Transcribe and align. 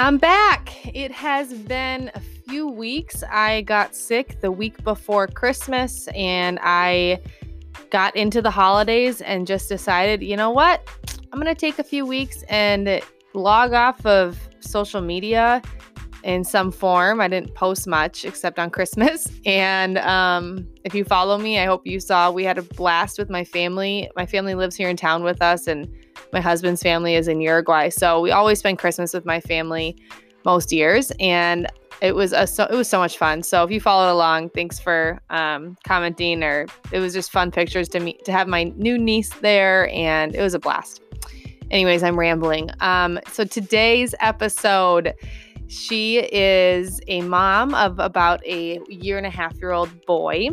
I'm 0.00 0.16
back. 0.16 0.74
It 0.96 1.12
has 1.12 1.52
been 1.52 2.10
a 2.14 2.20
few 2.20 2.66
weeks. 2.66 3.22
I 3.30 3.60
got 3.60 3.94
sick 3.94 4.40
the 4.40 4.50
week 4.50 4.82
before 4.82 5.26
Christmas 5.26 6.08
and 6.14 6.58
I 6.62 7.20
got 7.90 8.16
into 8.16 8.40
the 8.40 8.50
holidays 8.50 9.20
and 9.20 9.46
just 9.46 9.68
decided, 9.68 10.22
you 10.22 10.38
know 10.38 10.48
what? 10.48 10.88
I'm 11.30 11.38
going 11.38 11.54
to 11.54 11.60
take 11.60 11.78
a 11.78 11.84
few 11.84 12.06
weeks 12.06 12.42
and 12.48 13.02
log 13.34 13.74
off 13.74 14.06
of 14.06 14.38
social 14.60 15.02
media 15.02 15.60
in 16.24 16.44
some 16.44 16.72
form. 16.72 17.20
I 17.20 17.28
didn't 17.28 17.54
post 17.54 17.86
much 17.86 18.24
except 18.24 18.58
on 18.58 18.70
Christmas. 18.70 19.26
And 19.44 19.98
um, 19.98 20.66
if 20.84 20.94
you 20.94 21.04
follow 21.04 21.36
me, 21.36 21.58
I 21.58 21.66
hope 21.66 21.86
you 21.86 22.00
saw 22.00 22.30
we 22.30 22.44
had 22.44 22.56
a 22.56 22.62
blast 22.62 23.18
with 23.18 23.28
my 23.28 23.44
family. 23.44 24.10
My 24.16 24.24
family 24.24 24.54
lives 24.54 24.76
here 24.76 24.88
in 24.88 24.96
town 24.96 25.24
with 25.24 25.42
us, 25.42 25.66
and 25.66 25.88
my 26.32 26.40
husband's 26.40 26.82
family 26.82 27.14
is 27.14 27.28
in 27.28 27.40
Uruguay. 27.40 27.88
So 27.88 28.20
we 28.20 28.30
always 28.30 28.58
spend 28.58 28.78
Christmas 28.78 29.12
with 29.12 29.24
my 29.24 29.40
family 29.40 29.96
most 30.44 30.72
years. 30.72 31.12
And 31.20 31.66
it 32.00 32.14
was 32.14 32.32
a 32.32 32.46
so 32.46 32.64
it 32.64 32.74
was 32.74 32.88
so 32.88 32.98
much 32.98 33.18
fun. 33.18 33.42
So 33.42 33.62
if 33.62 33.70
you 33.70 33.80
followed 33.80 34.10
along, 34.10 34.50
thanks 34.50 34.78
for 34.78 35.20
um, 35.30 35.76
commenting. 35.86 36.42
Or 36.42 36.66
it 36.92 36.98
was 36.98 37.12
just 37.12 37.30
fun 37.30 37.50
pictures 37.50 37.88
to 37.90 38.00
meet 38.00 38.24
to 38.24 38.32
have 38.32 38.48
my 38.48 38.64
new 38.76 38.96
niece 38.96 39.30
there, 39.40 39.88
and 39.90 40.34
it 40.34 40.40
was 40.40 40.54
a 40.54 40.58
blast. 40.58 41.02
Anyways, 41.70 42.02
I'm 42.02 42.18
rambling. 42.18 42.70
Um, 42.80 43.20
so 43.30 43.44
today's 43.44 44.14
episode 44.20 45.14
she 45.70 46.18
is 46.18 47.00
a 47.06 47.20
mom 47.20 47.76
of 47.76 48.00
about 48.00 48.44
a 48.44 48.80
year 48.88 49.18
and 49.18 49.26
a 49.26 49.30
half 49.30 49.54
year 49.60 49.70
old 49.70 50.04
boy, 50.04 50.48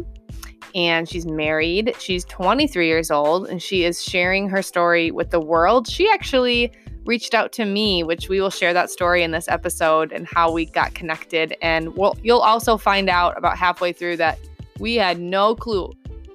and 0.78 1.10
she's 1.10 1.26
married. 1.26 1.96
She's 2.00 2.24
23 2.26 2.88
years 2.88 3.10
old, 3.10 3.48
and 3.50 3.62
she 3.62 3.84
is 3.84 4.02
sharing 4.04 4.48
her 4.48 4.62
story 4.62 5.10
with 5.10 5.32
the 5.32 5.40
world. 5.40 5.90
She 5.90 6.08
actually 6.08 6.72
reached 7.06 7.34
out 7.34 7.52
to 7.54 7.66
me, 7.66 8.04
which 8.04 8.30
we 8.30 8.40
will 8.40 8.52
share 8.52 8.74
that 8.74 8.92
story 8.92 9.24
in 9.24 9.32
this 9.32 9.48
episode 9.48 10.12
and 10.12 10.28
how 10.28 10.52
we 10.52 10.66
got 10.66 10.94
connected. 10.94 11.56
And 11.64 11.96
we'll, 11.98 12.16
you'll 12.22 12.42
also 12.42 12.78
find 12.78 13.10
out 13.10 13.36
about 13.38 13.58
halfway 13.58 13.92
through 13.92 14.18
that 14.18 14.38
we 14.80 14.96
had 14.96 15.20
no 15.20 15.56
clue 15.56 15.92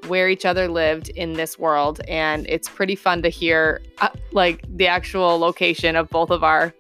where 0.08 0.28
each 0.28 0.44
other 0.44 0.66
lived 0.66 1.10
in 1.10 1.34
this 1.34 1.56
world 1.56 2.00
and 2.08 2.44
it's 2.48 2.68
pretty 2.68 2.96
fun 2.96 3.22
to 3.22 3.28
hear 3.28 3.80
uh, 3.98 4.08
like 4.32 4.64
the 4.76 4.88
actual 4.88 5.38
location 5.38 5.94
of 5.94 6.10
both 6.10 6.30
of 6.30 6.42
our 6.42 6.74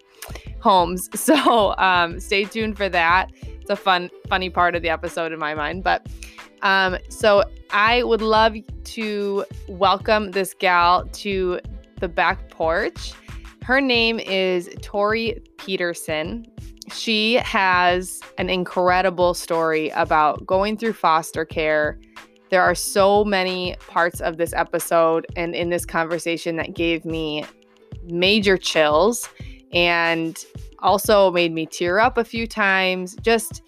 homes. 0.58 1.08
So 1.16 1.76
um, 1.78 2.18
stay 2.18 2.44
tuned 2.44 2.76
for 2.76 2.88
that. 2.88 3.30
It's 3.42 3.70
a 3.70 3.76
fun, 3.76 4.10
funny 4.28 4.50
part 4.50 4.74
of 4.74 4.82
the 4.82 4.88
episode 4.88 5.30
in 5.30 5.38
my 5.38 5.54
mind. 5.54 5.84
But 5.84 6.08
um, 6.62 6.96
so 7.08 7.44
I 7.70 8.02
would 8.02 8.22
love 8.22 8.56
to 8.84 9.44
welcome 9.68 10.30
this 10.30 10.54
gal 10.54 11.06
to 11.06 11.60
the 12.00 12.08
back 12.08 12.50
porch. 12.50 13.12
Her 13.62 13.80
name 13.80 14.18
is 14.18 14.68
Tori 14.80 15.42
Petersen. 15.58 16.46
She 16.92 17.34
has 17.34 18.20
an 18.38 18.50
incredible 18.50 19.34
story 19.34 19.90
about 19.90 20.44
going 20.46 20.76
through 20.76 20.94
foster 20.94 21.44
care. 21.44 21.98
There 22.50 22.62
are 22.62 22.74
so 22.74 23.24
many 23.24 23.76
parts 23.86 24.20
of 24.20 24.36
this 24.36 24.52
episode 24.52 25.26
and 25.36 25.54
in 25.54 25.70
this 25.70 25.86
conversation 25.86 26.56
that 26.56 26.74
gave 26.74 27.04
me 27.04 27.44
major 28.04 28.56
chills 28.56 29.28
and 29.72 30.44
also 30.80 31.30
made 31.30 31.52
me 31.52 31.66
tear 31.66 31.98
up 31.98 32.18
a 32.18 32.24
few 32.24 32.46
times. 32.46 33.16
Just 33.22 33.62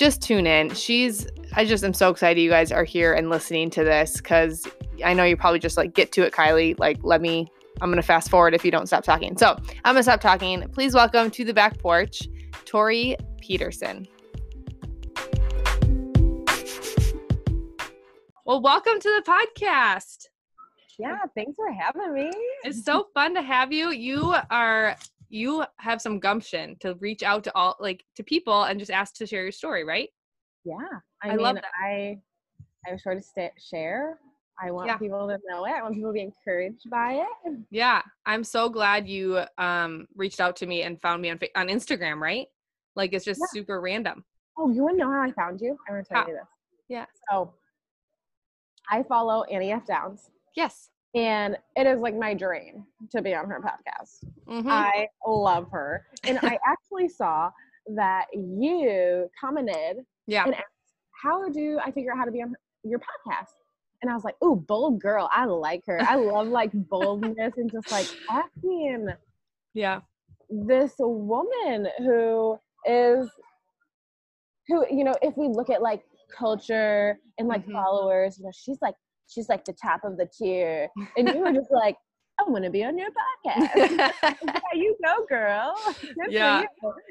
just 0.00 0.22
tune 0.22 0.46
in. 0.46 0.72
She's 0.72 1.26
I 1.52 1.66
just 1.66 1.84
am 1.84 1.92
so 1.92 2.08
excited 2.08 2.40
you 2.40 2.48
guys 2.48 2.72
are 2.72 2.84
here 2.84 3.12
and 3.12 3.28
listening 3.28 3.68
to 3.72 3.84
this 3.84 4.18
cuz 4.18 4.66
I 5.04 5.12
know 5.12 5.24
you're 5.24 5.36
probably 5.36 5.58
just 5.58 5.76
like 5.76 5.92
get 5.92 6.10
to 6.12 6.22
it 6.22 6.32
Kylie, 6.32 6.78
like 6.78 6.96
let 7.02 7.20
me 7.20 7.46
I'm 7.82 7.90
going 7.90 8.00
to 8.00 8.06
fast 8.06 8.30
forward 8.30 8.54
if 8.54 8.64
you 8.64 8.70
don't 8.70 8.86
stop 8.86 9.04
talking. 9.04 9.36
So, 9.36 9.56
I'm 9.84 9.94
going 9.94 9.96
to 9.96 10.02
stop 10.02 10.20
talking. 10.22 10.66
Please 10.70 10.94
welcome 10.94 11.30
to 11.30 11.44
the 11.44 11.52
back 11.52 11.78
porch 11.78 12.22
Tori 12.64 13.16
Petersen. 13.42 14.06
Well, 18.46 18.62
welcome 18.62 19.00
to 19.00 19.22
the 19.22 19.22
podcast. 19.26 20.28
Yeah, 20.98 21.18
thanks 21.34 21.52
for 21.56 21.70
having 21.72 22.14
me. 22.14 22.30
It's 22.64 22.84
so 22.84 23.08
fun 23.12 23.34
to 23.34 23.42
have 23.42 23.70
you. 23.70 23.90
You 23.90 24.34
are 24.50 24.96
you 25.30 25.64
have 25.78 26.02
some 26.02 26.18
gumption 26.18 26.76
to 26.80 26.94
reach 26.96 27.22
out 27.22 27.44
to 27.44 27.54
all 27.54 27.76
like 27.80 28.04
to 28.16 28.22
people 28.22 28.64
and 28.64 28.78
just 28.78 28.90
ask 28.90 29.14
to 29.14 29.26
share 29.26 29.44
your 29.44 29.52
story, 29.52 29.84
right? 29.84 30.08
Yeah, 30.64 30.76
I, 31.22 31.28
I 31.28 31.30
mean, 31.30 31.40
love 31.40 31.54
that. 31.54 31.64
I 31.80 32.18
I'm 32.86 32.98
sure 32.98 33.14
to 33.14 33.22
st- 33.22 33.52
share. 33.58 34.18
I 34.62 34.70
want 34.70 34.88
yeah. 34.88 34.98
people 34.98 35.26
to 35.28 35.38
know 35.48 35.64
it. 35.64 35.70
I 35.70 35.82
want 35.82 35.94
people 35.94 36.10
to 36.10 36.14
be 36.14 36.20
encouraged 36.20 36.90
by 36.90 37.24
it. 37.46 37.58
Yeah, 37.70 38.02
I'm 38.26 38.44
so 38.44 38.68
glad 38.68 39.08
you 39.08 39.42
um 39.56 40.06
reached 40.16 40.40
out 40.40 40.56
to 40.56 40.66
me 40.66 40.82
and 40.82 41.00
found 41.00 41.22
me 41.22 41.30
on 41.30 41.38
on 41.54 41.68
Instagram, 41.68 42.18
right? 42.18 42.46
Like 42.96 43.12
it's 43.12 43.24
just 43.24 43.40
yeah. 43.40 43.60
super 43.60 43.80
random. 43.80 44.24
Oh, 44.58 44.70
you 44.70 44.82
want 44.82 44.98
to 44.98 45.04
know 45.04 45.10
how 45.10 45.22
I 45.22 45.32
found 45.32 45.60
you? 45.60 45.76
I'm 45.88 45.94
gonna 45.94 46.04
tell 46.04 46.22
how? 46.22 46.28
you 46.28 46.34
this. 46.34 46.48
Yeah. 46.88 47.06
So 47.30 47.54
I 48.90 49.04
follow 49.04 49.44
Annie 49.44 49.70
F. 49.70 49.86
Downs. 49.86 50.30
Yes 50.56 50.90
and 51.14 51.56
it 51.76 51.86
is 51.86 52.00
like 52.00 52.14
my 52.14 52.34
dream 52.34 52.86
to 53.10 53.22
be 53.22 53.34
on 53.34 53.48
her 53.48 53.60
podcast. 53.60 54.24
Mm-hmm. 54.48 54.68
I 54.68 55.08
love 55.26 55.68
her, 55.72 56.06
and 56.24 56.38
I 56.42 56.58
actually 56.66 57.08
saw 57.08 57.50
that 57.94 58.26
you 58.32 59.28
commented, 59.38 60.04
yeah, 60.26 60.44
and 60.44 60.54
asked, 60.54 60.64
how 61.22 61.48
do 61.48 61.78
I 61.84 61.90
figure 61.90 62.12
out 62.12 62.18
how 62.18 62.24
to 62.24 62.30
be 62.30 62.42
on 62.42 62.54
your 62.84 63.00
podcast? 63.00 63.54
And 64.02 64.10
I 64.10 64.14
was 64.14 64.24
like, 64.24 64.36
"Ooh, 64.42 64.56
bold 64.56 65.00
girl! 65.00 65.28
I 65.32 65.44
like 65.44 65.82
her. 65.86 66.00
I 66.00 66.14
love 66.14 66.48
like 66.48 66.70
boldness 66.74 67.54
and 67.56 67.70
just 67.70 67.90
like 67.90 68.06
asking." 68.30 69.08
Yeah, 69.74 70.00
this 70.48 70.94
woman 70.98 71.88
who 71.98 72.58
is 72.86 73.28
who 74.68 74.86
you 74.90 75.04
know, 75.04 75.14
if 75.22 75.36
we 75.36 75.48
look 75.48 75.70
at 75.70 75.82
like 75.82 76.02
culture 76.36 77.18
and 77.38 77.48
like 77.48 77.62
mm-hmm. 77.62 77.72
followers, 77.72 78.38
you 78.38 78.44
know, 78.44 78.52
she's 78.54 78.78
like 78.80 78.94
she's 79.30 79.48
like 79.48 79.64
the 79.64 79.72
top 79.72 80.00
of 80.04 80.16
the 80.16 80.26
tier. 80.26 80.88
And 81.16 81.28
you 81.28 81.38
were 81.38 81.52
just 81.52 81.70
like, 81.70 81.96
I 82.40 82.50
want 82.50 82.64
to 82.64 82.70
be 82.70 82.84
on 82.84 82.96
your 82.96 83.08
podcast. 83.08 83.70
yeah, 83.76 84.60
you 84.74 84.96
go, 85.04 85.26
girl. 85.28 85.74
Good 86.00 86.32
yeah. 86.32 86.62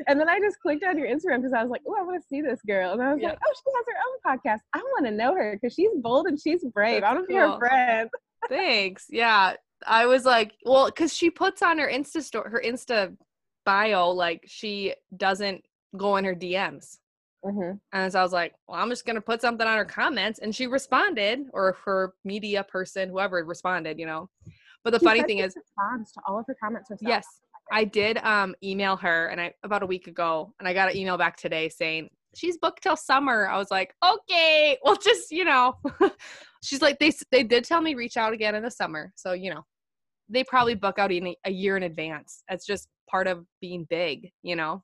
And 0.07 0.19
then 0.19 0.27
I 0.27 0.39
just 0.39 0.59
clicked 0.59 0.83
on 0.83 0.97
your 0.97 1.07
Instagram 1.07 1.37
because 1.37 1.53
I 1.53 1.61
was 1.61 1.69
like, 1.69 1.81
oh, 1.87 1.95
I 1.99 2.03
want 2.03 2.21
to 2.21 2.27
see 2.27 2.41
this 2.41 2.59
girl. 2.67 2.93
And 2.93 3.01
I 3.01 3.13
was 3.13 3.21
yeah. 3.21 3.29
like, 3.29 3.39
oh, 3.45 3.53
she 3.53 3.71
has 3.75 3.85
her 3.87 4.33
own 4.33 4.37
podcast. 4.37 4.59
I 4.73 4.79
want 4.79 5.05
to 5.05 5.11
know 5.11 5.35
her 5.35 5.57
because 5.59 5.73
she's 5.73 5.91
bold 5.95 6.27
and 6.27 6.39
she's 6.39 6.65
brave. 6.65 7.01
That's 7.01 7.11
I 7.11 7.13
want 7.13 7.29
to 7.29 7.33
cool. 7.33 7.47
be 7.47 7.51
her 7.51 7.59
friend. 7.59 8.09
Thanks. 8.49 9.05
Yeah. 9.09 9.53
I 9.85 10.07
was 10.07 10.25
like, 10.25 10.53
well, 10.65 10.87
because 10.87 11.13
she 11.13 11.29
puts 11.29 11.61
on 11.61 11.77
her 11.77 11.89
Insta 11.89 12.21
store, 12.21 12.49
her 12.49 12.61
Insta 12.65 13.15
bio, 13.65 14.09
like 14.09 14.43
she 14.47 14.95
doesn't 15.15 15.63
go 15.95 16.17
in 16.17 16.25
her 16.25 16.35
DMs. 16.35 16.97
Mm-hmm. 17.45 17.77
And 17.93 18.11
so 18.11 18.19
I 18.19 18.23
was 18.23 18.33
like, 18.33 18.53
well, 18.67 18.79
I'm 18.79 18.89
just 18.89 19.05
going 19.05 19.15
to 19.15 19.21
put 19.21 19.41
something 19.41 19.65
on 19.65 19.77
her 19.77 19.85
comments. 19.85 20.39
And 20.39 20.53
she 20.53 20.67
responded, 20.67 21.45
or 21.53 21.77
her 21.85 22.13
media 22.25 22.63
person, 22.63 23.09
whoever 23.09 23.43
responded, 23.43 23.99
you 23.99 24.05
know. 24.05 24.29
But 24.83 24.91
the 24.91 24.99
she 24.99 25.05
funny 25.05 25.23
thing 25.23 25.39
is, 25.39 25.55
responds 25.55 26.11
to 26.13 26.21
all 26.27 26.39
of 26.39 26.45
her 26.47 26.55
comments 26.61 26.89
herself. 26.89 27.07
Yes. 27.07 27.25
I 27.71 27.83
did 27.83 28.17
um, 28.19 28.55
email 28.63 28.95
her 28.97 29.27
and 29.27 29.39
I 29.39 29.53
about 29.63 29.83
a 29.83 29.85
week 29.85 30.07
ago, 30.07 30.53
and 30.59 30.67
I 30.67 30.73
got 30.73 30.89
an 30.89 30.97
email 30.97 31.17
back 31.17 31.37
today 31.37 31.69
saying 31.69 32.09
she's 32.35 32.57
booked 32.57 32.83
till 32.83 32.95
summer. 32.95 33.47
I 33.47 33.57
was 33.57 33.71
like, 33.71 33.93
okay, 34.03 34.77
well, 34.83 34.95
just 34.95 35.31
you 35.31 35.45
know, 35.45 35.75
she's 36.63 36.81
like 36.81 36.99
they 36.99 37.11
they 37.31 37.43
did 37.43 37.63
tell 37.63 37.81
me 37.81 37.95
reach 37.95 38.17
out 38.17 38.33
again 38.33 38.55
in 38.55 38.63
the 38.63 38.71
summer, 38.71 39.13
so 39.15 39.33
you 39.33 39.53
know, 39.53 39.65
they 40.29 40.43
probably 40.43 40.75
book 40.75 40.99
out 40.99 41.11
in 41.11 41.35
a 41.45 41.51
year 41.51 41.77
in 41.77 41.83
advance. 41.83 42.43
That's 42.49 42.65
just 42.65 42.87
part 43.09 43.27
of 43.27 43.45
being 43.61 43.85
big, 43.89 44.31
you 44.41 44.55
know. 44.55 44.83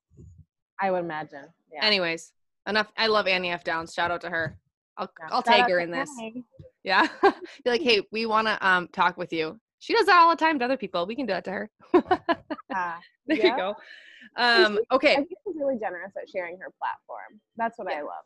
I 0.79 0.91
would 0.91 0.99
imagine. 0.99 1.45
Yeah. 1.71 1.85
Anyways, 1.85 2.31
enough. 2.67 2.91
I 2.97 3.07
love 3.07 3.27
Annie 3.27 3.51
F. 3.51 3.63
Downs. 3.63 3.93
Shout 3.93 4.11
out 4.11 4.21
to 4.21 4.29
her. 4.29 4.57
I'll 4.97 5.11
yeah, 5.19 5.27
I'll 5.31 5.43
take 5.43 5.67
her 5.69 5.79
in 5.79 5.91
this. 5.91 6.09
Yeah. 6.83 7.07
Be 7.63 7.69
like, 7.69 7.81
hey, 7.81 8.01
we 8.11 8.25
want 8.25 8.47
to 8.47 8.67
um 8.67 8.87
talk 8.89 9.17
with 9.17 9.33
you. 9.33 9.59
She 9.79 9.93
does 9.93 10.05
that 10.05 10.17
all 10.17 10.29
the 10.29 10.35
time 10.35 10.57
to 10.59 10.65
other 10.65 10.77
people. 10.77 11.05
We 11.05 11.15
can 11.15 11.25
do 11.25 11.33
that 11.33 11.43
to 11.45 11.51
her. 11.51 11.69
uh, 11.93 11.99
there 13.27 13.37
yeah. 13.37 13.45
you 13.45 13.55
go. 13.57 13.75
Um, 14.37 14.79
okay. 14.91 15.13
I 15.13 15.15
think 15.17 15.29
she's 15.45 15.55
really 15.55 15.77
generous 15.79 16.11
at 16.21 16.29
sharing 16.29 16.57
her 16.57 16.67
platform. 16.81 17.39
That's 17.55 17.77
what 17.77 17.87
yeah. 17.89 17.99
I 17.99 18.01
love. 18.01 18.25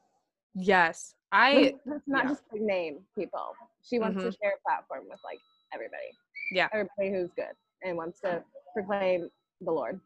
Yes. 0.56 1.14
I 1.32 1.52
It's 1.86 2.08
not 2.08 2.24
yeah. 2.24 2.30
just 2.30 2.42
like 2.52 2.62
name 2.62 3.00
people. 3.16 3.54
She 3.84 4.00
wants 4.00 4.18
mm-hmm. 4.18 4.30
to 4.30 4.38
share 4.42 4.54
a 4.54 4.68
platform 4.68 5.04
with 5.10 5.20
like 5.24 5.38
everybody. 5.72 6.10
Yeah. 6.52 6.68
Everybody 6.74 7.12
who's 7.12 7.30
good 7.36 7.54
and 7.84 7.96
wants 7.96 8.22
to 8.22 8.42
proclaim 8.74 9.30
the 9.62 9.72
Lord. 9.72 10.00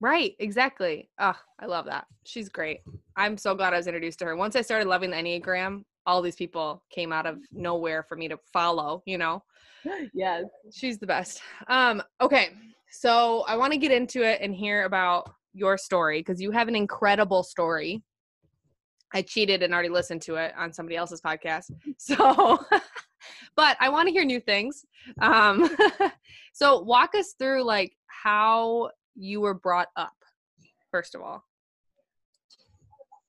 Right, 0.00 0.34
exactly. 0.38 1.10
Oh, 1.18 1.36
I 1.58 1.66
love 1.66 1.86
that. 1.86 2.06
She's 2.24 2.48
great. 2.48 2.80
I'm 3.16 3.36
so 3.36 3.54
glad 3.54 3.74
I 3.74 3.76
was 3.76 3.86
introduced 3.86 4.18
to 4.20 4.24
her. 4.26 4.36
Once 4.36 4.56
I 4.56 4.62
started 4.62 4.88
loving 4.88 5.10
the 5.10 5.16
Enneagram, 5.16 5.84
all 6.06 6.22
these 6.22 6.36
people 6.36 6.82
came 6.90 7.12
out 7.12 7.26
of 7.26 7.38
nowhere 7.52 8.02
for 8.02 8.16
me 8.16 8.28
to 8.28 8.38
follow, 8.52 9.02
you 9.06 9.18
know. 9.18 9.42
Yes. 10.14 10.44
She's 10.72 10.98
the 10.98 11.08
best. 11.08 11.40
Um 11.66 12.02
okay. 12.20 12.50
So, 12.94 13.42
I 13.48 13.56
want 13.56 13.72
to 13.72 13.78
get 13.78 13.90
into 13.90 14.22
it 14.22 14.40
and 14.42 14.54
hear 14.54 14.84
about 14.84 15.32
your 15.54 15.76
story 15.78 16.20
because 16.20 16.40
you 16.40 16.50
have 16.50 16.68
an 16.68 16.76
incredible 16.76 17.42
story. 17.42 18.02
I 19.14 19.22
cheated 19.22 19.62
and 19.62 19.72
already 19.72 19.88
listened 19.88 20.22
to 20.22 20.36
it 20.36 20.52
on 20.56 20.72
somebody 20.72 20.96
else's 20.96 21.20
podcast. 21.20 21.70
So, 21.98 22.58
but 23.56 23.76
I 23.80 23.88
want 23.88 24.06
to 24.06 24.12
hear 24.12 24.24
new 24.24 24.40
things. 24.40 24.84
Um 25.20 25.68
so 26.52 26.80
walk 26.80 27.16
us 27.16 27.34
through 27.36 27.64
like 27.64 27.92
how 28.06 28.90
you 29.16 29.40
were 29.40 29.54
brought 29.54 29.88
up. 29.96 30.14
first 30.92 31.16
of 31.16 31.22
all? 31.22 31.44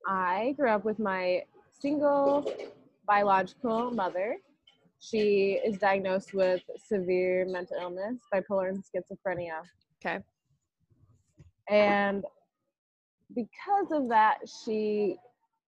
I 0.07 0.53
grew 0.57 0.69
up 0.69 0.85
with 0.85 1.00
my 1.00 1.44
single 1.79 2.51
biological 3.07 3.91
mother. 3.91 4.38
She 5.00 5.59
is 5.65 5.77
diagnosed 5.77 6.33
with 6.33 6.61
severe 6.77 7.45
mental 7.47 7.77
illness, 7.81 8.19
bipolar 8.33 8.69
and 8.69 8.83
schizophrenia. 8.83 9.61
Okay. 10.03 10.19
And 11.69 12.23
because 13.35 13.91
of 13.91 14.09
that, 14.09 14.38
she 14.65 15.17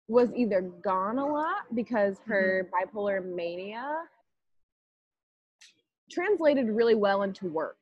was 0.08 0.30
either 0.36 0.62
gone 0.84 1.18
a 1.18 1.26
lot 1.26 1.64
because 1.74 2.18
her 2.26 2.68
mm-hmm. 2.68 2.98
bipolar 2.98 3.24
mania 3.24 3.96
translated 6.12 6.68
really 6.68 6.96
well 6.96 7.24
into 7.24 7.48
work. 7.48 7.78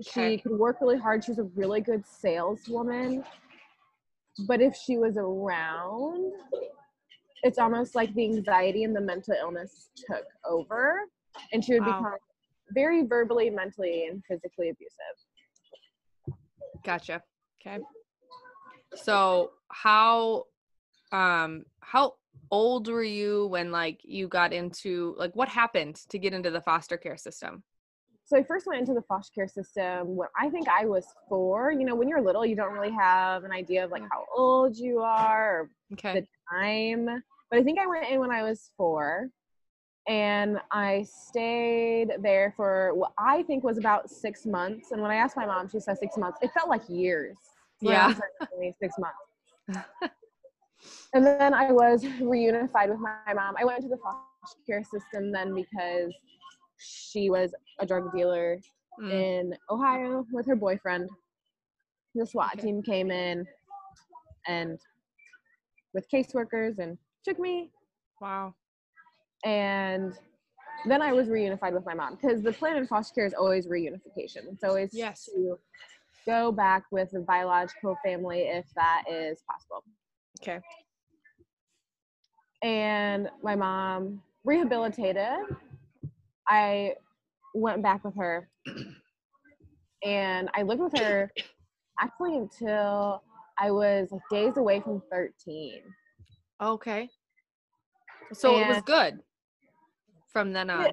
Okay. 0.00 0.36
She 0.36 0.42
could 0.42 0.52
work 0.52 0.78
really 0.80 0.98
hard. 0.98 1.24
She 1.24 1.32
was 1.32 1.38
a 1.38 1.50
really 1.54 1.80
good 1.80 2.04
saleswoman. 2.06 3.24
But 4.40 4.60
if 4.60 4.76
she 4.76 4.98
was 4.98 5.16
around, 5.16 6.32
it's 7.42 7.58
almost 7.58 7.94
like 7.94 8.12
the 8.14 8.24
anxiety 8.24 8.84
and 8.84 8.94
the 8.94 9.00
mental 9.00 9.34
illness 9.38 9.90
took 9.96 10.24
over, 10.44 11.00
and 11.52 11.64
she 11.64 11.74
would 11.74 11.84
Wow. 11.86 11.98
become 11.98 12.16
very 12.72 13.06
verbally, 13.06 13.50
mentally, 13.50 14.06
and 14.06 14.22
physically 14.26 14.70
abusive. 14.70 15.16
Gotcha. 16.84 17.22
Okay. 17.60 17.82
So 18.94 19.52
how 19.68 20.44
um 21.12 21.64
how 21.80 22.14
old 22.50 22.88
were 22.88 23.02
you 23.02 23.46
when 23.46 23.70
like 23.70 24.00
you 24.04 24.28
got 24.28 24.52
into 24.52 25.14
like 25.18 25.34
what 25.34 25.48
happened 25.48 25.96
to 26.08 26.18
get 26.18 26.32
into 26.32 26.50
the 26.50 26.60
foster 26.60 26.96
care 26.96 27.16
system? 27.16 27.62
So 28.26 28.36
I 28.36 28.42
first 28.42 28.66
went 28.66 28.80
into 28.80 28.92
the 28.92 29.02
foster 29.02 29.32
care 29.32 29.46
system 29.46 30.16
when 30.16 30.28
I 30.36 30.50
think 30.50 30.66
I 30.68 30.84
was 30.84 31.06
four. 31.28 31.70
You 31.70 31.84
know, 31.84 31.94
when 31.94 32.08
you're 32.08 32.20
little, 32.20 32.44
you 32.44 32.56
don't 32.56 32.72
really 32.72 32.90
have 32.90 33.44
an 33.44 33.52
idea 33.52 33.84
of 33.84 33.92
like 33.92 34.02
mm. 34.02 34.08
how 34.10 34.24
old 34.36 34.76
you 34.76 34.98
are 34.98 35.60
or 35.60 35.70
Okay. 35.92 36.20
the 36.20 36.26
time. 36.50 37.22
But 37.50 37.60
I 37.60 37.62
think 37.62 37.78
I 37.78 37.86
went 37.86 38.08
in 38.10 38.18
when 38.18 38.32
I 38.32 38.42
was 38.42 38.72
four. 38.76 39.28
And 40.08 40.58
I 40.72 41.04
stayed 41.04 42.14
there 42.20 42.52
for 42.56 42.94
what 42.94 43.12
I 43.16 43.44
think 43.44 43.62
was 43.62 43.78
about 43.78 44.10
six 44.10 44.44
months. 44.44 44.90
And 44.90 45.00
when 45.00 45.12
I 45.12 45.16
asked 45.16 45.36
my 45.36 45.46
mom, 45.46 45.68
she 45.68 45.78
said 45.78 45.98
six 45.98 46.16
months. 46.16 46.38
It 46.42 46.50
felt 46.52 46.68
like 46.68 46.82
years. 46.88 47.36
Yeah. 47.80 48.12
six 48.80 48.94
months. 48.98 49.86
and 51.14 51.24
then 51.24 51.54
I 51.54 51.70
was 51.70 52.02
reunified 52.20 52.88
with 52.88 52.98
my 52.98 53.34
mom. 53.34 53.54
I 53.56 53.64
went 53.64 53.82
to 53.82 53.88
the 53.88 53.98
foster 53.98 54.58
care 54.66 54.82
system 54.82 55.30
then 55.30 55.54
because 55.54 56.12
she 56.78 57.30
was 57.30 57.54
a 57.80 57.86
drug 57.86 58.12
dealer 58.12 58.58
Mm, 58.98 59.12
in 59.12 59.54
Ohio 59.68 60.24
with 60.32 60.46
her 60.46 60.56
boyfriend. 60.56 61.10
The 62.14 62.26
SWAT 62.26 62.52
Okay. 62.54 62.62
team 62.62 62.82
came 62.82 63.10
in 63.10 63.46
and 64.46 64.78
with 65.92 66.08
caseworkers 66.10 66.78
and 66.78 66.96
took 67.24 67.38
me. 67.38 67.70
wow. 68.22 68.54
And 69.44 70.14
then 70.86 71.02
I 71.02 71.12
was 71.12 71.28
reunified 71.28 71.72
with 71.74 71.84
my 71.84 71.92
mom 71.92 72.14
because 72.16 72.42
the 72.42 72.52
plan 72.52 72.76
in 72.78 72.86
foster 72.86 73.14
care 73.14 73.26
is 73.26 73.34
always 73.34 73.66
reunification. 73.66 74.50
It's 74.50 74.64
always 74.64 74.90
Yes. 74.94 75.26
to 75.26 75.58
go 76.26 76.50
back 76.50 76.84
with 76.90 77.10
the 77.10 77.20
biological 77.20 77.98
family 78.02 78.42
if 78.48 78.64
that 78.76 79.04
is 79.10 79.42
possible. 79.42 79.84
Okay. 80.40 80.60
and 82.62 83.28
my 83.42 83.54
mom 83.54 84.22
rehabilitated. 84.44 85.38
I 86.48 86.94
went 87.54 87.82
back 87.82 88.04
with 88.04 88.16
her 88.16 88.48
and 90.04 90.48
I 90.54 90.62
lived 90.62 90.80
with 90.80 90.98
her 90.98 91.32
actually 91.98 92.36
until 92.36 93.22
I 93.58 93.70
was 93.70 94.08
like 94.12 94.22
days 94.30 94.56
away 94.56 94.80
from 94.80 95.02
13. 95.10 95.82
Okay. 96.62 97.08
So 98.32 98.58
it 98.58 98.68
was 98.68 98.82
good 98.82 99.20
from 100.32 100.52
then 100.52 100.70
on. 100.70 100.92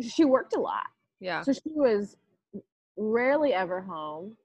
She 0.00 0.24
worked 0.24 0.56
a 0.56 0.60
lot. 0.60 0.86
Yeah. 1.20 1.42
So 1.42 1.52
she 1.52 1.60
was 1.66 2.16
rarely 2.96 3.52
ever 3.52 3.80
home. 3.80 4.36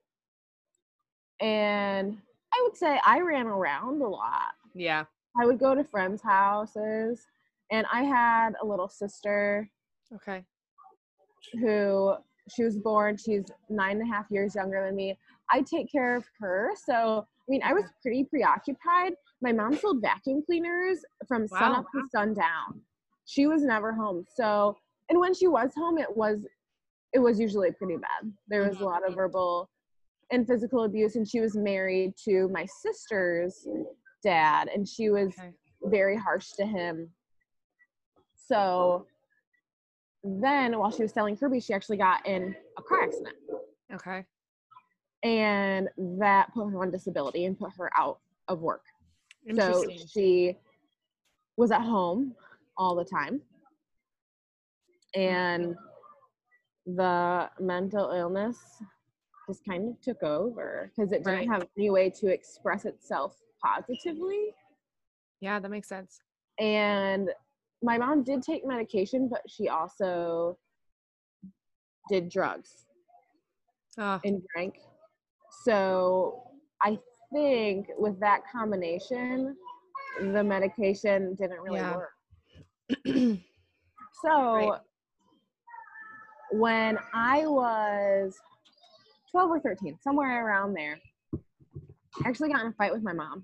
And 1.39 2.17
I 2.53 2.61
would 2.63 2.75
say 2.75 2.99
I 3.05 3.21
ran 3.21 3.47
around 3.47 4.01
a 4.01 4.07
lot. 4.07 4.53
Yeah. 4.73 5.05
I 5.39 5.45
would 5.45 5.59
go 5.59 5.73
to 5.73 5.83
friends' 5.83 6.21
houses 6.21 7.25
and 7.71 7.85
I 7.91 8.03
had 8.03 8.55
a 8.61 8.65
little 8.65 8.89
sister 8.89 9.69
Okay. 10.15 10.43
who 11.53 12.15
she 12.49 12.63
was 12.63 12.77
born 12.77 13.15
she's 13.15 13.45
nine 13.69 14.01
and 14.01 14.09
a 14.09 14.13
half 14.13 14.25
years 14.31 14.55
younger 14.55 14.83
than 14.85 14.95
me. 14.95 15.17
I 15.51 15.61
take 15.61 15.91
care 15.91 16.15
of 16.15 16.25
her 16.39 16.71
so 16.75 17.25
i 17.27 17.45
mean 17.47 17.61
i 17.63 17.73
was 17.73 17.85
pretty 18.01 18.23
preoccupied. 18.23 19.13
My 19.41 19.51
mom 19.51 19.75
sold 19.75 20.01
vacuum 20.01 20.43
cleaners 20.45 20.99
from 21.27 21.47
sun 21.47 21.71
Wow, 21.71 21.79
up 21.79 21.85
to 21.93 22.01
sundown 22.11 22.81
she 23.25 23.47
was 23.47 23.63
never 23.63 23.93
home 23.93 24.25
so 24.35 24.75
and 25.09 25.19
when 25.19 25.33
she 25.33 25.47
was 25.47 25.71
home 25.75 25.97
it 25.97 26.15
was 26.15 26.45
it 27.13 27.19
was 27.19 27.39
usually 27.39 27.71
pretty 27.71 27.97
bad. 27.97 28.31
There 28.47 28.67
was 28.67 28.79
a 28.81 28.85
lot 28.85 29.03
of 29.03 29.09
mm-hmm. 29.09 29.15
verbal 29.15 29.69
and 30.31 30.45
physical 30.45 30.83
abuse 30.83 31.15
and 31.15 31.27
she 31.27 31.39
was 31.39 31.55
married 31.55 32.13
to 32.25 32.47
my 32.49 32.65
sister's 32.65 33.67
dad 34.23 34.69
and 34.73 34.87
she 34.87 35.09
was 35.09 35.29
Okay. 35.39 35.49
very 35.85 36.15
harsh 36.17 36.51
to 36.59 36.65
him. 36.65 37.09
So 38.35 39.07
then 40.23 40.77
while 40.77 40.91
she 40.91 41.03
was 41.03 41.11
selling 41.13 41.37
Kirby, 41.37 41.59
she 41.59 41.73
actually 41.73 41.97
got 41.97 42.25
in 42.25 42.55
a 42.77 42.81
car 42.81 43.03
accident. 43.03 43.35
Okay. 43.93 44.25
And 45.23 45.89
that 46.19 46.53
put 46.53 46.67
her 46.69 46.81
on 46.81 46.91
disability 46.91 47.45
and 47.45 47.57
put 47.57 47.71
her 47.77 47.89
out 47.97 48.19
of 48.47 48.61
work. 48.61 48.83
So 49.59 49.83
she 50.13 50.57
was 51.57 51.71
at 51.71 51.81
home 51.81 52.35
all 52.77 52.95
the 52.95 53.05
time. 53.05 53.41
And 55.15 55.75
the 56.85 57.49
mental 57.59 58.11
illness 58.11 58.57
just 59.47 59.65
kind 59.65 59.89
of 59.89 60.01
took 60.01 60.21
over 60.23 60.91
because 60.95 61.11
it 61.11 61.23
didn't 61.23 61.39
Right. 61.39 61.49
have 61.49 61.67
any 61.77 61.89
way 61.89 62.09
to 62.11 62.27
express 62.27 62.85
itself 62.85 63.37
positively. 63.63 64.53
yeah, 65.41 65.59
that 65.59 65.69
makes 65.69 65.87
sense. 65.87 66.21
and 66.59 67.29
my 67.81 67.97
mom 67.97 68.23
did 68.23 68.41
take 68.41 68.65
medication 68.65 69.29
but 69.29 69.41
she 69.47 69.69
also 69.69 70.57
did 72.09 72.29
drugs 72.29 72.85
Oh, 73.97 74.19
and 74.23 74.41
drank 74.53 74.75
so 75.63 76.43
i 76.81 76.97
think 77.33 77.87
with 77.97 78.19
that 78.19 78.41
combination 78.51 79.55
the 80.21 80.43
medication 80.43 81.35
didn't 81.35 81.59
really 81.59 81.79
Yeah. 81.79 81.95
work 81.95 82.13
so 84.23 84.53
Right. 84.55 84.81
when 86.51 86.97
i 87.13 87.45
was 87.45 88.35
12 89.31 89.49
or 89.51 89.59
13 89.59 89.97
somewhere 90.01 90.45
around 90.45 90.73
there 90.73 90.99
i 91.35 92.27
actually 92.29 92.49
got 92.49 92.61
in 92.61 92.67
a 92.67 92.73
fight 92.73 92.93
with 92.93 93.03
my 93.03 93.13
mom 93.13 93.43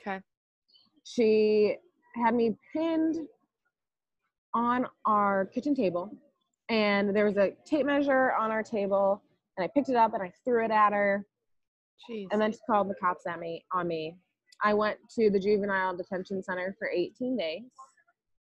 okay. 0.00 0.20
she 1.04 1.76
had 2.24 2.34
me 2.34 2.56
pinned 2.72 3.26
on 4.54 4.86
our 5.04 5.46
kitchen 5.46 5.74
table 5.74 6.12
and 6.68 7.14
there 7.14 7.24
was 7.24 7.36
a 7.36 7.52
tape 7.64 7.84
measure 7.86 8.32
on 8.32 8.50
our 8.50 8.62
table 8.62 9.22
and 9.56 9.64
i 9.64 9.68
picked 9.74 9.88
it 9.88 9.96
up 9.96 10.14
and 10.14 10.22
i 10.22 10.32
threw 10.44 10.64
it 10.64 10.70
at 10.70 10.92
her. 10.92 11.26
Jeez. 12.08 12.28
and 12.32 12.40
then 12.40 12.52
she 12.52 12.58
called 12.68 12.88
the 12.88 12.94
cops 12.94 13.26
at 13.26 13.38
me 13.38 13.64
on 13.72 13.86
me. 13.86 14.16
I 14.62 14.72
went 14.72 14.98
to 15.16 15.28
the 15.28 15.38
juvenile 15.38 15.94
detention 15.94 16.42
center 16.42 16.74
for 16.78 16.88
18 16.88 17.36
days. 17.36 17.62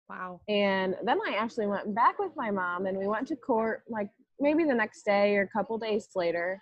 Wow. 0.08 0.40
and 0.48 0.94
then 1.04 1.18
i 1.26 1.34
actually 1.36 1.66
went 1.66 1.94
back 1.94 2.18
with 2.18 2.30
my 2.36 2.50
mom 2.50 2.86
and 2.86 2.96
we 2.96 3.08
went 3.08 3.26
to 3.28 3.36
court 3.36 3.82
like 3.88 4.08
maybe 4.38 4.62
the 4.64 4.74
next 4.74 5.02
day 5.04 5.36
or 5.36 5.42
a 5.42 5.48
couple 5.48 5.78
days 5.78 6.08
later. 6.14 6.58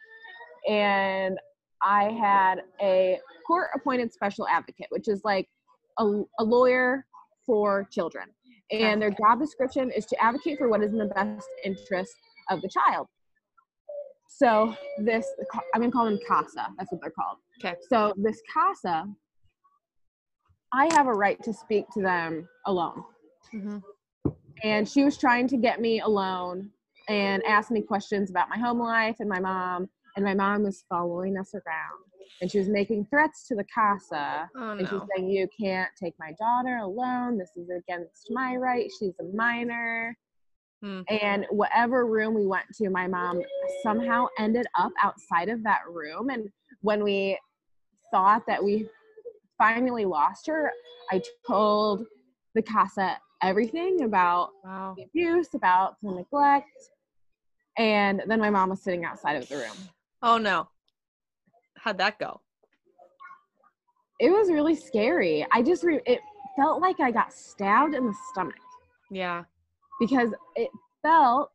And 0.68 1.38
i 1.82 2.04
had 2.10 2.62
a 2.80 3.18
court 3.46 3.68
appointed 3.74 4.12
special 4.12 4.46
advocate 4.48 4.86
which 4.90 5.08
is 5.08 5.20
like 5.24 5.48
a, 5.98 6.22
a 6.38 6.44
lawyer 6.44 7.06
for 7.46 7.86
children 7.90 8.28
and 8.70 9.00
their 9.00 9.10
job 9.10 9.38
description 9.38 9.90
is 9.90 10.06
to 10.06 10.22
advocate 10.22 10.58
for 10.58 10.68
what 10.68 10.82
is 10.82 10.92
in 10.92 10.98
the 10.98 11.06
best 11.06 11.48
interest 11.64 12.14
of 12.50 12.60
the 12.62 12.68
child. 12.68 13.06
So 14.28 14.74
this 14.98 15.26
i'm 15.74 15.82
to 15.82 15.90
call 15.90 16.06
them 16.06 16.18
casa 16.26 16.66
that's 16.76 16.90
what 16.90 17.00
they're 17.00 17.10
called. 17.10 17.38
Okay. 17.64 17.76
so 17.88 18.12
this 18.16 18.40
casa 18.52 19.06
i 20.72 20.88
have 20.92 21.06
a 21.06 21.12
right 21.12 21.40
to 21.42 21.52
speak 21.52 21.84
to 21.94 22.02
them 22.02 22.48
alone. 22.66 23.04
Mm-hmm. 23.54 24.30
and 24.64 24.88
she 24.88 25.04
was 25.04 25.16
trying 25.16 25.46
to 25.48 25.56
get 25.56 25.80
me 25.80 26.00
alone 26.00 26.70
and 27.08 27.44
ask 27.44 27.70
me 27.70 27.82
questions 27.82 28.30
about 28.30 28.48
my 28.48 28.58
home 28.58 28.80
life 28.80 29.16
and 29.20 29.28
my 29.28 29.38
mom 29.38 29.88
and 30.16 30.24
my 30.24 30.34
mom 30.34 30.64
was 30.64 30.84
following 30.88 31.36
us 31.36 31.54
around 31.54 32.03
and 32.40 32.50
she 32.50 32.58
was 32.58 32.68
making 32.68 33.06
threats 33.06 33.46
to 33.48 33.54
the 33.54 33.64
casa 33.74 34.48
Oh 34.56 34.70
and 34.72 34.88
she's 34.88 35.00
saying 35.14 35.30
you 35.30 35.48
can't 35.58 35.90
take 36.00 36.14
my 36.18 36.32
daughter 36.38 36.76
alone 36.78 37.38
this 37.38 37.50
is 37.56 37.68
against 37.70 38.28
my 38.30 38.56
right 38.56 38.90
she's 38.98 39.14
a 39.20 39.36
minor 39.36 40.16
Hmm. 40.82 41.00
and 41.08 41.46
whatever 41.50 42.04
room 42.06 42.34
we 42.34 42.46
went 42.46 42.66
to 42.74 42.90
my 42.90 43.06
mom 43.06 43.40
somehow 43.82 44.26
ended 44.38 44.66
up 44.78 44.92
outside 45.02 45.48
of 45.48 45.62
that 45.62 45.80
room 45.88 46.28
and 46.30 46.48
when 46.82 47.02
we 47.02 47.38
thought 48.10 48.42
that 48.46 48.62
we 48.62 48.86
finally 49.56 50.04
lost 50.04 50.46
her, 50.46 50.70
I 51.10 51.22
told 51.46 52.04
the 52.54 52.62
casa 52.62 53.16
everything 53.42 54.02
about 54.02 54.50
Wow. 54.64 54.94
the 54.96 55.04
abuse, 55.04 55.54
about 55.54 55.96
the 56.02 56.10
neglect. 56.10 56.68
And 57.78 58.22
then 58.26 58.40
my 58.40 58.50
mom 58.50 58.70
was 58.70 58.82
sitting 58.82 59.04
outside 59.04 59.36
of 59.36 59.48
the 59.48 59.56
room. 59.56 59.76
Oh 60.22 60.38
no. 60.38 60.68
How'd 61.84 61.98
that 61.98 62.18
go? 62.18 62.40
It 64.18 64.30
was 64.30 64.50
really 64.50 64.74
scary. 64.74 65.46
I 65.52 65.60
just, 65.60 65.84
re- 65.84 66.00
it 66.06 66.20
felt 66.56 66.80
like 66.80 66.98
I 66.98 67.10
got 67.10 67.30
stabbed 67.30 67.94
in 67.94 68.06
the 68.06 68.14
stomach 68.32 68.54
Yeah. 69.10 69.44
because 70.00 70.30
it 70.56 70.70
felt 71.02 71.52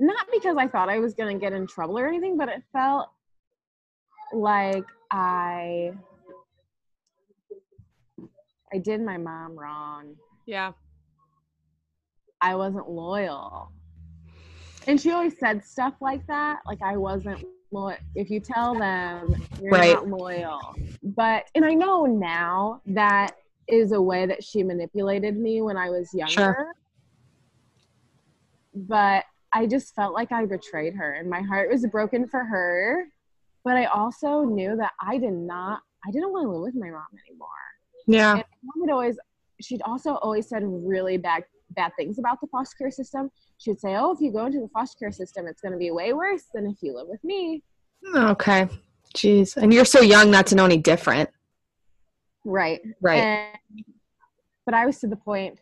not 0.00 0.26
because 0.32 0.56
I 0.56 0.66
thought 0.66 0.88
I 0.88 0.98
was 0.98 1.14
going 1.14 1.36
to 1.36 1.40
get 1.40 1.52
in 1.52 1.68
trouble 1.68 1.96
or 1.96 2.08
anything, 2.08 2.36
but 2.36 2.48
it 2.48 2.62
felt 2.72 3.08
like 4.32 4.84
I 5.12 5.92
I 8.72 8.78
did 8.78 9.00
my 9.00 9.16
mom 9.16 9.58
wrong. 9.58 10.14
Yeah. 10.46 10.72
I 12.40 12.54
wasn't 12.56 12.88
loyal. 12.88 13.72
And 14.88 14.98
she 14.98 15.10
always 15.12 15.38
said 15.38 15.62
stuff 15.64 15.94
like 16.00 16.26
that, 16.28 16.60
like 16.66 16.80
I 16.82 16.96
wasn't 16.96 17.44
loyal. 17.70 17.98
If 18.14 18.30
you 18.30 18.40
tell 18.40 18.74
them 18.74 19.34
you're 19.60 19.70
Right. 19.72 19.92
not 19.92 20.08
loyal. 20.08 20.74
But 21.02 21.44
and 21.54 21.62
I 21.64 21.74
know 21.74 22.06
now 22.06 22.80
that 22.86 23.36
is 23.68 23.92
a 23.92 24.00
way 24.00 24.24
that 24.24 24.42
she 24.42 24.62
manipulated 24.62 25.36
me 25.36 25.60
when 25.60 25.76
I 25.76 25.90
was 25.90 26.12
younger. 26.14 26.32
sure. 26.32 26.72
But 28.74 29.24
I 29.52 29.66
just 29.66 29.94
felt 29.94 30.14
like 30.14 30.32
I 30.32 30.46
betrayed 30.46 30.94
her 30.94 31.12
and 31.12 31.28
my 31.28 31.42
heart 31.42 31.68
was 31.70 31.86
broken 31.86 32.26
for 32.26 32.42
her. 32.44 33.08
But 33.64 33.76
I 33.76 33.84
also 33.84 34.44
knew 34.44 34.74
that 34.76 34.92
I 35.02 35.18
did 35.18 35.34
not 35.34 35.82
I 36.06 36.10
didn't 36.10 36.32
want 36.32 36.46
to 36.46 36.50
live 36.50 36.62
with 36.62 36.74
my 36.76 36.90
mom 36.90 37.06
anymore. 37.28 37.48
Yeah. 38.06 38.36
And 38.36 38.44
mom 38.62 38.80
would 38.80 38.90
always, 38.90 39.18
she'd 39.60 39.82
also 39.82 40.14
always 40.14 40.48
said 40.48 40.62
really 40.64 41.18
bad 41.18 41.44
bad 41.70 41.92
things 41.96 42.18
about 42.18 42.40
the 42.40 42.46
foster 42.48 42.76
care 42.76 42.90
system. 42.90 43.30
She 43.58 43.70
would 43.70 43.80
say, 43.80 43.96
"Oh, 43.96 44.12
if 44.12 44.20
you 44.20 44.32
go 44.32 44.46
into 44.46 44.60
the 44.60 44.68
foster 44.68 44.98
care 44.98 45.12
system, 45.12 45.46
it's 45.46 45.60
going 45.60 45.72
to 45.72 45.78
be 45.78 45.90
way 45.90 46.12
worse 46.12 46.44
than 46.54 46.66
if 46.66 46.76
you 46.82 46.94
live 46.94 47.08
with 47.08 47.22
me." 47.24 47.62
Okay. 48.14 48.68
Jeez. 49.14 49.56
And 49.56 49.72
you're 49.72 49.84
so 49.84 50.00
young 50.00 50.30
not 50.30 50.46
to 50.48 50.54
know 50.54 50.64
any 50.64 50.76
different. 50.76 51.30
Right. 52.44 52.80
Right. 53.00 53.22
And, 53.22 53.84
but 54.64 54.74
I 54.74 54.86
was 54.86 54.98
to 55.00 55.06
the 55.06 55.16
point. 55.16 55.58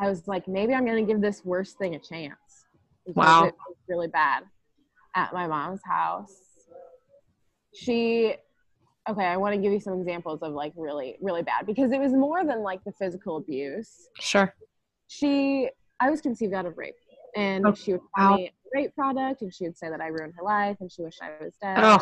I 0.00 0.08
was 0.08 0.28
like, 0.28 0.46
maybe 0.46 0.74
I'm 0.74 0.84
going 0.86 1.04
to 1.04 1.12
give 1.12 1.20
this 1.20 1.44
worst 1.44 1.76
thing 1.78 1.96
a 1.96 1.98
chance. 1.98 2.66
Wow. 3.06 3.46
It 3.46 3.54
was 3.68 3.76
really 3.88 4.06
bad 4.06 4.44
at 5.14 5.32
my 5.32 5.46
mom's 5.46 5.80
house. 5.84 6.34
She. 7.74 8.34
Okay, 9.08 9.24
I 9.24 9.38
want 9.38 9.54
to 9.54 9.60
give 9.60 9.72
you 9.72 9.80
some 9.80 9.98
examples 9.98 10.42
of 10.42 10.52
like 10.52 10.72
really, 10.76 11.16
really 11.22 11.42
bad 11.42 11.64
because 11.64 11.92
it 11.92 11.98
was 11.98 12.12
more 12.12 12.44
than 12.44 12.62
like 12.62 12.84
the 12.84 12.92
physical 12.92 13.38
abuse. 13.38 14.08
Sure. 14.20 14.54
She 15.08 15.68
i 16.00 16.08
was 16.10 16.20
conceived 16.20 16.54
out 16.54 16.66
of 16.66 16.76
rape 16.78 16.94
and 17.36 17.66
Oh, 17.66 17.74
she 17.74 17.92
would 17.92 18.00
wow. 18.16 18.28
call 18.28 18.36
me 18.36 18.46
a 18.46 18.52
rape 18.78 18.94
product 18.94 19.42
and 19.42 19.52
she 19.52 19.64
would 19.64 19.76
say 19.76 19.88
that 19.90 20.00
i 20.00 20.06
ruined 20.08 20.34
her 20.36 20.44
life 20.44 20.76
and 20.80 20.90
she 20.92 21.02
wished 21.02 21.20
i 21.22 21.30
was 21.42 21.54
dead 21.60 21.78
Oh, 21.78 21.98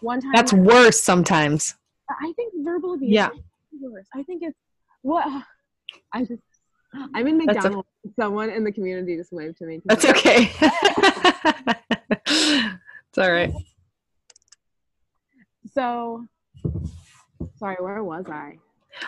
one 0.00 0.20
time 0.20 0.30
That's 0.34 0.52
worse 0.52 1.00
sometimes. 1.00 1.74
Uh, 2.10 2.14
i 2.22 2.32
think 2.36 2.52
verbal 2.58 2.94
abuse 2.94 3.10
Yeah. 3.12 3.28
is 3.30 3.80
worse 3.80 4.06
i 4.14 4.22
think 4.22 4.42
it's 4.42 4.58
what 5.02 5.26
i 6.12 6.20
just 6.24 6.42
i'm 7.14 7.26
in 7.26 7.38
mcdonald's 7.38 7.88
someone 8.18 8.50
in 8.50 8.64
the 8.64 8.72
community 8.72 9.16
just 9.16 9.32
waved 9.32 9.56
to 9.58 9.64
me 9.64 9.80
That's 9.86 10.04
okay. 10.04 10.50
it's 12.26 13.18
all 13.18 13.30
right. 13.32 13.52
so 15.72 16.26
sorry 17.58 17.76
where 17.80 18.04
was 18.04 18.26
i 18.28 18.58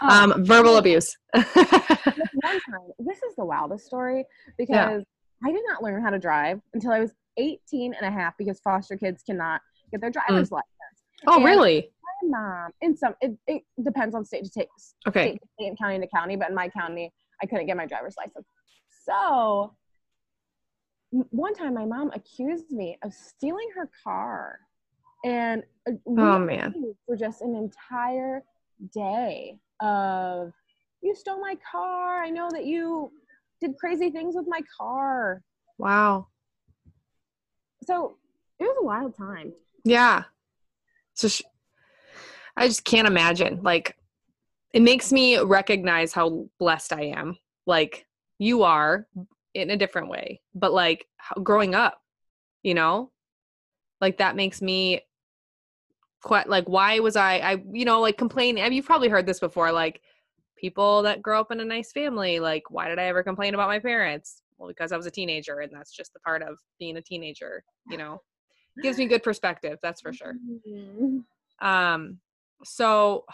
Oh, 0.03 0.09
Um, 0.09 0.45
verbal 0.45 0.77
abuse. 0.77 1.17
this 1.35 1.45
one 2.33 2.61
time, 2.71 2.91
this 2.99 3.19
is 3.23 3.35
the 3.37 3.45
wildest 3.45 3.87
story 3.87 4.25
because 4.59 5.03
I 5.45 5.53
did 5.53 5.63
not 5.69 5.83
learn 5.83 6.03
how 6.03 6.11
to 6.11 6.19
drive 6.19 6.61
until 6.75 6.93
I 6.93 7.01
was 7.01 7.13
18 7.37 7.95
and 7.95 8.07
a 8.07 8.11
half 8.11 8.37
because 8.39 8.61
foster 8.61 8.97
kids 8.97 9.23
cannot 9.23 9.61
get 9.91 10.01
their 10.01 10.11
driver's 10.11 10.51
license. 10.51 10.69
oh, 11.27 11.37
And 11.37 11.45
really? 11.45 11.91
My 12.23 12.39
mom, 12.39 12.71
in 12.81 12.97
some, 12.97 13.15
it, 13.21 13.37
it 13.47 13.63
depends 13.83 14.15
on 14.15 14.25
state 14.25 14.45
to 14.45 14.51
state, 14.51 14.69
Okay. 15.07 15.23
state 15.31 15.41
to 15.41 15.49
state 15.59 15.69
and 15.69 15.79
county 15.79 15.99
to 15.99 16.07
county, 16.07 16.37
but 16.37 16.49
in 16.49 16.55
my 16.55 16.69
county, 16.69 17.13
I 17.43 17.47
couldn't 17.47 17.67
get 17.67 17.77
my 17.77 17.87
driver's 17.87 18.15
license. 18.17 18.47
So 19.05 19.75
one 21.11 21.55
time 21.55 21.75
my 21.75 21.85
mom 21.85 22.11
accused 22.15 22.71
me 22.71 22.99
of 23.03 23.13
stealing 23.13 23.69
her 23.77 23.89
car. 24.03 24.59
And 25.25 25.63
uh, 25.89 25.93
we 26.05 26.23
Oh, 26.23 26.39
man. 26.39 26.75
for 27.07 27.17
just 27.17 27.41
an 27.43 27.55
entire 27.55 28.43
day 28.93 29.59
of 29.85 30.53
you 31.03 31.15
stole 31.15 31.41
my 31.41 31.57
car. 31.71 32.23
I 32.23 32.31
know 32.31 32.49
that 32.51 32.65
you 32.65 33.13
did 33.61 33.77
crazy 33.79 34.11
things 34.11 34.35
with 34.35 34.47
my 34.49 34.61
car. 34.77 35.43
Wow. 35.79 36.29
So 37.87 38.17
it 38.59 38.65
was 38.65 38.77
a 38.81 38.85
wild 38.85 39.17
time. 39.17 39.53
Yeah. 39.85 40.25
So 41.15 41.29
sh- 41.29 41.43
I 42.57 42.67
just 42.67 42.85
can't 42.85 43.07
imagine. 43.07 43.61
Like, 43.63 43.97
it 44.73 44.83
makes 44.83 45.13
me 45.13 45.39
recognize 45.39 46.13
how 46.13 46.49
blessed 46.59 46.93
I 46.93 47.03
am. 47.17 47.37
Like, 47.67 48.07
you 48.39 48.63
are 48.63 49.07
in 49.55 49.71
a 49.71 49.77
different 49.77 50.09
way, 50.09 50.41
but 50.55 50.73
like 50.73 51.07
how, 51.17 51.41
growing 51.41 51.75
up, 51.75 52.01
you 52.63 52.75
know, 52.75 53.13
like 54.01 54.19
that 54.19 54.37
makes 54.37 54.61
me 54.61 55.01
quite 56.25 56.49
like, 56.49 56.69
why 56.69 56.99
was 56.99 57.15
I, 57.17 57.37
I, 57.39 57.63
you 57.73 57.85
know, 57.85 58.01
like 58.01 58.19
complaining. 58.19 58.63
I 58.63 58.69
mean, 58.69 58.77
you've 58.77 58.87
probably 58.87 59.09
heard 59.09 59.27
this 59.27 59.41
before. 59.41 59.71
Like, 59.71 60.01
people 60.57 61.03
that 61.03 61.23
grow 61.23 61.41
up 61.41 61.51
in 61.53 61.61
a 61.61 61.65
nice 61.65 61.93
family, 61.93 62.41
like, 62.41 62.71
why 62.71 62.89
did 62.89 62.99
I 62.99 63.05
ever 63.05 63.23
complain 63.23 63.55
about 63.55 63.69
my 63.69 63.79
parents? 63.79 64.43
Well, 64.57 64.69
because 64.69 64.93
I 64.93 64.97
was 64.97 65.07
a 65.07 65.11
teenager, 65.11 65.61
and 65.61 65.73
that's 65.73 65.93
just 65.93 66.13
the 66.13 66.21
part 66.21 66.43
of 66.43 66.57
being 66.79 66.97
a 66.97 67.03
teenager, 67.03 67.63
you 67.91 67.99
know 67.99 68.21
gives 68.83 68.99
me 68.99 69.07
good 69.07 69.23
perspective 69.23 69.79
that's 69.83 70.01
for 70.01 70.13
sure 70.13 70.35
Mhm. 70.67 71.25
um 71.61 72.19
so 72.65 73.25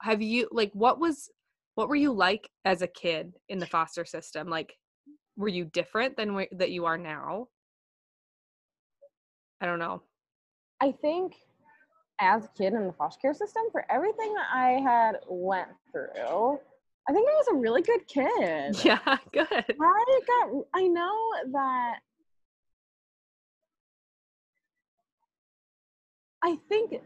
have 0.00 0.22
you 0.22 0.48
like 0.52 0.72
what 0.72 0.98
was 0.98 1.28
what 1.74 1.88
were 1.90 1.96
you 1.96 2.12
like 2.12 2.48
as 2.64 2.80
a 2.80 2.86
kid 2.86 3.34
in 3.50 3.58
the 3.58 3.66
foster 3.66 4.06
system 4.06 4.48
like 4.48 4.74
were 5.36 5.48
you 5.48 5.66
different 5.66 6.16
than 6.16 6.34
wh- 6.34 6.56
that 6.56 6.70
you 6.70 6.86
are 6.86 6.96
now 6.96 7.48
i 9.60 9.66
don't 9.66 9.78
know 9.78 10.02
I 10.80 10.92
think 10.92 11.34
as 12.20 12.44
a 12.44 12.48
kid 12.56 12.74
in 12.74 12.86
the 12.86 12.92
foster 12.92 13.20
care 13.20 13.34
system, 13.34 13.62
for 13.72 13.84
everything 13.90 14.32
that 14.34 14.48
I 14.52 14.72
had 14.72 15.16
went 15.28 15.68
through, 15.92 16.58
I 17.08 17.12
think 17.12 17.28
I 17.28 17.32
was 17.32 17.48
a 17.52 17.54
really 17.54 17.82
good 17.82 18.06
kid. 18.06 18.76
yeah 18.84 19.16
good 19.32 19.48
I 19.80 20.20
got 20.26 20.64
I 20.74 20.86
know 20.86 21.32
that 21.52 21.96
I 26.42 26.56
think 26.68 27.00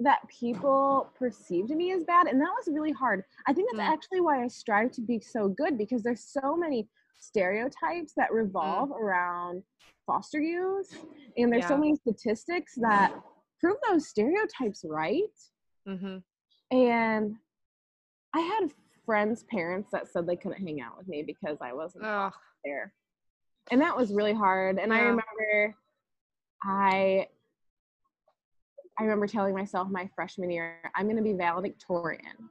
that 0.00 0.26
people 0.28 1.08
perceived 1.16 1.70
me 1.70 1.92
as 1.92 2.04
bad 2.04 2.26
and 2.26 2.40
that 2.40 2.52
was 2.56 2.68
really 2.72 2.92
hard. 2.92 3.22
I 3.46 3.52
think 3.52 3.70
that's 3.70 3.88
Mm. 3.88 3.92
actually 3.92 4.20
why 4.20 4.42
I 4.42 4.48
strive 4.48 4.90
to 4.92 5.00
be 5.00 5.20
so 5.20 5.48
good 5.48 5.78
because 5.78 6.02
there's 6.02 6.24
so 6.24 6.56
many 6.56 6.88
stereotypes 7.18 8.12
that 8.16 8.32
revolve 8.32 8.90
around 8.90 9.62
foster 10.06 10.40
youth 10.40 11.04
and 11.36 11.52
there's 11.52 11.66
so 11.66 11.78
many 11.78 11.94
statistics 11.96 12.74
that 12.76 13.14
prove 13.64 13.78
those 13.88 14.08
stereotypes 14.08 14.84
right. 14.86 15.22
mm-hmm. 15.88 16.18
And 16.76 17.36
I 18.34 18.40
had 18.40 18.70
friends' 19.06 19.44
parents 19.44 19.90
that 19.92 20.08
said 20.08 20.26
they 20.26 20.36
couldn't 20.36 20.62
hang 20.62 20.80
out 20.80 20.98
with 20.98 21.08
me 21.08 21.22
because 21.22 21.58
I 21.60 21.72
wasn't 21.72 22.04
oh 22.04 22.30
there. 22.64 22.92
And 23.70 23.80
that 23.80 23.96
was 23.96 24.12
really 24.12 24.34
hard. 24.34 24.78
And 24.78 24.92
I 24.92 25.00
remember 25.00 25.74
I 26.62 27.26
I 28.98 29.02
remember 29.02 29.26
telling 29.26 29.54
myself 29.54 29.88
my 29.88 30.08
freshman 30.14 30.50
year, 30.50 30.78
I'm 30.94 31.08
gonna 31.08 31.22
be 31.22 31.32
valedictorian. 31.32 32.50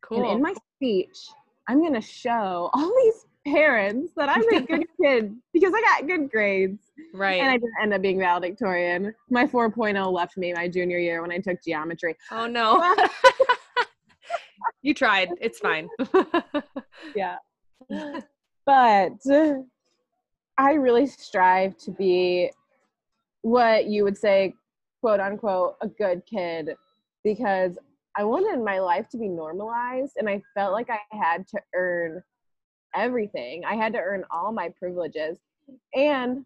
cool 0.00 0.18
And 0.18 0.32
in 0.32 0.42
my 0.42 0.54
speech, 0.76 1.28
I'm 1.68 1.82
gonna 1.82 2.00
show 2.00 2.70
all 2.72 2.92
these 3.02 3.26
parents 3.52 4.12
that 4.16 4.28
I'm 4.28 4.46
a 4.54 4.60
good 4.60 4.84
kid 5.02 5.34
because 5.52 5.72
I 5.74 5.80
got 5.80 6.06
good 6.06 6.30
grades. 6.30 6.91
Right 7.14 7.40
And 7.40 7.48
I 7.48 7.54
didn't 7.54 7.74
end 7.82 7.94
up 7.94 8.02
being 8.02 8.18
valedictorian. 8.18 9.14
My 9.30 9.46
4.0 9.46 10.12
left 10.12 10.36
me 10.36 10.52
my 10.54 10.68
junior 10.68 10.98
year 10.98 11.22
when 11.22 11.32
I 11.32 11.38
took 11.38 11.62
geometry. 11.62 12.16
oh 12.30 12.46
no 12.46 12.94
you 14.82 14.94
tried 14.94 15.28
it's 15.40 15.58
fine 15.58 15.88
yeah. 17.14 17.36
but 18.64 19.12
I 20.58 20.72
really 20.74 21.06
strive 21.06 21.76
to 21.78 21.90
be 21.90 22.50
what 23.42 23.86
you 23.86 24.04
would 24.04 24.16
say, 24.16 24.54
quote 25.00 25.20
unquote, 25.20 25.74
a 25.80 25.88
good 25.88 26.22
kid 26.26 26.70
because 27.24 27.78
I 28.16 28.24
wanted 28.24 28.62
my 28.62 28.78
life 28.78 29.08
to 29.10 29.18
be 29.18 29.28
normalized 29.28 30.14
and 30.16 30.28
I 30.28 30.42
felt 30.54 30.72
like 30.72 30.90
I 30.90 31.00
had 31.16 31.48
to 31.48 31.60
earn 31.74 32.22
everything. 32.94 33.64
I 33.64 33.74
had 33.74 33.92
to 33.94 33.98
earn 33.98 34.24
all 34.30 34.52
my 34.52 34.68
privileges. 34.78 35.38
And 35.94 36.44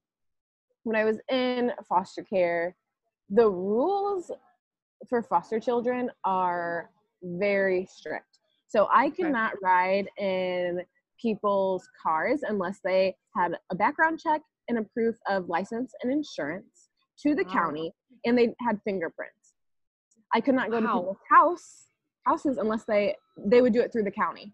when 0.86 0.94
I 0.94 1.04
was 1.04 1.18
in 1.28 1.72
foster 1.88 2.22
care, 2.22 2.76
the 3.28 3.50
rules 3.50 4.30
for 5.08 5.20
foster 5.20 5.58
children 5.58 6.12
are 6.24 6.90
very 7.24 7.88
strict. 7.90 8.38
So 8.68 8.86
I 8.92 9.10
could 9.10 9.32
not 9.32 9.54
ride 9.60 10.08
in 10.16 10.82
people's 11.20 11.88
cars 12.00 12.42
unless 12.48 12.78
they 12.84 13.16
had 13.34 13.58
a 13.70 13.74
background 13.74 14.20
check 14.20 14.42
and 14.68 14.78
a 14.78 14.82
proof 14.94 15.16
of 15.28 15.48
license 15.48 15.92
and 16.04 16.12
insurance 16.12 16.88
to 17.22 17.34
the 17.34 17.44
Wow. 17.44 17.52
county 17.52 17.92
and 18.24 18.38
they 18.38 18.54
had 18.60 18.80
fingerprints. 18.84 19.54
I 20.32 20.40
could 20.40 20.54
not 20.54 20.70
go 20.70 20.80
to 20.80 20.86
people's 20.86 21.16
house 21.28 21.86
houses 22.26 22.58
unless 22.58 22.84
they 22.84 23.16
they 23.36 23.60
would 23.60 23.72
do 23.72 23.80
it 23.80 23.90
through 23.92 24.04
the 24.04 24.10
county. 24.10 24.52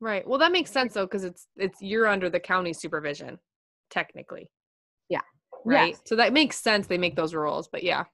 Right. 0.00 0.26
Well, 0.26 0.38
that 0.38 0.52
makes 0.52 0.70
sense 0.70 0.92
though, 0.94 1.06
because 1.06 1.24
it's 1.24 1.48
it's 1.56 1.80
you're 1.80 2.08
under 2.08 2.28
the 2.28 2.40
county 2.40 2.74
supervision, 2.74 3.38
technically. 3.90 4.50
Yeah. 5.66 5.72
Right. 5.74 5.88
Yes. 5.90 6.00
So 6.04 6.16
that 6.16 6.32
makes 6.32 6.56
sense. 6.58 6.86
They 6.86 6.98
make 6.98 7.16
those 7.16 7.34
rules, 7.34 7.68
but 7.68 7.82
yeah. 7.82 8.04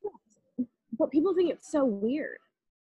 But 0.99 1.11
people 1.11 1.35
think 1.35 1.51
it's 1.51 1.71
so 1.71 1.85
weird. 1.85 2.39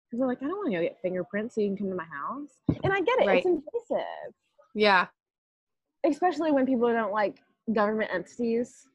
Because 0.06 0.20
they're 0.20 0.28
like, 0.28 0.42
I 0.42 0.46
don't 0.46 0.56
want 0.56 0.70
to 0.72 0.76
go 0.78 0.82
get 0.82 0.98
fingerprints 1.02 1.54
so 1.54 1.60
you 1.60 1.68
can 1.68 1.76
come 1.76 1.88
to 1.90 1.94
my 1.96 2.04
house. 2.04 2.50
And 2.84 2.92
I 2.92 3.00
get 3.00 3.20
it, 3.20 3.26
Right. 3.26 3.38
it's 3.38 3.46
invasive. 3.46 4.32
Yeah. 4.74 5.06
Especially 6.04 6.52
when 6.52 6.64
people 6.66 6.88
don't 6.92 7.12
like 7.12 7.38
government 7.72 8.10
entities. 8.12 8.86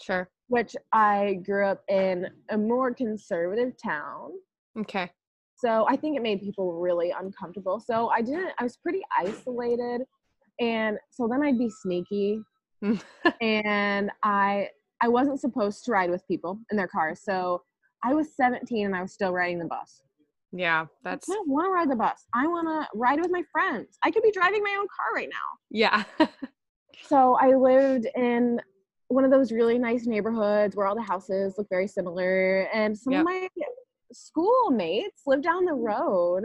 Sure. 0.00 0.28
which 0.48 0.74
I 0.92 1.34
grew 1.46 1.64
up 1.66 1.82
in 1.88 2.26
a 2.50 2.58
more 2.58 2.92
conservative 2.92 3.74
town. 3.82 4.32
Okay. 4.78 5.10
So 5.56 5.86
I 5.88 5.94
think 5.96 6.16
it 6.16 6.22
made 6.22 6.40
people 6.40 6.72
really 6.80 7.12
uncomfortable. 7.16 7.78
So 7.78 8.08
I 8.08 8.20
didn't, 8.20 8.50
I 8.58 8.64
was 8.64 8.76
pretty 8.76 9.00
isolated. 9.16 10.02
And 10.60 10.98
so 11.10 11.28
then 11.28 11.42
I'd 11.42 11.58
be 11.58 11.70
sneaky 11.70 12.40
and 13.40 14.10
I, 14.24 14.68
I 15.02 15.08
wasn't 15.08 15.40
supposed 15.40 15.84
to 15.84 15.92
ride 15.92 16.10
with 16.10 16.26
people 16.28 16.58
in 16.70 16.76
their 16.76 16.86
cars. 16.88 17.20
So 17.22 17.62
I 18.04 18.14
was 18.14 18.34
17 18.36 18.86
and 18.86 18.94
I 18.96 19.02
was 19.02 19.12
still 19.12 19.32
riding 19.32 19.58
the 19.58 19.64
bus. 19.66 20.02
Yeah. 20.52 20.86
That's 21.02 21.28
I 21.28 21.34
don't 21.34 21.48
want 21.48 21.66
to 21.66 21.70
ride 21.70 21.90
the 21.90 21.96
bus. 21.96 22.24
I 22.34 22.46
want 22.46 22.68
to 22.68 22.88
ride 22.98 23.20
with 23.20 23.30
my 23.32 23.42
friends. 23.50 23.98
I 24.04 24.10
could 24.10 24.22
be 24.22 24.30
driving 24.30 24.62
my 24.62 24.76
own 24.78 24.86
car 24.96 25.14
right 25.14 25.28
now. 25.30 25.58
yeah. 25.70 26.04
So 27.08 27.36
I 27.40 27.54
lived 27.54 28.06
in 28.14 28.60
one 29.08 29.24
of 29.24 29.30
those 29.30 29.50
really 29.50 29.76
nice 29.76 30.06
neighborhoods 30.06 30.76
where 30.76 30.86
all 30.86 30.94
the 30.94 31.02
houses 31.02 31.54
look 31.58 31.66
very 31.68 31.88
similar. 31.88 32.68
And 32.72 32.96
some 32.96 33.12
Yep. 33.14 33.20
of 33.20 33.24
my 33.24 33.48
schoolmates 34.12 35.22
lived 35.26 35.42
down 35.42 35.64
the 35.64 35.72
road 35.74 36.44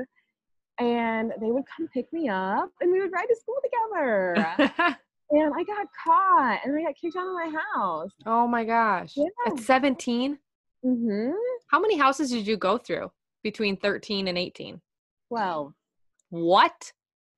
and 0.80 1.32
they 1.42 1.52
would 1.52 1.64
come 1.76 1.88
pick 1.94 2.12
me 2.12 2.28
up 2.30 2.70
and 2.82 2.92
we 2.92 3.00
would 3.02 3.12
ride 3.12 3.28
to 3.28 3.36
school 3.36 3.56
together. 3.64 4.98
and 5.32 5.54
I 5.54 5.64
got 5.64 5.88
caught 6.06 6.60
and 6.64 6.78
I 6.78 6.84
got 6.84 6.96
kicked 6.96 7.16
out 7.16 7.28
of 7.28 7.34
my 7.34 7.52
house. 7.76 8.12
oh 8.26 8.48
my 8.48 8.64
gosh. 8.64 9.14
Yeah. 9.16 9.26
At 9.48 9.60
17? 9.60 10.38
Mm-hmm. 10.86 11.32
How 11.68 11.80
many 11.80 11.98
houses 11.98 12.30
did 12.32 12.48
you 12.48 12.56
go 12.58 12.78
through 12.78 13.12
between 13.44 13.78
13 13.78 14.28
and 14.28 14.38
18? 14.38 14.80
Well, 15.30 15.74
What? 16.30 16.92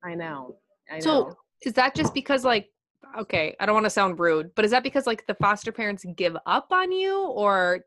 I 0.04 0.16
know. 0.16 0.58
I 0.90 0.96
know. 0.96 1.00
So 1.02 1.38
is 1.66 1.74
that 1.74 1.96
just 1.96 2.14
because 2.14 2.46
like 2.46 2.70
okay, 3.18 3.56
I 3.60 3.66
don't 3.66 3.74
want 3.74 3.86
to 3.86 3.90
sound 3.90 4.20
rude, 4.20 4.52
but 4.56 4.66
is 4.66 4.72
that 4.72 4.84
because 4.84 5.08
like 5.08 5.26
the 5.26 5.34
foster 5.36 5.72
parents 5.72 6.06
give 6.16 6.38
up 6.46 6.68
on 6.72 6.92
you 6.92 7.24
or 7.24 7.86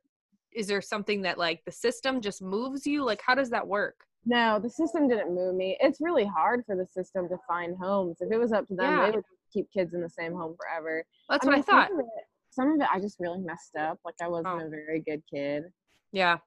is 0.53 0.67
there 0.67 0.81
something 0.83 1.23
that 1.23 1.39
like 1.39 1.63
the 1.65 1.73
system 1.73 2.21
just 2.21 2.43
moves 2.43 2.87
you? 2.87 3.05
Like 3.05 3.21
how 3.25 3.35
does 3.35 3.51
that 3.51 3.67
work? 3.67 3.95
no, 4.25 4.61
the 4.61 4.71
system 4.71 5.09
didn't 5.09 5.35
move 5.35 5.55
me. 5.57 5.77
It's 5.81 6.01
really 6.01 6.25
hard 6.25 6.63
for 6.65 6.77
the 6.77 6.87
system 6.87 7.29
to 7.29 7.37
find 7.49 7.77
homes. 7.77 8.19
If 8.21 8.31
it 8.31 8.39
was 8.39 8.53
up 8.53 8.69
to 8.69 8.75
them, 8.77 8.91
Yeah. 8.99 9.07
they 9.07 9.17
would 9.17 9.25
keep 9.53 9.71
kids 9.73 9.95
in 9.95 10.01
the 10.01 10.09
same 10.09 10.33
home 10.35 10.57
forever. 10.57 11.05
That's 11.29 11.45
what 11.47 11.55
I 11.55 11.63
thought. 11.63 11.89
Some 11.89 11.99
of, 12.01 12.05
it, 12.07 12.25
some 12.51 12.73
of 12.73 12.81
it 12.81 12.89
I 12.93 13.01
just 13.01 13.17
really 13.21 13.41
messed 13.41 13.77
up. 13.77 13.99
Like 14.05 14.15
I 14.23 14.29
wasn't 14.29 14.49
Oh. 14.63 14.67
a 14.67 14.69
very 14.71 15.01
good 15.01 15.23
kid. 15.33 15.65
Yeah. 16.13 16.39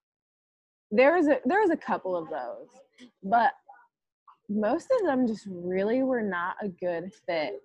There 0.91 1.15
was 1.15 1.27
a 1.27 1.39
there 1.45 1.61
was 1.61 1.71
a 1.71 1.77
couple 1.77 2.15
of 2.15 2.29
those, 2.29 2.67
but 3.23 3.51
most 4.49 4.87
of 4.99 5.05
them 5.07 5.27
just 5.27 5.47
really 5.49 6.03
were 6.03 6.21
not 6.21 6.55
a 6.61 6.67
good 6.67 7.11
fit. 7.27 7.59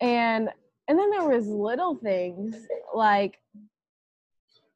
And 0.00 0.48
and 0.88 0.98
then 0.98 1.10
there 1.10 1.28
was 1.28 1.46
little 1.46 1.96
things 1.96 2.56
like 2.94 3.38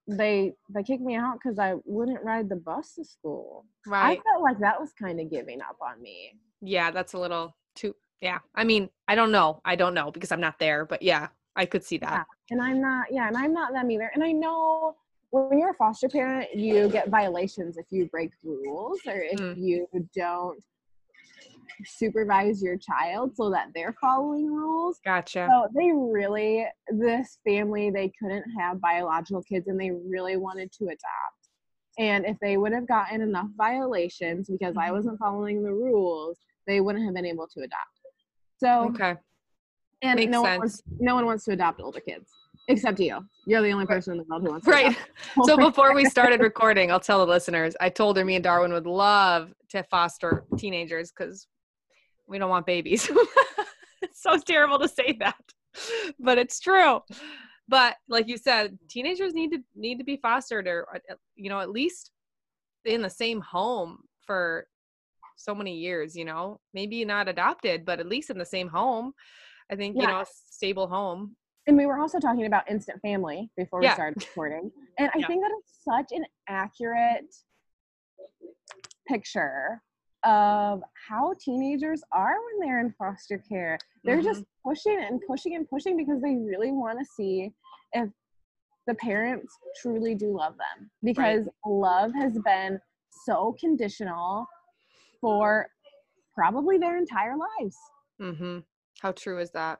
they 0.08 0.52
they 0.68 0.82
kicked 0.82 1.02
me 1.02 1.14
out 1.16 1.38
because 1.42 1.58
I 1.58 1.74
wouldn't 1.84 2.22
ride 2.24 2.48
the 2.48 2.56
bus 2.56 2.94
to 2.96 3.04
school. 3.04 3.64
Right. 3.86 4.18
I 4.18 4.22
felt 4.32 4.42
like 4.42 4.58
that 4.60 4.78
was 4.80 4.92
kind 4.92 5.20
of 5.20 5.30
giving 5.30 5.60
up 5.62 5.76
on 5.80 6.02
me. 6.02 6.34
yeah, 6.60 6.90
that's 6.90 7.14
a 7.14 7.18
little 7.18 7.56
too 7.74 7.94
yeah. 8.22 8.38
I 8.54 8.64
mean, 8.64 8.88
I 9.08 9.14
don't 9.14 9.32
know. 9.32 9.60
I 9.64 9.76
don't 9.76 9.92
know 9.92 10.10
because 10.10 10.32
I'm 10.32 10.40
not 10.40 10.58
there, 10.58 10.86
but 10.86 11.02
yeah, 11.02 11.28
I 11.56 11.66
could 11.66 11.84
see 11.84 11.98
that. 11.98 12.26
and 12.50 12.62
I'm 12.62 12.80
not, 12.80 13.06
yeah, 13.10 13.26
and 13.28 13.36
I'm 13.36 13.52
not 13.52 13.72
them 13.72 13.90
either. 13.90 14.10
And 14.14 14.22
I 14.22 14.30
know 14.32 14.96
when 15.30 15.58
you're 15.58 15.70
a 15.70 15.74
foster 15.74 16.08
parent, 16.08 16.54
you 16.54 16.88
get 16.88 17.08
violations 17.08 17.76
if 17.76 17.86
you 17.90 18.06
break 18.06 18.30
rules 18.44 19.00
or 19.06 19.20
if 19.20 19.38
Mm. 19.40 19.56
you 19.58 19.86
don't 20.14 20.62
supervise 21.84 22.62
your 22.62 22.76
child 22.76 23.34
so 23.34 23.50
that 23.50 23.68
they're 23.74 23.96
following 24.00 24.46
rules. 24.46 25.00
Gotcha. 25.04 25.48
So 25.50 25.68
they 25.74 25.90
really, 25.92 26.66
this 26.88 27.38
family, 27.44 27.90
they 27.90 28.12
couldn't 28.20 28.44
have 28.58 28.80
biological 28.80 29.42
kids 29.42 29.66
and 29.66 29.80
they 29.80 29.90
really 29.90 30.36
wanted 30.36 30.70
to 30.74 30.84
adopt. 30.84 31.48
And 31.98 32.24
if 32.24 32.38
they 32.40 32.56
would 32.56 32.72
have 32.72 32.86
gotten 32.86 33.20
enough 33.20 33.48
violations 33.56 34.48
because 34.48 34.76
I 34.76 34.90
Mhm. 34.90 34.92
wasn't 34.92 35.18
following 35.18 35.62
the 35.62 35.72
rules, 35.72 36.38
they 36.66 36.80
wouldn't 36.80 37.04
have 37.04 37.14
been 37.14 37.26
able 37.26 37.48
to 37.48 37.60
adopt. 37.60 37.91
So 38.62 38.92
Okay. 38.94 39.16
and 40.02 40.16
Makes 40.16 40.30
no 40.30 40.42
one, 40.42 40.50
sense. 40.50 40.58
wants, 40.60 40.82
no 41.00 41.14
one 41.16 41.26
wants 41.26 41.44
to 41.46 41.52
adopt 41.52 41.80
older 41.80 42.00
kids 42.00 42.30
except 42.68 43.00
you. 43.00 43.18
You're 43.44 43.60
the 43.62 43.72
only 43.72 43.86
person 43.86 44.12
in 44.12 44.18
the 44.18 44.24
world 44.24 44.42
who 44.42 44.50
wants 44.50 44.66
to 44.66 44.72
Right. 44.72 44.96
So 45.44 45.56
before 45.56 45.94
we 45.94 46.04
started 46.04 46.40
recording, 46.42 46.92
I'll 46.92 47.00
tell 47.00 47.24
the 47.24 47.30
listeners, 47.30 47.74
I 47.80 47.88
told 47.88 48.16
her 48.16 48.24
me 48.24 48.36
and 48.36 48.44
Darwin 48.44 48.72
would 48.72 48.86
love 48.86 49.52
to 49.70 49.82
foster 49.84 50.44
teenagers 50.56 51.10
because 51.10 51.48
we 52.28 52.38
don't 52.38 52.50
want 52.50 52.66
babies. 52.66 53.10
it's 54.02 54.22
so 54.22 54.38
terrible 54.38 54.78
to 54.78 54.88
say 54.88 55.16
that, 55.18 55.42
but 56.20 56.38
it's 56.38 56.60
true. 56.60 57.00
But 57.68 57.96
like 58.08 58.28
you 58.28 58.36
said, 58.36 58.78
teenagers 58.88 59.34
need 59.34 59.50
to 59.52 59.58
need 59.74 59.98
to 59.98 60.04
be 60.04 60.18
fostered 60.18 60.68
or 60.68 60.86
uh, 61.10 61.14
you 61.34 61.48
know 61.48 61.60
at 61.60 61.70
least 61.70 62.10
in 62.84 63.02
the 63.02 63.10
same 63.10 63.40
home 63.40 63.98
for 64.24 64.66
so 65.36 65.54
many 65.54 65.74
years. 65.76 66.16
You 66.16 66.24
know, 66.24 66.60
maybe 66.74 67.04
not 67.04 67.28
adopted, 67.28 67.84
but 67.84 68.00
at 68.00 68.06
least 68.06 68.30
in 68.30 68.38
the 68.38 68.44
same 68.44 68.68
home. 68.68 69.12
I 69.70 69.76
think 69.76 69.96
you 70.00 70.06
know 70.06 70.24
stable 70.46 70.86
home. 70.88 71.36
And 71.66 71.76
we 71.76 71.86
were 71.86 71.98
also 71.98 72.18
talking 72.18 72.46
about 72.46 72.68
instant 72.68 73.00
family 73.02 73.50
before 73.56 73.80
we 73.80 73.86
Yeah. 73.86 73.94
started 73.94 74.16
recording. 74.20 74.70
And 74.98 75.10
I 75.14 75.18
Yeah. 75.18 75.26
think 75.26 75.42
that 75.44 75.52
is 75.52 75.64
such 75.82 76.12
an 76.12 76.24
accurate 76.48 77.34
picture 79.08 79.80
of 80.24 80.82
how 81.08 81.34
teenagers 81.40 82.02
are 82.12 82.34
when 82.34 82.60
they're 82.68 82.80
in 82.80 82.92
foster 82.98 83.38
care. 83.38 83.78
They're 84.04 84.18
Mm-hmm. 84.18 84.24
just 84.24 84.44
pushing 84.64 84.98
and 85.02 85.20
pushing 85.26 85.54
and 85.56 85.68
pushing 85.68 85.96
because 85.96 86.20
they 86.20 86.36
really 86.36 86.72
want 86.72 86.98
to 86.98 87.04
see 87.04 87.52
if 87.92 88.08
the 88.86 88.94
parents 88.94 89.56
truly 89.80 90.14
do 90.14 90.36
love 90.36 90.54
them. 90.56 90.90
Because 91.02 91.48
love 91.66 92.12
has 92.14 92.38
been 92.44 92.80
so 93.24 93.56
conditional 93.58 94.46
for 95.22 95.66
probably 96.34 96.76
their 96.76 96.98
entire 96.98 97.34
lives. 97.38 97.76
Mm-hmm. 98.20 98.58
How 99.00 99.12
true 99.12 99.38
is 99.38 99.50
that? 99.52 99.78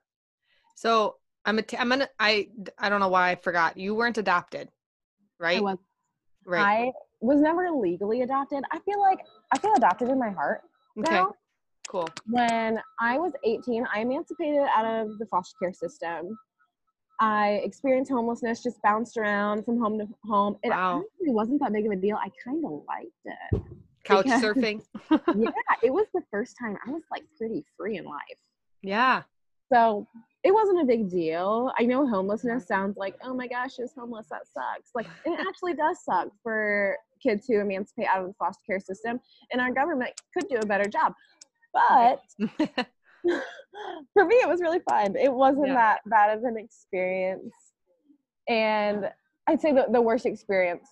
So 0.74 1.16
I'm 1.44 1.58
a 1.58 1.62
t- 1.62 1.76
I'm 1.76 1.90
gonna 1.90 2.08
I 2.18 2.48
I 2.78 2.88
don't 2.88 3.00
know 3.00 3.08
why 3.08 3.30
I 3.30 3.34
forgot. 3.34 3.76
You 3.76 3.94
weren't 3.94 4.16
adopted, 4.16 4.70
right? 5.38 5.58
I 5.58 5.60
was 5.60 5.78
right. 6.46 6.62
I 6.62 6.92
was 7.20 7.40
never 7.40 7.70
legally 7.70 8.22
adopted. 8.22 8.64
I 8.72 8.78
feel 8.80 9.00
like 9.00 9.18
I 9.52 9.58
feel 9.58 9.74
adopted 9.76 10.08
in 10.08 10.18
my 10.18 10.30
heart 10.30 10.62
okay. 10.98 11.12
now. 11.12 11.34
Cool. 11.88 12.08
When 12.26 12.80
I 13.00 13.18
was 13.18 13.32
18, 13.44 13.86
I 13.92 14.00
emancipated 14.00 14.66
out 14.74 14.86
of 14.86 15.18
the 15.18 15.26
foster 15.26 15.56
care 15.60 15.72
system. 15.72 16.38
I 17.20 17.60
experienced 17.64 18.10
homelessness, 18.10 18.62
just 18.62 18.80
bounced 18.82 19.16
around 19.16 19.64
from 19.64 19.78
home 19.78 19.98
to 19.98 20.08
home. 20.24 20.56
It 20.62 20.70
Wow. 20.70 20.94
honestly 20.94 21.34
wasn't 21.34 21.60
that 21.60 21.72
big 21.72 21.86
of 21.86 21.92
a 21.92 21.96
deal. 21.96 22.16
I 22.16 22.30
kind 22.42 22.64
of 22.64 22.82
liked 22.88 23.12
it. 23.24 23.62
Couch 24.04 24.24
Because- 24.24 24.42
surfing. 24.42 24.82
yeah, 25.10 25.50
it 25.82 25.92
was 25.92 26.06
the 26.14 26.22
first 26.30 26.56
time 26.58 26.76
I 26.86 26.90
was 26.90 27.02
like 27.10 27.24
pretty 27.38 27.64
free 27.76 27.96
in 27.98 28.04
life. 28.04 28.38
yeah. 28.82 29.22
So 29.72 30.06
it 30.44 30.52
wasn't 30.52 30.82
a 30.82 30.84
big 30.84 31.08
deal. 31.08 31.72
I 31.78 31.84
know 31.84 32.06
homelessness 32.06 32.66
sounds 32.68 32.98
like, 32.98 33.14
oh 33.24 33.32
my 33.32 33.46
gosh, 33.48 33.76
she's 33.76 33.92
homeless. 33.96 34.26
That 34.30 34.42
sucks. 34.52 34.90
Like, 34.94 35.06
it 35.24 35.40
actually 35.48 35.72
does 35.72 36.04
suck 36.04 36.28
for 36.42 36.94
kids 37.22 37.46
who 37.46 37.58
emancipate 37.58 38.06
out 38.06 38.20
of 38.20 38.26
the 38.26 38.34
foster 38.34 38.60
care 38.66 38.80
system, 38.80 39.18
and 39.50 39.62
our 39.62 39.72
government 39.72 40.10
could 40.36 40.46
do 40.50 40.56
a 40.56 40.66
better 40.66 40.90
job. 40.90 41.14
But 41.72 42.20
for 44.12 44.24
me, 44.26 44.34
it 44.36 44.48
was 44.48 44.60
really 44.60 44.80
fun. 44.80 45.16
It 45.16 45.32
wasn't 45.32 45.68
Yeah. 45.68 45.74
that 45.74 46.00
bad 46.04 46.36
of 46.36 46.44
an 46.44 46.58
experience. 46.58 47.54
And 48.48 49.10
I'd 49.46 49.62
say 49.62 49.72
the, 49.72 49.86
the 49.90 50.02
worst 50.02 50.26
experience 50.26 50.86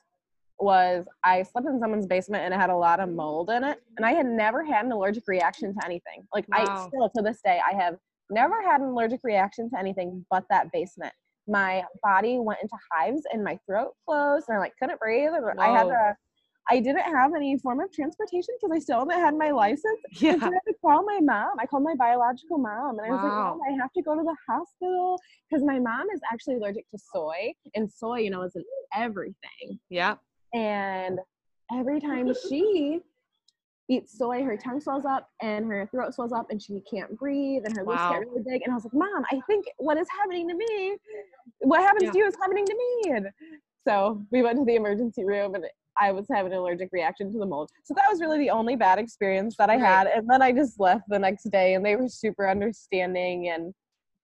was 0.61 1.07
I 1.25 1.43
slept 1.43 1.67
in 1.67 1.81
someone's 1.81 2.07
basement 2.07 2.45
and 2.45 2.55
it 2.55 2.57
had 2.59 2.71
a 2.71 2.77
lot 2.77 3.01
of 3.01 3.09
mold 3.09 3.51
in 3.51 3.65
it. 3.65 3.79
And 3.97 4.05
I 4.05 4.13
had 4.13 4.27
never 4.27 4.65
had 4.65 4.85
an 4.85 4.93
allergic 4.93 5.25
reaction 5.27 5.75
to 5.75 5.85
anything. 5.85 6.27
Like 6.35 6.47
I 6.53 6.65
still 6.89 7.11
to 7.17 7.23
this 7.23 7.41
day, 7.45 7.61
I 7.67 7.75
have 7.75 7.97
never 8.31 8.63
had 8.63 8.81
an 8.81 8.89
allergic 8.89 9.21
reaction 9.25 9.71
to 9.71 9.79
anything 9.79 10.25
but 10.31 10.45
that 10.51 10.71
basement. 10.73 11.13
my 11.49 11.83
body 12.03 12.39
went 12.39 12.61
into 12.63 12.77
hives 12.93 13.23
and 13.33 13.43
my 13.43 13.59
throat 13.67 13.93
closed 14.07 14.47
and 14.49 14.57
I 14.57 14.61
like 14.61 14.75
couldn't 14.81 15.01
breathe 15.01 15.33
and 15.35 15.61
I 15.61 15.69
had 15.69 15.87
Whoa. 15.87 15.93
to 15.93 16.17
I 16.71 16.79
didn't 16.79 17.03
have 17.03 17.33
any 17.35 17.59
form 17.59 17.81
of 17.81 17.91
transportation 17.93 18.55
because 18.61 18.77
I 18.77 18.79
still 18.79 19.01
haven't 19.01 19.19
had 19.19 19.37
my 19.37 19.51
license. 19.51 19.99
Yeah. 20.21 20.39
So 20.39 20.47
I 20.47 20.51
had 20.51 20.61
to 20.69 20.75
call 20.81 21.03
my 21.05 21.19
mom. 21.21 21.53
I 21.59 21.67
called 21.67 21.83
my 21.83 21.95
biological 21.97 22.59
mom 22.59 22.99
and 22.99 23.07
I 23.07 23.11
was 23.11 23.21
like, 23.23 23.33
Wow. 23.33 23.59
Mom, 23.59 23.61
I 23.69 23.73
have 23.81 23.93
to 23.95 24.03
go 24.03 24.15
to 24.15 24.23
the 24.23 24.37
hospital 24.49 25.19
because 25.49 25.65
my 25.65 25.81
mom 25.81 26.07
is 26.15 26.21
actually 26.33 26.57
allergic 26.57 26.89
to 26.91 26.99
soy 27.13 27.53
and 27.75 27.91
soy, 27.91 28.19
you 28.19 28.31
know, 28.31 28.43
is 28.43 28.55
in 28.55 28.63
everything. 28.95 29.81
Yeah. 29.89 30.17
And 30.55 31.19
every 31.73 32.01
time 32.09 32.33
she 32.49 33.01
eats 33.89 34.17
soy, 34.17 34.43
her 34.45 34.57
tongue 34.57 34.81
swells 34.81 35.05
up 35.05 35.29
and 35.43 35.67
her 35.67 35.89
throat 35.91 36.15
swells 36.15 36.33
up 36.33 36.51
and 36.51 36.63
she 36.63 36.81
can't 36.89 37.17
breathe 37.19 37.63
and 37.65 37.77
her 37.77 37.85
lips 37.85 38.03
get 38.09 38.21
really 38.21 38.43
big. 38.47 38.63
And 38.63 38.73
I 38.73 38.75
was 38.77 38.85
like, 38.85 38.95
Mom, 38.95 39.25
I 39.31 39.41
think 39.49 39.67
what 39.79 39.99
is 39.99 40.07
happening 40.17 40.49
to 40.49 40.55
me, 40.55 40.97
what 41.61 41.81
happens 41.81 42.05
Yeah. 42.05 42.13
to 42.13 42.19
you 42.19 42.27
is 42.27 42.37
happening 42.41 42.65
to 42.67 42.75
me. 42.75 43.11
And 43.17 43.27
so 43.87 44.23
we 44.31 44.43
went 44.43 44.59
to 44.59 44.65
the 44.65 44.77
emergency 44.77 45.25
room 45.25 45.55
and 45.57 45.65
I 46.01 46.13
was 46.13 46.27
having 46.33 46.53
an 46.53 46.59
allergic 46.59 46.91
reaction 46.93 47.33
to 47.33 47.39
the 47.39 47.47
mold. 47.47 47.71
So 47.85 47.95
that 47.95 48.05
was 48.09 48.21
really 48.21 48.39
the 48.39 48.51
only 48.51 48.77
bad 48.77 48.99
experience 49.01 49.57
that 49.59 49.69
I 49.71 49.77
Right. 49.77 49.85
had. 49.85 50.07
And 50.07 50.29
then 50.31 50.41
I 50.41 50.53
just 50.53 50.79
left 50.79 51.03
the 51.09 51.19
next 51.19 51.45
day 51.51 51.75
and 51.75 51.85
they 51.85 51.97
were 51.97 52.09
super 52.09 52.49
understanding. 52.49 53.49
And 53.49 53.75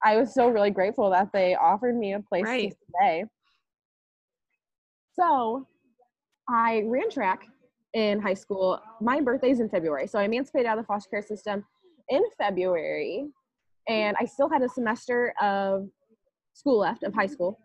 I 0.03 0.15
was 0.15 0.33
so 0.33 0.47
really 0.47 0.71
grateful 0.71 1.09
that 1.09 1.29
they 1.33 1.55
offered 1.55 1.97
me 1.97 2.13
a 2.13 2.21
place 2.21 2.45
Right. 2.45 2.71
to 2.71 2.77
stay. 2.95 3.25
So 5.19 5.67
I 6.49 6.83
ran 6.85 7.09
track 7.09 7.47
in 7.93 8.19
high 8.19 8.33
school. 8.33 8.79
My 9.01 9.21
birthday's 9.21 9.59
in 9.59 9.69
February. 9.69 10.07
So 10.07 10.19
I 10.19 10.23
emancipated 10.23 10.67
out 10.67 10.77
of 10.77 10.83
the 10.83 10.87
foster 10.87 11.09
care 11.09 11.21
system 11.21 11.65
in 12.09 12.23
February. 12.37 13.27
And 13.87 14.15
I 14.19 14.25
still 14.25 14.49
had 14.49 14.61
a 14.61 14.69
semester 14.69 15.33
of 15.41 15.87
school 16.53 16.79
left 16.79 17.03
of 17.03 17.13
high 17.13 17.27
school. 17.27 17.59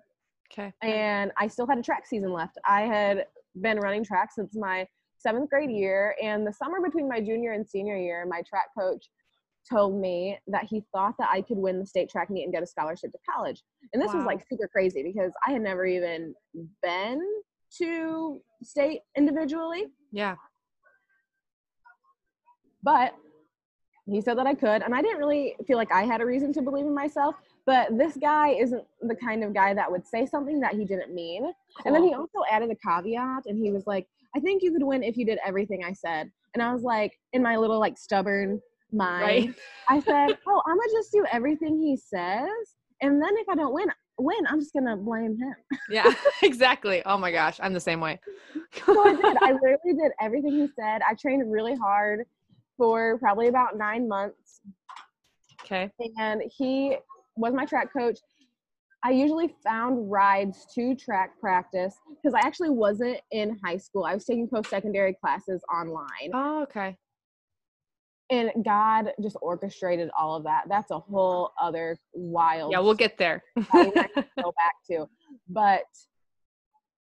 Okay. 0.52 0.72
And 0.82 1.32
I 1.38 1.48
still 1.48 1.66
had 1.66 1.78
a 1.78 1.82
track 1.82 2.06
season 2.06 2.32
left. 2.32 2.58
I 2.66 2.82
had 2.82 3.26
been 3.60 3.78
running 3.78 4.04
track 4.04 4.30
since 4.32 4.54
my 4.54 4.86
seventh 5.18 5.50
grade 5.50 5.70
year. 5.70 6.14
And 6.22 6.46
the 6.46 6.52
summer 6.52 6.80
between 6.80 7.08
my 7.08 7.20
junior 7.20 7.52
and 7.52 7.66
senior 7.66 7.96
year, 7.96 8.26
my 8.28 8.42
track 8.48 8.66
coach 8.78 9.06
told 9.70 10.00
me 10.00 10.38
that 10.48 10.64
he 10.64 10.82
thought 10.92 11.14
that 11.18 11.28
I 11.32 11.40
could 11.40 11.56
win 11.56 11.78
the 11.78 11.86
state 11.86 12.10
track 12.10 12.30
meet 12.30 12.44
and 12.44 12.52
get 12.52 12.62
a 12.62 12.66
scholarship 12.66 13.12
to 13.12 13.18
college. 13.30 13.62
And 13.92 14.02
this 14.02 14.12
was 14.12 14.24
like 14.24 14.44
super 14.48 14.68
crazy 14.68 15.02
because 15.02 15.32
I 15.46 15.52
had 15.52 15.62
never 15.62 15.86
even 15.86 16.34
been 16.82 17.20
to 17.78 18.40
state 18.62 19.00
individually, 19.16 19.86
Yeah. 20.12 20.36
but 22.82 23.14
he 24.06 24.20
said 24.20 24.36
that 24.38 24.46
I 24.46 24.54
could. 24.54 24.82
And 24.82 24.94
I 24.94 25.00
didn't 25.00 25.18
really 25.18 25.54
feel 25.66 25.76
like 25.76 25.92
I 25.92 26.02
had 26.02 26.20
a 26.20 26.26
reason 26.26 26.52
to 26.54 26.62
believe 26.62 26.84
in 26.86 26.94
myself. 26.94 27.36
But 27.66 27.96
this 27.96 28.16
guy 28.16 28.48
isn't 28.48 28.84
the 29.00 29.14
kind 29.14 29.44
of 29.44 29.54
guy 29.54 29.72
that 29.74 29.88
would 29.90 30.04
say 30.04 30.26
something 30.26 30.58
that 30.60 30.74
he 30.74 30.84
didn't 30.84 31.14
mean. 31.14 31.52
And 31.84 31.94
then 31.94 32.02
he 32.02 32.12
also 32.12 32.40
added 32.50 32.70
a 32.70 32.74
caveat 32.74 33.44
and 33.46 33.56
he 33.56 33.70
was 33.70 33.86
like, 33.86 34.08
I 34.34 34.40
think 34.40 34.62
you 34.62 34.72
could 34.72 34.82
win 34.82 35.04
if 35.04 35.16
you 35.16 35.24
did 35.24 35.38
everything 35.46 35.84
I 35.84 35.92
said. 35.92 36.32
And 36.54 36.62
I 36.62 36.72
was 36.72 36.82
like, 36.82 37.12
in 37.32 37.42
my 37.42 37.56
little 37.56 37.78
like 37.78 37.96
stubborn 37.96 38.60
mind, 38.90 39.22
Right. 39.22 39.54
I 39.88 40.00
said, 40.00 40.36
Oh, 40.48 40.62
I'm 40.66 40.76
gonna 40.76 40.92
just 40.92 41.12
do 41.12 41.24
everything 41.30 41.78
he 41.80 41.96
says. 41.96 42.48
And 43.00 43.22
then 43.22 43.36
if 43.36 43.48
I 43.48 43.54
don't 43.54 43.72
win, 43.72 43.86
win, 44.22 44.46
I'm 44.48 44.60
just 44.60 44.72
gonna 44.72 44.96
blame 44.96 45.38
him. 45.38 45.54
Yeah. 45.88 46.12
exactly. 46.42 47.02
Oh 47.04 47.18
my 47.18 47.30
gosh. 47.32 47.58
I'm 47.62 47.72
the 47.72 47.80
same 47.80 48.00
way. 48.00 48.20
so 48.86 49.00
I 49.06 49.14
did. 49.14 49.36
I 49.42 49.52
literally 49.52 49.94
did 50.00 50.12
everything 50.20 50.52
he 50.52 50.68
said. 50.78 51.02
I 51.08 51.14
trained 51.14 51.50
really 51.50 51.74
hard 51.74 52.24
for 52.76 53.18
probably 53.18 53.48
about 53.48 53.76
nine 53.76 54.08
months. 54.08 54.60
okay. 55.64 55.90
and 56.18 56.42
he 56.56 56.96
was 57.36 57.54
my 57.54 57.64
track 57.64 57.92
coach. 57.92 58.18
I 59.04 59.10
usually 59.10 59.54
found 59.64 60.10
rides 60.10 60.66
to 60.76 60.94
track 60.94 61.32
practice 61.40 61.96
because 62.22 62.34
I 62.34 62.46
actually 62.46 62.70
wasn't 62.70 63.18
in 63.32 63.58
high 63.64 63.76
school. 63.76 64.04
I 64.04 64.14
was 64.14 64.24
taking 64.24 64.48
post 64.48 64.70
secondary 64.70 65.14
classes 65.14 65.60
online. 65.74 66.30
Oh, 66.32 66.62
okay. 66.62 66.96
And 68.30 68.50
God 68.64 69.12
just 69.22 69.36
orchestrated 69.42 70.10
all 70.18 70.36
of 70.36 70.44
that. 70.44 70.64
That's 70.68 70.90
a 70.90 70.98
whole 70.98 71.52
other 71.60 71.98
wild 72.14 72.72
Yeah, 72.72 72.78
we'll 72.78 72.94
get 72.94 73.18
there. 73.18 73.42
story 73.68 73.92
that 73.94 74.10
I 74.16 74.22
go 74.42 74.52
back 74.56 74.74
to. 74.90 75.06
But 75.48 75.84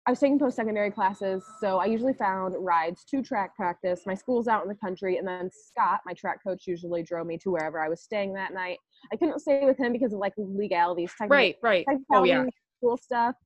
I 0.05 0.11
was 0.11 0.19
taking 0.19 0.37
post 0.37 0.57
secondary 0.57 0.91
classes, 0.91 1.45
so 1.61 1.79
I 1.79 1.85
usually 1.85 2.13
found 2.13 2.57
rides 2.59 3.05
to 3.05 3.23
track 3.23 3.55
practice. 3.55 4.03
My 4.05 4.15
school's 4.15 4.49
out 4.49 4.63
in 4.65 4.69
the 4.69 4.75
country, 4.75 5.19
and 5.19 5.29
then 5.29 5.49
Scott, 5.53 6.01
my 6.05 6.13
track 6.13 6.43
coach, 6.45 6.65
usually 6.67 7.05
drove 7.05 7.25
me 7.25 7.39
to 7.39 7.53
wherever 7.53 7.81
I 7.81 7.89
was 7.89 8.03
staying 8.03 8.35
that 8.35 8.53
night. 8.53 8.79
I 9.13 9.17
couldn't 9.17 9.39
stay 9.39 9.65
with 9.65 9.79
him 9.79 9.93
because 9.93 10.13
of 10.13 10.19
like 10.19 10.33
legalities, 10.37 11.13
right, 11.29 11.57
right. 11.63 11.87
Oh 12.13 12.25
yeah. 12.25 12.45
school 12.79 12.97
stuff, 12.97 13.37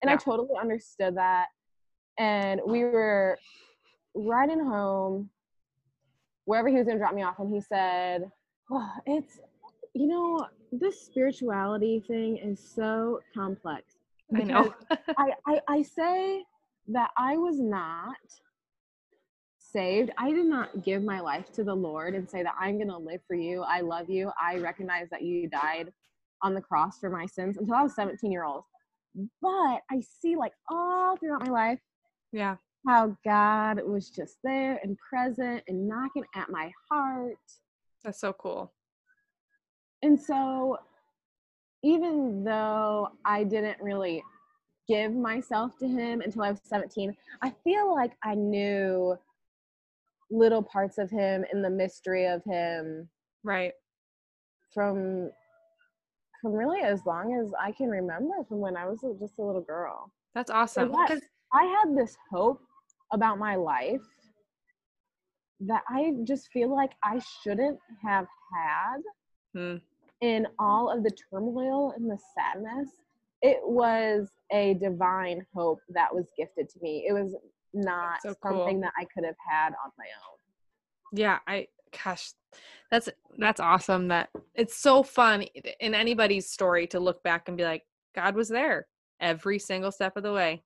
and 0.00 0.10
I 0.10 0.16
totally 0.16 0.54
understood 0.58 1.18
that. 1.18 1.48
And 2.18 2.62
we 2.66 2.84
were 2.84 3.38
riding 4.14 4.64
home, 4.64 5.28
wherever 6.46 6.68
he 6.68 6.76
was 6.76 6.86
gonna 6.86 6.98
drop 6.98 7.14
me 7.14 7.22
off, 7.22 7.38
and 7.38 7.52
he 7.52 7.60
said, 7.60 8.30
oh, 8.70 8.90
"It's, 9.04 9.38
you 9.94 10.06
know, 10.06 10.46
this 10.72 11.00
spirituality 11.00 12.02
thing 12.06 12.38
is 12.38 12.58
so 12.58 13.20
complex." 13.34 13.96
I 14.34 14.42
know. 14.42 14.74
I, 15.18 15.32
I, 15.46 15.60
I 15.68 15.82
say 15.82 16.42
that 16.88 17.10
I 17.16 17.36
was 17.36 17.60
not 17.60 18.16
saved. 19.58 20.10
I 20.18 20.32
did 20.32 20.46
not 20.46 20.84
give 20.84 21.02
my 21.04 21.20
life 21.20 21.52
to 21.52 21.64
the 21.64 21.74
Lord 21.74 22.14
and 22.14 22.28
say 22.28 22.42
that 22.42 22.54
I'm 22.58 22.76
going 22.76 22.88
to 22.88 22.96
live 22.96 23.20
for 23.28 23.36
you. 23.36 23.62
I 23.62 23.82
love 23.82 24.10
you. 24.10 24.32
I 24.40 24.58
recognize 24.58 25.08
that 25.10 25.22
you 25.22 25.48
died 25.48 25.92
on 26.42 26.54
the 26.54 26.60
cross 26.60 26.98
for 26.98 27.10
my 27.10 27.26
sins 27.26 27.56
until 27.56 27.74
I 27.74 27.82
was 27.82 27.94
17 27.94 28.32
year 28.32 28.44
old. 28.44 28.64
But 29.40 29.80
I 29.90 30.02
see 30.20 30.36
like 30.36 30.52
all 30.70 31.16
throughout 31.16 31.46
my 31.46 31.52
life 31.52 31.80
yeah. 32.32 32.56
How 32.86 33.16
God 33.24 33.80
was 33.84 34.10
just 34.10 34.38
there 34.44 34.78
and 34.82 34.96
present 34.98 35.62
and 35.68 35.88
knocking 35.88 36.24
at 36.34 36.48
my 36.50 36.70
heart. 36.90 37.36
That's 38.04 38.20
so 38.20 38.32
cool. 38.32 38.72
And 40.02 40.20
so, 40.20 40.78
even 41.82 42.44
though 42.44 43.08
I 43.24 43.44
didn't 43.44 43.80
really 43.80 44.22
give 44.88 45.12
myself 45.14 45.76
to 45.78 45.88
him 45.88 46.20
until 46.20 46.42
I 46.42 46.50
was 46.52 46.60
17, 46.64 47.16
I 47.42 47.50
feel 47.64 47.92
like 47.92 48.12
I 48.22 48.34
knew 48.34 49.18
little 50.30 50.62
parts 50.62 50.98
of 50.98 51.10
him 51.10 51.44
and 51.52 51.64
the 51.64 51.70
mystery 51.70 52.26
of 52.26 52.42
him 52.44 53.08
Right. 53.42 53.72
from 54.74 55.30
from 56.42 56.52
really 56.52 56.80
as 56.82 57.04
long 57.06 57.34
as 57.34 57.52
I 57.58 57.72
can 57.72 57.88
remember 57.88 58.44
from 58.48 58.58
when 58.60 58.76
I 58.76 58.86
was 58.86 59.00
just 59.18 59.38
a 59.38 59.42
little 59.42 59.62
girl. 59.62 60.12
That's 60.34 60.50
awesome. 60.50 60.92
that- 60.92 61.08
'Cause- 61.08 61.22
I 61.52 61.64
had 61.64 61.96
this 61.96 62.16
hope 62.30 62.60
about 63.12 63.38
my 63.38 63.54
life 63.56 64.02
that 65.60 65.82
I 65.88 66.12
just 66.24 66.48
feel 66.52 66.74
like 66.74 66.92
I 67.02 67.20
shouldn't 67.42 67.78
have 68.02 68.26
had 68.54 69.00
Hmm. 69.54 69.76
in 70.20 70.46
all 70.58 70.90
of 70.90 71.02
the 71.02 71.10
turmoil 71.30 71.92
and 71.96 72.10
the 72.10 72.18
sadness, 72.34 72.90
it 73.40 73.58
was 73.62 74.28
a 74.52 74.74
divine 74.74 75.46
hope 75.54 75.80
that 75.88 76.14
was 76.14 76.26
gifted 76.36 76.68
to 76.70 76.78
me. 76.82 77.06
It 77.08 77.12
was 77.12 77.34
not 77.72 78.20
so 78.20 78.34
cool. 78.42 78.58
something 78.58 78.80
that 78.80 78.92
I 78.98 79.04
could 79.06 79.24
have 79.24 79.36
had 79.48 79.68
on 79.68 79.90
my 79.96 80.04
own. 80.04 80.38
yeah, 81.18 81.38
I 81.46 81.68
gosh, 82.04 82.32
that's 82.90 83.08
that's 83.38 83.60
awesome. 83.60 84.08
That 84.08 84.28
it's 84.54 84.76
so 84.76 85.02
fun 85.02 85.42
in 85.80 85.94
anybody's 85.94 86.50
story 86.50 86.86
to 86.88 87.00
look 87.00 87.22
back 87.22 87.48
and 87.48 87.56
be 87.56 87.64
like, 87.64 87.84
God 88.14 88.34
was 88.34 88.48
there 88.48 88.88
every 89.20 89.58
single 89.58 89.92
step 89.92 90.16
of 90.16 90.22
the 90.22 90.32
way, 90.32 90.62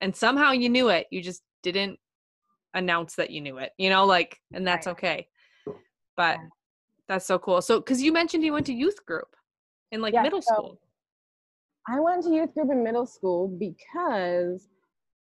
and 0.00 0.14
somehow 0.14 0.52
you 0.52 0.68
knew 0.68 0.88
it. 0.88 1.06
You 1.10 1.22
just 1.22 1.42
didn't 1.62 1.98
announce 2.74 3.14
that 3.16 3.30
you 3.30 3.40
knew 3.40 3.58
it. 3.58 3.72
You 3.78 3.90
know, 3.90 4.04
like, 4.04 4.40
and 4.52 4.66
that's 4.66 4.86
Right. 4.86 4.92
okay. 4.92 5.28
But 6.16 6.38
Yeah. 6.38 6.48
that's 7.08 7.26
so 7.26 7.38
cool. 7.38 7.62
So, 7.62 7.80
because 7.80 8.02
you 8.02 8.12
mentioned 8.12 8.44
you 8.44 8.52
went 8.52 8.66
to 8.66 8.74
youth 8.74 9.04
group 9.06 9.34
in 9.92 10.00
like 10.00 10.14
Yeah, 10.14 10.22
middle 10.22 10.42
so- 10.42 10.54
school. 10.54 10.80
I 11.90 12.00
went 12.00 12.22
to 12.24 12.30
youth 12.30 12.52
group 12.54 12.70
in 12.70 12.82
middle 12.84 13.06
school 13.06 13.48
because 13.48 14.68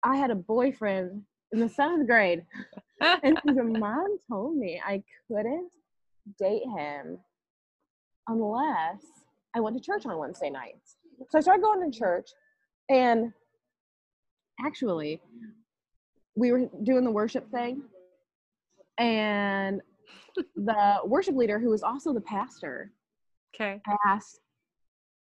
I 0.04 0.16
had 0.16 0.32
a 0.32 0.36
boyfriend 0.36 1.26
in 1.52 1.60
the 1.60 1.68
seventh 1.68 2.08
grade. 2.08 2.46
and 3.02 3.38
the 3.44 3.64
mom 3.64 4.18
told 4.30 4.56
me 4.56 4.82
I 4.86 5.04
couldn't 5.28 5.72
date 6.40 6.64
him 6.78 7.20
unless 8.28 9.04
I 9.54 9.60
went 9.60 9.76
to 9.78 9.84
church 9.84 10.06
on 10.06 10.18
Wednesday 10.18 10.50
nights. 10.50 10.96
So 11.30 11.38
I 11.38 11.42
started 11.42 11.62
going 11.62 11.92
to 11.92 11.98
church, 11.98 12.30
and 12.90 13.34
actually, 14.66 15.22
we 16.36 16.52
were 16.52 16.70
doing 16.84 17.04
the 17.04 17.12
worship 17.12 17.50
thing, 17.52 17.84
and 18.98 19.82
the 20.56 20.98
worship 21.06 21.36
leader, 21.36 21.60
who 21.60 21.70
was 21.70 21.84
also 21.84 22.14
the 22.14 22.22
pastor, 22.22 22.92
okay. 23.56 23.82
asked, 24.06 24.40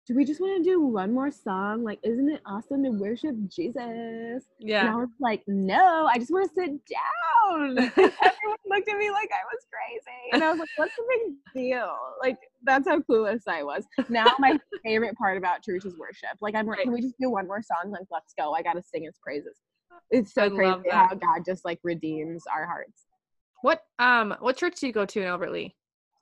Do 0.07 0.15
we 0.15 0.25
just 0.25 0.41
want 0.41 0.63
to 0.63 0.71
do 0.71 0.81
one 0.81 1.13
more 1.13 1.31
song? 1.31 1.85
Like, 1.85 2.01
isn't 2.03 2.29
it 2.31 2.41
awesome 2.47 2.83
to 2.85 2.91
worship 2.91 3.37
Jesus? 3.49 4.45
Yeah, 4.59 4.81
and 4.81 4.91
I 4.91 4.97
was 4.97 5.09
like, 5.21 5.43
no, 5.47 6.09
I 6.13 6.19
just 6.19 6.31
want 6.31 6.49
to 6.49 6.55
sit 6.55 6.71
down. 6.87 7.79
Everyone 7.79 8.59
looked 8.67 8.89
at 8.89 8.99
me 8.99 9.11
like 9.11 9.31
I 9.33 9.45
was 9.53 9.67
crazy. 9.71 10.33
And 10.33 10.43
I 10.43 10.51
was 10.51 10.59
like, 10.59 10.69
what's 10.77 10.95
the 10.97 11.05
big 11.09 11.35
deal? 11.55 11.97
Like, 12.21 12.39
that's 12.65 12.89
how 12.89 12.99
clueless 13.01 13.43
I 13.47 13.63
was. 13.63 13.85
Now 14.09 14.33
my 14.39 14.59
favorite 14.85 15.17
part 15.17 15.39
about 15.39 15.63
church 15.63 15.85
is 15.85 15.97
worship. 15.99 16.37
Like 16.41 16.55
I'm 16.55 16.67
like, 16.67 16.79
Right. 16.79 16.85
can 16.85 16.93
we 16.93 17.01
just 17.01 17.15
do 17.21 17.31
one 17.31 17.47
more 17.47 17.63
song? 17.63 17.93
Like, 17.93 18.07
let's 18.11 18.35
go. 18.37 18.53
I 18.53 18.63
gotta 18.63 18.83
sing 18.83 19.05
his 19.05 19.17
praises. 19.23 19.57
It's 20.11 20.33
so 20.35 20.45
I 20.45 20.49
crazy 20.51 20.91
how. 20.91 21.09
God 21.15 21.45
just 21.47 21.65
like 21.65 21.81
redeems 21.83 22.45
our 22.55 22.67
hearts. 22.67 23.07
What 23.63 23.83
um 23.99 24.35
what 24.41 24.57
church 24.57 24.81
do 24.81 24.87
you 24.87 24.93
go 24.93 25.07
to 25.07 25.21
in 25.21 25.27
Albert 25.27 25.53
Lea? 25.53 25.75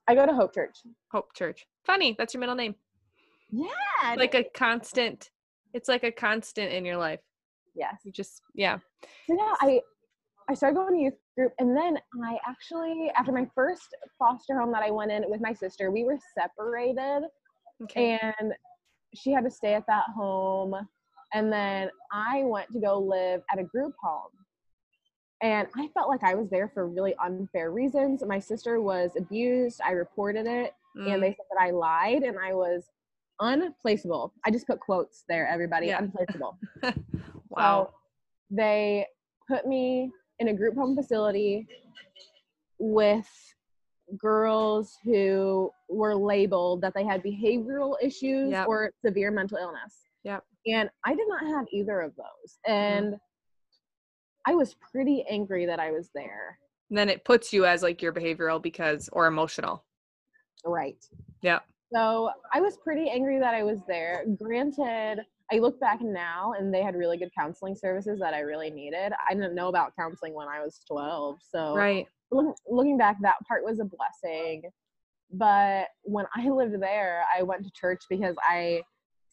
I 0.09 0.15
go 0.15 0.27
to 0.27 0.33
Hope 0.35 0.55
Church. 0.55 0.77
Hope 1.13 1.35
Church. 1.35 1.67
Funny, 1.85 2.15
that's 2.19 2.35
your 2.35 2.41
middle 2.41 2.55
name. 2.55 2.75
Yeah. 3.51 3.69
Like 4.17 4.35
a 4.35 4.45
constant. 4.55 5.31
It's 5.75 5.89
like 5.89 6.05
a 6.05 6.13
constant 6.13 6.73
in 6.73 6.85
your 6.85 6.97
life. 6.97 7.21
yes. 7.75 8.01
You 8.05 8.13
just 8.13 8.41
yeah. 8.55 8.79
So 9.27 9.37
yeah, 9.37 9.55
I 9.61 9.81
I 10.49 10.55
started 10.55 10.75
going 10.77 10.95
to 10.95 11.01
youth 11.01 11.15
group, 11.37 11.53
and 11.61 11.75
then 11.77 11.97
I 12.25 12.37
actually, 12.47 13.11
after 13.17 13.31
my 13.33 13.47
first 13.55 13.95
foster 14.19 14.59
home 14.59 14.73
that 14.73 14.83
I 14.83 14.91
went 14.91 15.13
in 15.13 15.23
with 15.29 15.41
my 15.41 15.53
sister, 15.53 15.91
we 15.93 16.03
were 16.05 16.19
separated, 16.37 17.23
Okay. 17.85 18.19
and 18.21 18.53
she 19.15 19.31
had 19.33 19.45
to 19.45 19.51
stay 19.51 19.75
at 19.75 19.85
that 19.87 20.05
home, 20.17 20.75
and 21.35 21.53
then 21.53 21.91
I 22.13 22.43
went 22.45 22.71
to 22.73 22.81
go 22.81 22.99
live 22.99 23.43
at 23.53 23.59
a 23.59 23.65
group 23.65 23.95
home. 24.03 24.31
And 25.43 25.67
I 25.77 25.89
felt 25.93 26.09
like 26.09 26.23
I 26.23 26.35
was 26.35 26.49
there 26.51 26.71
for 26.73 26.87
really 26.89 27.15
unfair 27.23 27.73
reasons. 27.73 28.23
My 28.25 28.39
sister 28.39 28.81
was 28.81 29.11
abused. 29.17 29.81
I 29.85 29.93
reported 29.93 30.47
it, 30.47 30.73
Mm, 30.97 31.15
and 31.15 31.23
they 31.23 31.31
said 31.31 31.47
that 31.51 31.61
I 31.63 31.71
lied, 31.71 32.23
and 32.23 32.39
I 32.39 32.53
was 32.53 32.85
unplaceable. 33.41 34.33
I 34.45 34.51
just 34.51 34.67
put 34.67 34.79
quotes 34.79 35.25
there, 35.29 35.49
everybody. 35.49 35.87
Yeah. 35.87 35.99
Unplaceable. 36.03 36.59
wow. 37.49 37.87
So 37.89 37.95
they 38.51 39.07
put 39.49 39.67
me 39.67 40.13
in 40.39 40.49
a 40.49 40.53
group 40.55 40.75
home 40.75 40.95
facility 40.95 41.67
with 42.79 43.27
girls 44.19 44.99
who 45.05 45.71
were 45.89 46.15
labeled 46.15 46.83
that 46.83 46.93
they 46.95 47.05
had 47.05 47.23
behavioral 47.23 47.95
issues 48.03 48.51
Yep. 48.51 48.69
or 48.69 48.91
severe 49.05 49.31
mental 49.31 49.57
illness. 49.59 49.95
And 50.67 50.89
I 51.05 51.15
did 51.15 51.29
not 51.29 51.45
have 51.47 51.67
either 51.73 52.01
of 52.01 52.15
those. 52.17 52.59
Mm-hmm. 52.69 52.73
And 52.73 53.17
I 54.47 54.55
was 54.55 54.75
pretty 54.93 55.25
angry 55.29 55.67
that 55.67 55.81
I 55.81 55.91
was 55.91 56.11
there. 56.15 56.59
And 56.91 56.99
then 56.99 57.09
it 57.09 57.25
puts 57.25 57.53
you 57.53 57.65
as 57.65 57.83
like 57.83 58.03
your 58.03 58.13
behavioral 58.13 58.61
because 58.61 59.09
or 59.13 59.27
emotional. 59.27 59.85
Right. 60.65 61.03
Yeah. 61.41 61.61
So 61.93 62.31
I 62.53 62.61
was 62.61 62.79
pretty 62.79 63.11
angry 63.11 63.39
that 63.39 63.55
I 63.55 63.63
was 63.63 63.81
there. 63.87 64.25
Granted, 64.41 65.21
I 65.53 65.59
look 65.59 65.79
back 65.81 66.01
now 66.01 66.55
and 66.59 66.73
they 66.73 66.83
had 66.83 66.95
really 66.95 67.19
good 67.19 67.31
counseling 67.37 67.75
services 67.75 68.19
that 68.21 68.35
I 68.35 68.41
really 68.41 68.71
needed. 68.71 69.13
I 69.29 69.35
didn't 69.35 69.55
know 69.55 69.69
about 69.69 69.95
counseling 69.99 70.35
when 70.35 70.49
I 70.49 70.63
was 70.63 70.81
12. 70.89 71.39
So 71.43 71.75
Right. 71.75 72.07
look, 72.31 72.57
looking 72.67 72.97
back, 72.97 73.17
that 73.23 73.37
part 73.47 73.65
was 73.65 73.81
a 73.81 73.85
blessing. 73.85 74.63
But 75.31 75.89
when 76.03 76.27
I 76.35 76.49
lived 76.49 76.81
there, 76.81 77.25
I 77.37 77.43
went 77.43 77.65
to 77.65 77.71
church 77.73 78.03
because 78.09 78.37
I 78.47 78.83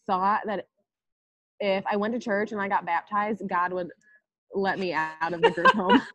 thought 0.06 0.42
that 0.46 0.66
if 1.60 1.84
I 1.90 1.96
went 1.96 2.14
to 2.14 2.20
church 2.20 2.52
and 2.52 2.60
I 2.60 2.68
got 2.68 2.86
baptized, 2.86 3.42
God 3.48 3.72
would 3.72 3.88
let 4.54 4.78
me 4.78 4.92
out 4.92 5.32
of 5.32 5.40
the 5.42 5.50
group 5.50 5.68
home, 5.68 6.00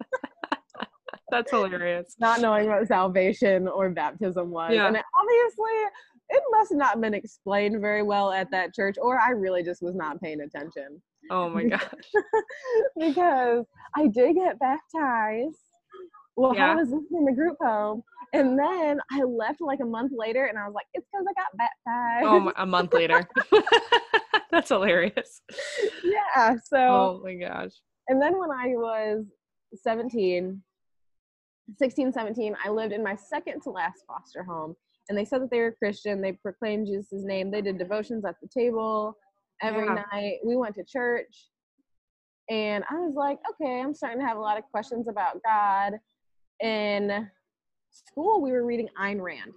That's 1.30 1.50
hilarious. 1.50 2.16
not 2.18 2.40
knowing 2.40 2.68
what 2.68 2.86
salvation 2.88 3.68
or 3.68 3.90
baptism 3.90 4.50
was. 4.50 4.72
Yeah. 4.74 4.86
And 4.88 4.96
it, 4.96 5.04
obviously, 5.18 5.70
it 6.30 6.42
must 6.50 6.70
have 6.70 6.78
not 6.78 7.00
been 7.00 7.14
explained 7.14 7.80
very 7.80 8.02
well 8.02 8.32
at 8.32 8.50
that 8.50 8.74
church, 8.74 8.96
or 9.00 9.18
I 9.20 9.30
really 9.30 9.62
just 9.62 9.82
was 9.82 9.94
not 9.94 10.20
paying 10.20 10.40
attention. 10.40 11.00
Oh 11.30 11.48
my 11.50 11.64
gosh. 11.64 11.82
because 12.98 13.64
I 13.96 14.06
did 14.08 14.36
get 14.36 14.58
baptized 14.58 15.56
while 16.34 16.54
Yeah. 16.54 16.72
I 16.72 16.74
was 16.76 16.92
in 16.92 17.24
the 17.24 17.32
group 17.32 17.56
home. 17.60 18.02
And 18.32 18.58
then 18.58 19.00
I 19.10 19.22
left 19.22 19.60
like 19.60 19.80
a 19.82 19.86
month 19.86 20.12
later 20.14 20.46
and 20.46 20.58
I 20.58 20.66
was 20.66 20.74
like, 20.74 20.86
it's 20.94 21.06
because 21.12 21.26
I 21.28 21.32
got 21.34 21.56
baptized. 22.26 22.56
Oh 22.56 22.62
a 22.62 22.66
month 22.66 22.92
later. 22.94 23.28
That's 24.50 24.68
hilarious. 24.70 25.40
yeah. 26.04 26.56
So, 26.64 26.78
Oh 26.78 27.20
my 27.24 27.34
gosh. 27.34 27.72
and 28.08 28.20
then 28.20 28.38
when 28.38 28.50
I 28.50 28.68
was 28.68 29.24
17, 29.74 30.62
16, 31.78 32.12
17, 32.12 32.56
I 32.64 32.70
lived 32.70 32.92
in 32.92 33.02
my 33.02 33.14
second 33.14 33.60
to 33.62 33.70
last 33.70 34.02
foster 34.06 34.42
home. 34.42 34.74
And 35.08 35.16
they 35.16 35.24
said 35.24 35.42
that 35.42 35.50
they 35.50 35.60
were 35.60 35.72
Christian. 35.78 36.20
They 36.20 36.32
proclaimed 36.32 36.86
Jesus' 36.86 37.24
name. 37.24 37.50
They 37.50 37.62
did 37.62 37.78
devotions 37.78 38.24
at 38.26 38.36
the 38.42 38.48
table 38.48 39.16
every 39.62 39.86
Yeah. 39.86 40.02
night. 40.12 40.38
We 40.44 40.56
went 40.56 40.74
to 40.76 40.84
church. 40.84 41.48
And 42.50 42.84
I 42.90 42.94
was 42.96 43.14
like, 43.14 43.38
okay, 43.50 43.80
I'm 43.80 43.94
starting 43.94 44.20
to 44.20 44.26
have 44.26 44.36
a 44.38 44.40
lot 44.40 44.58
of 44.58 44.64
questions 44.70 45.08
about 45.08 45.42
God. 45.44 45.94
In 46.60 47.28
school, 47.90 48.40
we 48.40 48.52
were 48.52 48.64
reading 48.64 48.88
Ayn 49.00 49.20
Rand. 49.20 49.52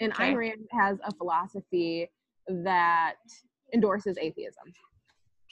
And 0.00 0.12
Okay. 0.12 0.32
Ayn 0.32 0.36
Rand 0.36 0.66
has 0.72 0.98
a 1.04 1.12
philosophy 1.14 2.10
that 2.48 3.14
endorses 3.74 4.18
atheism. 4.18 4.72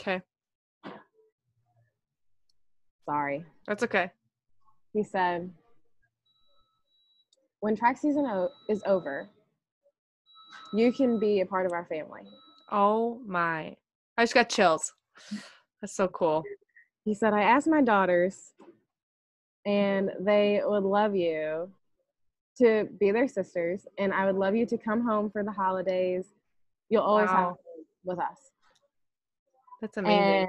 Okay. 0.00 0.20
Sorry. 3.04 3.44
That's 3.66 3.82
okay. 3.84 4.10
He 4.92 5.02
said, 5.02 5.50
when 7.60 7.76
track 7.76 7.98
season 7.98 8.26
o- 8.26 8.50
is 8.68 8.82
over, 8.86 9.28
you 10.72 10.92
can 10.92 11.18
be 11.18 11.40
a 11.40 11.46
part 11.46 11.66
of 11.66 11.72
our 11.72 11.84
family. 11.86 12.22
Oh 12.70 13.20
my. 13.26 13.76
I 14.16 14.22
just 14.22 14.34
got 14.34 14.48
chills. 14.48 14.92
That's 15.80 15.94
so 15.94 16.08
cool. 16.08 16.42
He 17.04 17.14
said, 17.14 17.32
I 17.32 17.42
asked 17.42 17.66
my 17.66 17.80
daughters, 17.82 18.52
and 19.64 20.10
they 20.20 20.60
would 20.64 20.82
love 20.84 21.14
you 21.16 21.70
to 22.60 22.88
be 22.98 23.10
their 23.10 23.28
sisters, 23.28 23.86
and 23.98 24.12
I 24.12 24.26
would 24.26 24.36
love 24.36 24.54
you 24.54 24.66
to 24.66 24.78
come 24.78 25.02
home 25.02 25.30
for 25.30 25.42
the 25.42 25.52
holidays. 25.52 26.26
You'll 26.88 27.02
always 27.02 27.30
have 27.30 27.38
Wow. 27.38 27.48
them 27.48 27.84
with 28.04 28.18
us. 28.18 28.52
That's 29.80 29.96
amazing. 29.96 30.48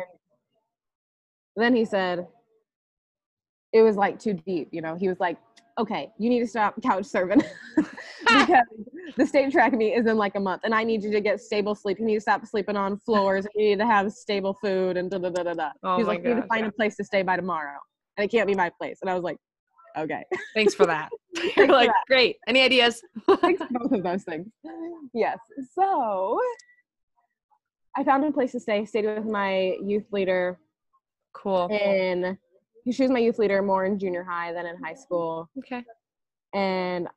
And 1.56 1.63
then 1.63 1.76
he 1.76 1.86
said, 1.86 2.28
it 3.74 3.82
was 3.82 3.95
like 3.95 4.19
too 4.19 4.34
deep, 4.34 4.69
you 4.71 4.82
know. 4.82 4.95
He 4.95 5.08
was 5.08 5.19
like, 5.19 5.38
okay, 5.78 6.12
you 6.17 6.30
need 6.30 6.39
to 6.39 6.47
stop 6.47 6.82
couch 6.82 7.06
serving 7.06 7.41
because 8.28 8.65
the 9.17 9.26
state 9.26 9.52
track 9.52 9.74
meet 9.74 9.93
is 9.93 10.06
in 10.06 10.17
like 10.17 10.36
a 10.36 10.39
month 10.39 10.62
and 10.63 10.76
I 10.76 10.84
need 10.84 11.04
you 11.04 11.12
to 11.12 11.21
get 11.21 11.39
stable 11.39 11.76
sleep. 11.76 12.00
You 12.00 12.06
need 12.06 12.15
to 12.15 12.21
stop 12.21 12.45
sleeping 12.45 12.76
on 12.76 12.97
floors. 12.97 13.45
You 13.56 13.69
need 13.69 13.80
to 13.80 13.86
have 13.86 14.12
stable 14.12 14.54
food 14.54 14.97
and 14.97 15.10
da 15.10 15.17
da 15.17 15.30
da 15.30 15.43
da 15.43 15.54
da. 15.54 15.69
Oh 15.84 15.97
He's 15.97 16.08
like, 16.08 16.24
you 16.24 16.36
need 16.36 16.41
to 16.41 16.47
find 16.47 16.62
yeah. 16.62 16.69
a 16.69 16.71
place 16.71 16.95
to 16.97 17.04
stay 17.04 17.21
by 17.24 17.36
tomorrow. 17.36 17.78
And 18.17 18.26
it 18.26 18.32
can't 18.32 18.47
be 18.47 18.56
my 18.56 18.69
place. 18.69 19.00
And 19.02 19.10
I 19.10 19.13
was 19.13 19.24
like, 19.24 19.38
okay. 19.97 20.23
Thanks 20.54 20.73
for 20.73 20.86
that. 20.86 21.10
You're 21.56 21.67
for 21.67 21.73
like, 21.73 21.88
that. 21.89 22.04
great. 22.08 22.38
Any 22.47 22.62
ideas? 22.62 23.01
Thanks 23.41 23.62
for 23.63 23.67
both 23.80 23.91
of 23.91 24.04
those 24.04 24.23
things. 24.23 24.47
Yes. 25.13 25.38
So 25.73 26.39
I 27.97 28.04
found 28.04 28.23
a 28.25 28.32
place 28.32 28.51
to 28.54 28.60
stay, 28.60 28.86
stayed 28.86 29.06
with 29.06 29.25
my 29.25 29.75
youth 29.84 30.06
leader 30.12 30.60
Cool. 31.34 31.67
in 31.71 32.38
she 32.91 33.04
was 33.04 33.12
my 33.12 33.19
youth 33.19 33.38
leader 33.39 33.62
more 33.62 33.86
in 33.86 33.97
junior 33.99 34.23
high 34.23 34.51
than 34.51 34.65
in 34.65 34.75
high 34.84 34.93
school 34.95 35.49
Okay. 35.60 35.84
and 36.54 37.08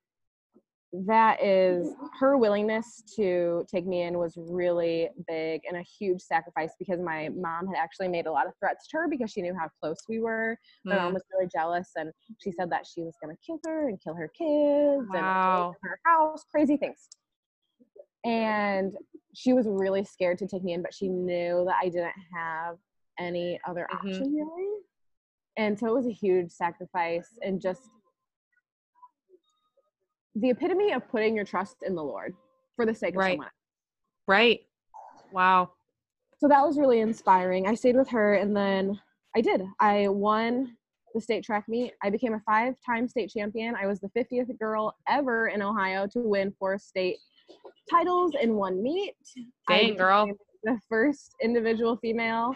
that 1.06 1.42
is 1.42 1.92
her 2.20 2.38
willingness 2.38 3.02
to 3.16 3.66
take 3.68 3.84
me 3.84 4.02
in 4.02 4.16
was 4.16 4.34
really 4.36 5.08
big 5.26 5.60
and 5.68 5.76
a 5.76 5.82
huge 5.82 6.20
sacrifice 6.20 6.70
because 6.78 7.00
my 7.00 7.28
mom 7.30 7.66
had 7.66 7.76
actually 7.76 8.06
made 8.06 8.26
a 8.26 8.30
lot 8.30 8.46
of 8.46 8.52
threats 8.60 8.86
to 8.86 8.98
her 8.98 9.08
because 9.08 9.30
she 9.30 9.42
knew 9.42 9.54
how 9.58 9.68
close 9.80 9.98
we 10.08 10.20
were 10.20 10.56
my 10.84 10.96
mom 10.96 11.12
Mm, 11.12 11.14
was 11.14 11.22
really 11.32 11.48
jealous 11.52 11.90
and 11.96 12.12
she 12.38 12.52
said 12.52 12.70
that 12.70 12.86
she 12.86 13.02
was 13.02 13.14
going 13.20 13.34
to 13.34 13.40
kill 13.44 13.58
her 13.66 13.88
and 13.88 14.00
kill 14.00 14.14
her 14.14 14.28
kids 14.28 15.08
Wow. 15.12 15.74
and 15.74 15.90
her 15.90 15.98
house 16.06 16.44
crazy 16.48 16.76
things 16.76 17.08
and 18.24 18.94
she 19.34 19.52
was 19.52 19.66
really 19.68 20.04
scared 20.04 20.38
to 20.38 20.46
take 20.46 20.62
me 20.62 20.74
in 20.74 20.82
but 20.82 20.94
she 20.94 21.08
knew 21.08 21.64
that 21.66 21.76
i 21.82 21.88
didn't 21.88 22.12
have 22.32 22.76
any 23.18 23.58
other 23.66 23.88
Mhm. 23.92 23.96
option 23.96 24.32
really 24.32 24.80
and 25.56 25.78
so 25.78 25.86
it 25.88 25.94
was 25.94 26.06
a 26.06 26.12
huge 26.12 26.50
sacrifice 26.52 27.28
and 27.42 27.60
just 27.60 27.88
the 30.34 30.50
epitome 30.50 30.92
of 30.92 31.08
putting 31.08 31.34
your 31.36 31.44
trust 31.44 31.76
in 31.86 31.94
the 31.94 32.02
lord 32.02 32.34
for 32.76 32.86
the 32.86 32.94
sake 32.94 33.14
of 33.14 33.18
Right. 33.20 33.32
someone 33.32 33.48
Right. 34.26 34.60
Wow. 35.32 35.72
so 36.38 36.48
that 36.48 36.62
was 36.62 36.78
really 36.78 37.00
inspiring. 37.00 37.66
I 37.66 37.74
stayed 37.74 37.96
with 37.96 38.08
her 38.10 38.34
and 38.34 38.56
then 38.56 38.98
I 39.36 39.40
did. 39.40 39.62
I 39.80 40.08
won 40.08 40.76
the 41.14 41.20
state 41.20 41.44
track 41.44 41.64
meet. 41.68 41.92
I 42.02 42.10
became 42.10 42.34
a 42.34 42.40
five 42.46 42.74
time 42.84 43.06
state 43.08 43.30
champion. 43.30 43.74
I 43.76 43.86
was 43.86 44.00
the 44.00 44.08
50th 44.16 44.58
girl 44.58 44.94
ever 45.08 45.48
in 45.48 45.60
Ohio 45.62 46.06
to 46.08 46.20
win 46.20 46.54
four 46.58 46.78
state 46.78 47.18
titles 47.90 48.32
in 48.40 48.54
one 48.54 48.82
meet. 48.82 49.14
Dang, 49.68 49.94
girl. 49.96 50.30
The 50.64 50.78
first 50.88 51.34
individual 51.42 51.96
female 51.98 52.54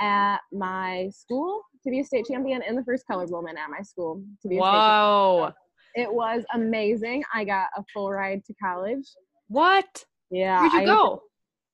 at 0.00 0.38
my 0.52 1.10
school 1.12 1.62
to 1.84 1.90
be 1.90 2.00
a 2.00 2.04
state 2.04 2.24
champion 2.26 2.62
and 2.66 2.76
the 2.78 2.84
first 2.84 3.06
colored 3.06 3.30
woman 3.30 3.56
at 3.58 3.68
my 3.70 3.82
school 3.82 4.22
to 4.42 4.48
be 4.48 4.56
a 4.58 4.62
state 4.62 4.70
champion. 4.70 4.94
It 5.94 6.12
was 6.12 6.44
amazing. 6.54 7.24
I 7.34 7.44
got 7.44 7.68
a 7.76 7.84
full 7.92 8.10
ride 8.10 8.44
to 8.44 8.54
college. 8.54 9.06
What? 9.48 10.04
Yeah. 10.30 10.60
Where'd 10.60 10.72
you 10.72 10.80
I, 10.80 10.84
go? 10.84 11.22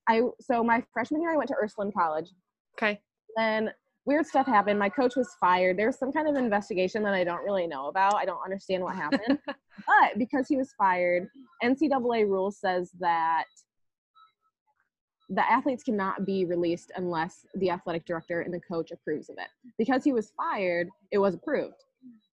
I 0.09 0.23
so 0.41 0.63
my 0.63 0.83
freshman 0.93 1.21
year 1.21 1.33
I 1.33 1.37
went 1.37 1.49
to 1.49 1.57
Ursuline 1.61 1.93
College. 1.93 2.31
Okay. 2.79 3.01
then 3.37 3.71
weird 4.07 4.27
stuff 4.27 4.47
happened. 4.47 4.79
My 4.79 4.89
coach 4.89 5.17
was 5.17 5.29
fired. 5.41 5.77
There 5.77 5.87
was 5.87 5.99
some 5.99 6.13
kind 6.13 6.29
of 6.29 6.37
investigation 6.37 7.03
that 7.03 7.13
I 7.13 7.25
don't 7.25 7.45
really 7.45 7.67
know 7.67 7.89
about. 7.89 8.15
I 8.15 8.25
don't 8.25 8.43
understand 8.43 8.83
what 8.83 8.95
happened. 8.95 9.39
but 9.47 10.17
because 10.17 10.47
he 10.49 10.57
was 10.57 10.73
fired, 10.79 11.29
NCAA 11.63 12.27
rule 12.27 12.51
says 12.51 12.93
that 13.01 13.45
the 15.29 15.51
athletes 15.51 15.83
cannot 15.83 16.25
be 16.25 16.45
released 16.45 16.93
unless 16.95 17.45
the 17.57 17.71
athletic 17.71 18.07
director 18.07 18.43
and 18.43 18.55
the 18.55 18.61
coach 18.61 18.93
approves 18.93 19.29
of 19.29 19.37
it. 19.39 19.49
Because 19.77 20.05
he 20.05 20.13
was 20.13 20.33
fired, 20.37 20.89
it 21.11 21.19
was 21.19 21.35
approved. 21.35 21.83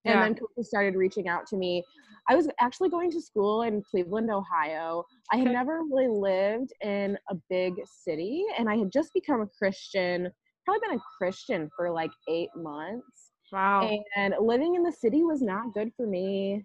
And 0.06 0.22
then 0.22 0.34
coaches 0.34 0.68
started 0.68 0.96
reaching 0.96 1.28
out 1.28 1.46
to 1.48 1.56
me. 1.56 1.82
I 2.28 2.34
was 2.34 2.48
actually 2.60 2.90
going 2.90 3.10
to 3.10 3.20
school 3.20 3.62
in 3.62 3.82
Cleveland, 3.90 4.30
Ohio. 4.30 5.04
I 5.32 5.36
had 5.36 5.48
never 5.48 5.80
really 5.90 6.08
lived 6.08 6.72
in 6.82 7.18
a 7.30 7.34
big 7.48 7.74
city, 7.86 8.44
and 8.58 8.68
I 8.68 8.76
had 8.76 8.92
just 8.92 9.12
become 9.14 9.40
a 9.40 9.46
Christian. 9.46 10.30
Probably 10.64 10.88
been 10.88 10.98
a 10.98 11.02
Christian 11.18 11.70
for 11.76 11.90
like 11.90 12.10
eight 12.28 12.48
months, 12.56 13.32
Wow. 13.52 13.90
and 14.16 14.34
living 14.40 14.74
in 14.74 14.82
the 14.82 14.92
city 14.92 15.22
was 15.22 15.42
not 15.42 15.74
good 15.74 15.92
for 15.96 16.06
me. 16.06 16.64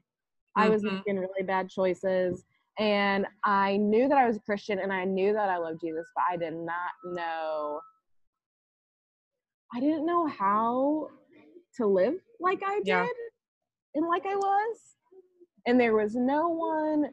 I 0.56 0.70
was 0.70 0.84
Mhm. 0.84 0.96
making 1.06 1.20
really 1.20 1.44
bad 1.44 1.70
choices, 1.70 2.46
and 2.78 3.28
I 3.44 3.76
knew 3.78 4.08
that 4.08 4.18
I 4.18 4.26
was 4.28 4.38
a 4.38 4.42
Christian, 4.42 4.80
and 4.80 4.92
I 4.94 5.04
knew 5.06 5.34
that 5.34 5.50
I 5.50 5.58
loved 5.58 5.82
Jesus, 5.82 6.08
but 6.16 6.24
I 6.30 6.38
did 6.38 6.54
not 6.54 6.92
know. 7.04 7.82
I 9.74 9.80
didn't 9.80 10.06
know 10.06 10.26
how 10.28 11.10
to 11.76 11.86
live 11.86 12.16
like 12.40 12.62
I 12.66 12.78
did 12.78 12.86
Yeah. 12.88 13.06
And 13.96 14.08
like 14.08 14.26
I 14.26 14.36
was. 14.36 14.78
And 15.66 15.80
there 15.80 15.96
was 15.96 16.16
no 16.16 16.48
one 16.50 17.12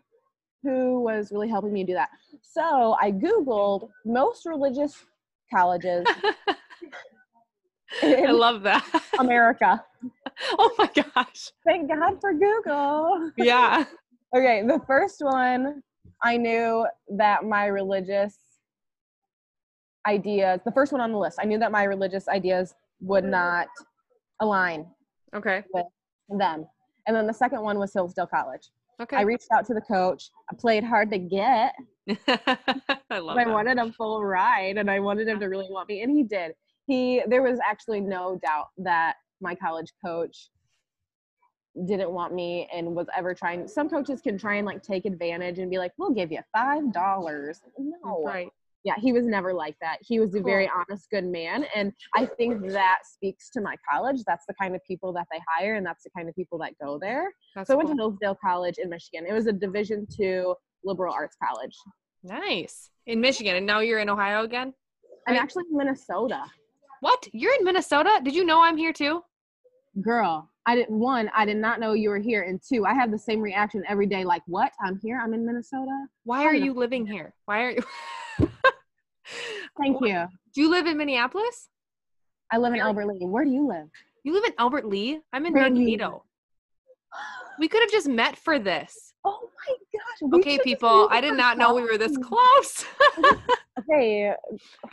who 0.63 1.01
was 1.01 1.31
really 1.33 1.49
helping 1.49 1.73
me 1.73 1.85
do 1.85 1.95
that. 1.95 2.09
So 2.43 2.97
I 3.01 3.13
Googled 3.13 3.89
most 4.05 4.47
religious 4.47 5.05
colleges 5.53 6.07
I 8.03 8.31
love 8.31 8.63
that. 8.63 8.85
America. 9.19 9.83
oh 10.59 10.75
my 10.79 10.91
gosh. 11.15 11.53
Thank 11.65 11.89
God 11.89 12.21
for 12.21 12.33
Google. 12.33 13.31
Yeah. 13.37 13.85
Okay, 14.35 14.65
the 14.67 14.81
first 14.89 15.23
one, 15.25 15.83
I 16.23 16.37
knew 16.37 16.85
that 17.17 17.45
my 17.45 17.67
religious 17.67 18.37
ideas, 20.07 20.61
the 20.65 20.73
first 20.73 20.91
one 20.91 21.01
on 21.01 21.13
the 21.13 21.17
list, 21.17 21.39
I 21.41 21.45
knew 21.47 21.59
that 21.61 21.71
my 21.71 21.85
religious 21.85 22.29
ideas 22.29 22.75
would 23.01 23.25
not 23.25 23.69
align 24.41 24.85
Okay. 25.35 25.65
Them. 26.29 26.67
And 27.07 27.17
then 27.17 27.27
the 27.27 27.33
second 27.35 27.63
one 27.63 27.79
was 27.79 27.93
Hillsdale 27.93 28.27
College. 28.27 28.71
Okay. 29.01 29.17
I 29.17 29.23
reached 29.23 29.49
out 29.53 29.67
to 29.67 29.75
the 29.75 29.81
coach. 29.81 30.31
I 30.51 30.55
played 30.57 30.83
hard 30.83 31.11
to 31.11 31.19
get, 31.19 31.75
I 33.11 33.19
love 33.19 33.37
I 33.37 33.45
that. 33.45 33.53
wanted 33.53 33.79
a 33.79 33.93
full 33.93 34.25
ride 34.25 34.79
and 34.79 34.91
I 34.91 35.01
wanted 35.01 35.29
him 35.29 35.39
to 35.41 35.47
really 35.47 35.67
want 35.69 35.89
me. 35.89 36.03
And 36.03 36.11
he 36.11 36.23
did. 36.23 36.53
He 36.87 37.23
there 37.27 37.43
was 37.43 37.59
actually 37.65 38.01
no 38.01 38.39
doubt 38.43 38.69
that 38.79 39.17
my 39.41 39.55
college 39.55 39.93
coach 40.05 40.51
didn't 41.85 42.11
want 42.11 42.33
me 42.33 42.69
and 42.75 42.95
was 42.95 43.07
ever 43.15 43.35
trying 43.35 43.69
some 43.69 43.91
coaches 43.91 44.23
can 44.23 44.39
try 44.39 44.55
and 44.55 44.67
like 44.67 44.83
take 44.83 45.05
advantage 45.05 45.59
and 45.59 45.71
be 45.71 45.79
like, 45.79 45.93
We'll 45.99 46.13
give 46.13 46.33
you 46.33 46.41
five 46.57 46.93
dollars. 46.93 47.61
No. 47.79 48.23
Right. 48.25 48.49
Yeah, 48.87 48.95
he 49.01 49.13
was 49.13 49.27
never 49.27 49.53
like 49.53 49.75
that. 49.81 49.97
He 50.01 50.21
was 50.21 50.37
a 50.37 50.41
very 50.41 50.71
honest, 50.73 51.11
good 51.11 51.25
man. 51.25 51.65
And 51.75 51.93
I 52.15 52.25
think 52.25 52.71
that 52.71 52.99
speaks 53.05 53.51
to 53.51 53.61
my 53.61 53.75
college. 53.91 54.19
That's 54.29 54.47
the 54.47 54.55
kind 54.55 54.77
of 54.77 54.85
people 54.85 55.13
that 55.15 55.27
they 55.33 55.41
hire 55.49 55.75
and 55.75 55.85
that's 55.85 56.05
the 56.05 56.11
kind 56.17 56.29
of 56.29 56.37
people 56.37 56.57
that 56.59 56.75
go 56.81 56.97
there. 56.97 57.33
That's 57.57 57.67
So 57.67 57.75
I 57.75 57.77
went 57.77 57.89
cool. 57.89 57.97
to 57.97 58.03
Hillsdale 58.03 58.39
College 58.41 58.77
in 58.79 58.89
Michigan. 58.89 59.27
It 59.29 59.33
was 59.33 59.49
a 59.49 59.53
division 59.53 60.07
two 60.09 60.55
liberal 60.85 61.13
arts 61.13 61.37
college. 61.43 61.75
nice. 62.23 62.91
In 63.07 63.21
Michigan. 63.21 63.57
And 63.57 63.67
now 63.67 63.81
you're 63.81 63.99
in 63.99 64.09
Ohio 64.09 64.45
again? 64.45 64.73
I'm 65.27 65.35
Right. 65.35 65.43
actually 65.43 65.65
in 65.69 65.77
Minnesota. 65.77 66.45
What? 67.01 67.27
You're 67.33 67.55
in 67.59 67.65
Minnesota? 67.65 68.21
Did 68.23 68.37
you 68.37 68.45
know 68.45 68.63
I'm 68.63 68.77
here 68.77 68.93
too? 68.93 69.21
Girl, 70.01 70.49
I 70.65 70.77
didn't 70.77 70.97
one, 70.97 71.29
I 71.35 71.45
did 71.45 71.57
not 71.57 71.81
know 71.81 71.93
you 71.95 72.11
were 72.11 72.19
here. 72.19 72.43
And 72.43 72.61
two, 72.63 72.85
I 72.87 72.95
have 72.95 73.11
the 73.11 73.19
same 73.19 73.41
reaction 73.41 73.83
every 73.89 74.07
day, 74.07 74.25
like, 74.25 74.43
what? 74.47 74.71
I'm 74.81 75.01
here, 75.03 75.21
I'm 75.21 75.35
in 75.35 75.45
Minnesota. 75.45 76.07
Why 76.23 76.45
are 76.45 76.55
you 76.55 76.73
living 76.73 77.05
here? 77.05 77.35
Why 77.47 77.63
are 77.65 77.71
you 77.73 77.83
Thank 79.79 80.01
you. 80.01 80.27
Do 80.55 80.61
you 80.61 80.71
live 80.71 80.87
in 80.87 80.97
Minneapolis? 80.97 81.69
I 82.51 82.59
live 82.59 82.73
in 82.73 82.81
Albert 82.81 83.07
Lea. 83.07 83.27
Where 83.27 83.45
do 83.45 83.51
you 83.51 83.67
live? 83.67 83.89
You 84.25 84.33
live 84.33 84.45
in 84.45 84.53
Albert 84.59 84.87
Lea? 84.87 85.21
I'm 85.33 85.47
in 85.47 85.53
Where 85.53 85.69
Mankato. 85.71 86.25
We 87.59 87.69
could 87.69 87.81
have 87.81 87.91
just 87.91 88.09
met 88.09 88.37
for 88.37 88.59
this. 88.59 89.13
Oh 89.29 89.51
my 89.69 90.31
gosh. 90.31 90.41
Okay, 90.41 90.59
people, 90.63 91.09
I 91.11 91.21
did 91.21 91.37
not 91.37 91.59
know 91.59 91.75
we 91.75 91.83
were 91.83 91.99
this 91.99 92.17
close. 92.17 92.85
Okay. 93.79 94.33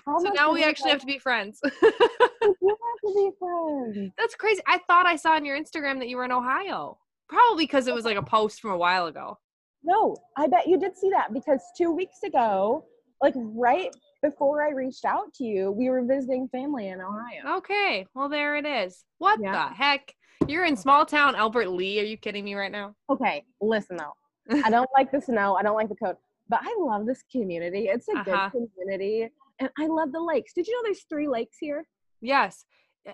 So 0.05 0.29
now 0.33 0.51
we 0.51 0.63
actually 0.63 0.91
have 0.91 0.99
to 0.99 1.05
be 1.05 1.17
friends. 1.19 1.59
We 1.63 1.71
have 1.81 2.99
to 3.01 3.13
be 3.15 3.31
friends. 3.39 4.11
That's 4.17 4.35
crazy. 4.35 4.61
I 4.67 4.79
thought 4.87 5.05
I 5.05 5.15
saw 5.15 5.33
on 5.33 5.45
your 5.45 5.57
Instagram 5.57 5.99
that 5.99 6.09
you 6.09 6.17
were 6.17 6.25
in 6.25 6.31
Ohio. 6.31 6.97
Probably 7.29 7.65
because 7.65 7.87
it 7.87 7.93
was 7.93 8.05
like 8.05 8.17
a 8.17 8.23
post 8.23 8.59
from 8.59 8.71
a 8.71 8.77
while 8.77 9.07
ago. 9.07 9.37
No, 9.83 10.15
I 10.37 10.47
bet 10.47 10.67
you 10.67 10.77
did 10.79 10.97
see 10.97 11.09
that 11.11 11.33
because 11.33 11.61
two 11.77 11.91
weeks 11.91 12.23
ago, 12.23 12.85
like 13.21 13.33
right 13.37 13.95
before 14.23 14.65
I 14.65 14.71
reached 14.71 15.05
out 15.05 15.31
to 15.35 15.43
you, 15.43 15.69
we 15.71 15.89
were 15.89 16.01
visiting 16.03 16.47
family 16.47 16.87
in 16.87 16.99
Ohio. 17.01 17.57
Okay, 17.57 18.07
well 18.15 18.29
there 18.29 18.55
it 18.55 18.65
is. 18.65 19.03
What 19.19 19.39
Yeah. 19.41 19.51
the 19.69 19.75
heck? 19.75 20.15
You're 20.47 20.65
in 20.65 20.75
small 20.75 21.05
town 21.05 21.35
Albert 21.35 21.69
Lea. 21.69 21.99
Are 21.99 22.03
you 22.05 22.17
kidding 22.17 22.43
me 22.43 22.55
right 22.55 22.71
now? 22.71 22.95
Okay, 23.09 23.43
listen 23.61 23.97
though. 23.97 24.13
I 24.65 24.69
don't 24.71 24.89
like 24.97 25.11
the 25.11 25.21
snow. 25.21 25.55
I 25.55 25.61
don't 25.61 25.75
like 25.75 25.89
the 25.89 25.95
cold, 25.95 26.15
but 26.49 26.61
I 26.63 26.75
love 26.79 27.05
this 27.05 27.23
community. 27.31 27.87
It's 27.89 28.07
a 28.09 28.17
Uh-huh. 28.17 28.49
good 28.51 28.69
community, 28.75 29.29
and 29.59 29.69
I 29.77 29.85
love 29.87 30.11
the 30.11 30.19
lakes. 30.19 30.53
Did 30.53 30.67
you 30.67 30.73
know 30.75 30.83
there's 30.83 31.03
three 31.03 31.27
lakes 31.27 31.57
here? 31.59 31.85
Yes. 32.21 32.65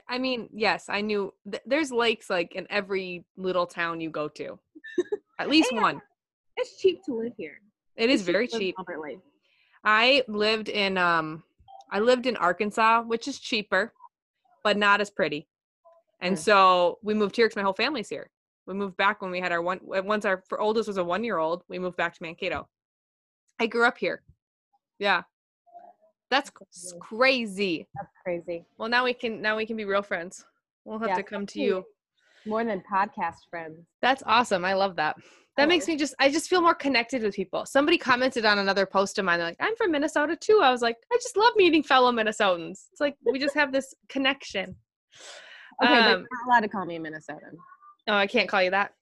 I 0.08 0.20
mean, 0.20 0.50
yes, 0.54 0.86
I 0.88 1.02
knew 1.02 1.34
th- 1.52 1.64
there's 1.66 1.92
lakes 1.92 2.30
like 2.30 2.54
in 2.56 2.68
every 2.70 3.26
little 3.38 3.66
town 3.66 4.00
you 4.02 4.12
go 4.12 4.28
to. 4.30 4.60
At 5.40 5.50
least 5.50 5.72
And 5.72 5.82
one. 5.82 6.02
It's 6.58 6.80
cheap 6.80 7.04
to 7.06 7.14
live 7.16 7.34
here. 7.38 7.60
It 7.96 8.10
is 8.12 8.22
It's 8.22 8.30
very 8.30 8.48
to 8.50 8.54
live 8.56 8.62
in 8.62 8.68
cheap. 8.68 8.76
Albert 8.78 9.02
Lake. 9.02 9.20
I 9.84 10.24
lived 10.28 10.70
in 10.70 10.98
um 10.98 11.44
I 11.92 12.00
lived 12.00 12.26
in 12.26 12.36
Arkansas, 12.38 13.02
which 13.04 13.28
is 13.28 13.40
cheaper, 13.40 13.94
but 14.64 14.78
not 14.78 15.02
as 15.02 15.10
pretty. 15.10 15.48
And 16.20 16.36
Mm. 16.36 16.40
so 16.40 17.00
we 17.02 17.14
moved 17.14 17.36
here 17.36 17.48
because 17.48 17.56
my 17.56 17.64
whole 17.64 17.74
family's 17.74 18.10
here. 18.10 18.30
We 18.66 18.74
moved 18.74 18.98
back 18.98 19.22
when 19.22 19.32
we 19.32 19.40
had 19.40 19.52
our 19.52 19.62
one 19.62 19.80
once 19.84 20.26
our 20.26 20.44
oldest 20.60 20.88
was 20.88 20.98
a 20.98 21.04
one 21.04 21.24
year 21.24 21.38
old. 21.38 21.64
We 21.68 21.80
moved 21.80 21.98
back 21.98 22.14
to 22.16 22.24
Mankato. 22.24 22.68
I 23.60 23.68
grew 23.68 23.86
up 23.86 23.98
here. 23.98 24.22
Yeah, 25.00 25.24
that's 26.30 26.50
Crazy. 26.50 26.98
crazy. 27.00 27.88
That's 27.96 28.12
crazy. 28.24 28.66
Well, 28.78 28.90
now 28.90 29.06
we 29.06 29.14
can 29.14 29.42
now 29.42 29.56
we 29.58 29.66
can 29.66 29.78
be 29.78 29.86
real 29.86 30.04
friends. 30.04 30.46
We'll 30.86 31.00
have 31.00 31.10
Yeah, 31.10 31.16
to 31.16 31.24
come 31.24 31.46
to 31.48 31.60
you. 31.62 31.86
More 32.46 32.64
than 32.64 32.82
podcast 32.92 33.36
friends. 33.50 33.86
That's 34.02 34.24
awesome. 34.26 34.64
I 34.66 34.74
love 34.74 34.96
that. 34.98 35.18
That 35.58 35.68
makes 35.68 35.88
me 35.90 35.98
just 35.98 36.16
I 36.20 36.32
just 36.32 36.50
feel 36.50 36.62
more 36.62 36.74
connected 36.74 37.22
with 37.22 37.36
people. 37.36 37.66
Somebody 37.66 37.98
commented 37.98 38.46
on 38.46 38.60
another 38.60 38.86
post 38.86 39.20
of 39.20 39.26
mine. 39.26 39.40
They're 39.40 39.48
like, 39.50 39.58
I'm 39.60 39.76
from 39.76 39.92
Minnesota 39.92 40.38
too. 40.38 40.62
I 40.64 40.72
was 40.72 40.82
like, 40.82 40.96
I 41.12 41.18
just 41.18 41.36
love 41.36 41.52
meeting 41.58 41.84
fellow 41.84 42.14
Minnesotans. 42.14 42.86
It's 42.94 43.02
like 43.02 43.16
we 43.30 43.40
just 43.40 43.56
have 43.56 43.74
this 43.74 43.94
connection. 44.08 44.76
Okay, 45.84 45.90
but 45.90 45.92
Um, 45.92 46.06
you're 46.06 46.20
not 46.20 46.48
allowed 46.48 46.60
to 46.62 46.70
call 46.70 46.86
me 46.86 46.96
a 46.96 47.00
Minnesotan. 47.02 47.58
Oh, 48.08 48.14
I 48.14 48.26
can't 48.26 48.48
call 48.48 48.64
you 48.64 48.72
that. 48.72 48.94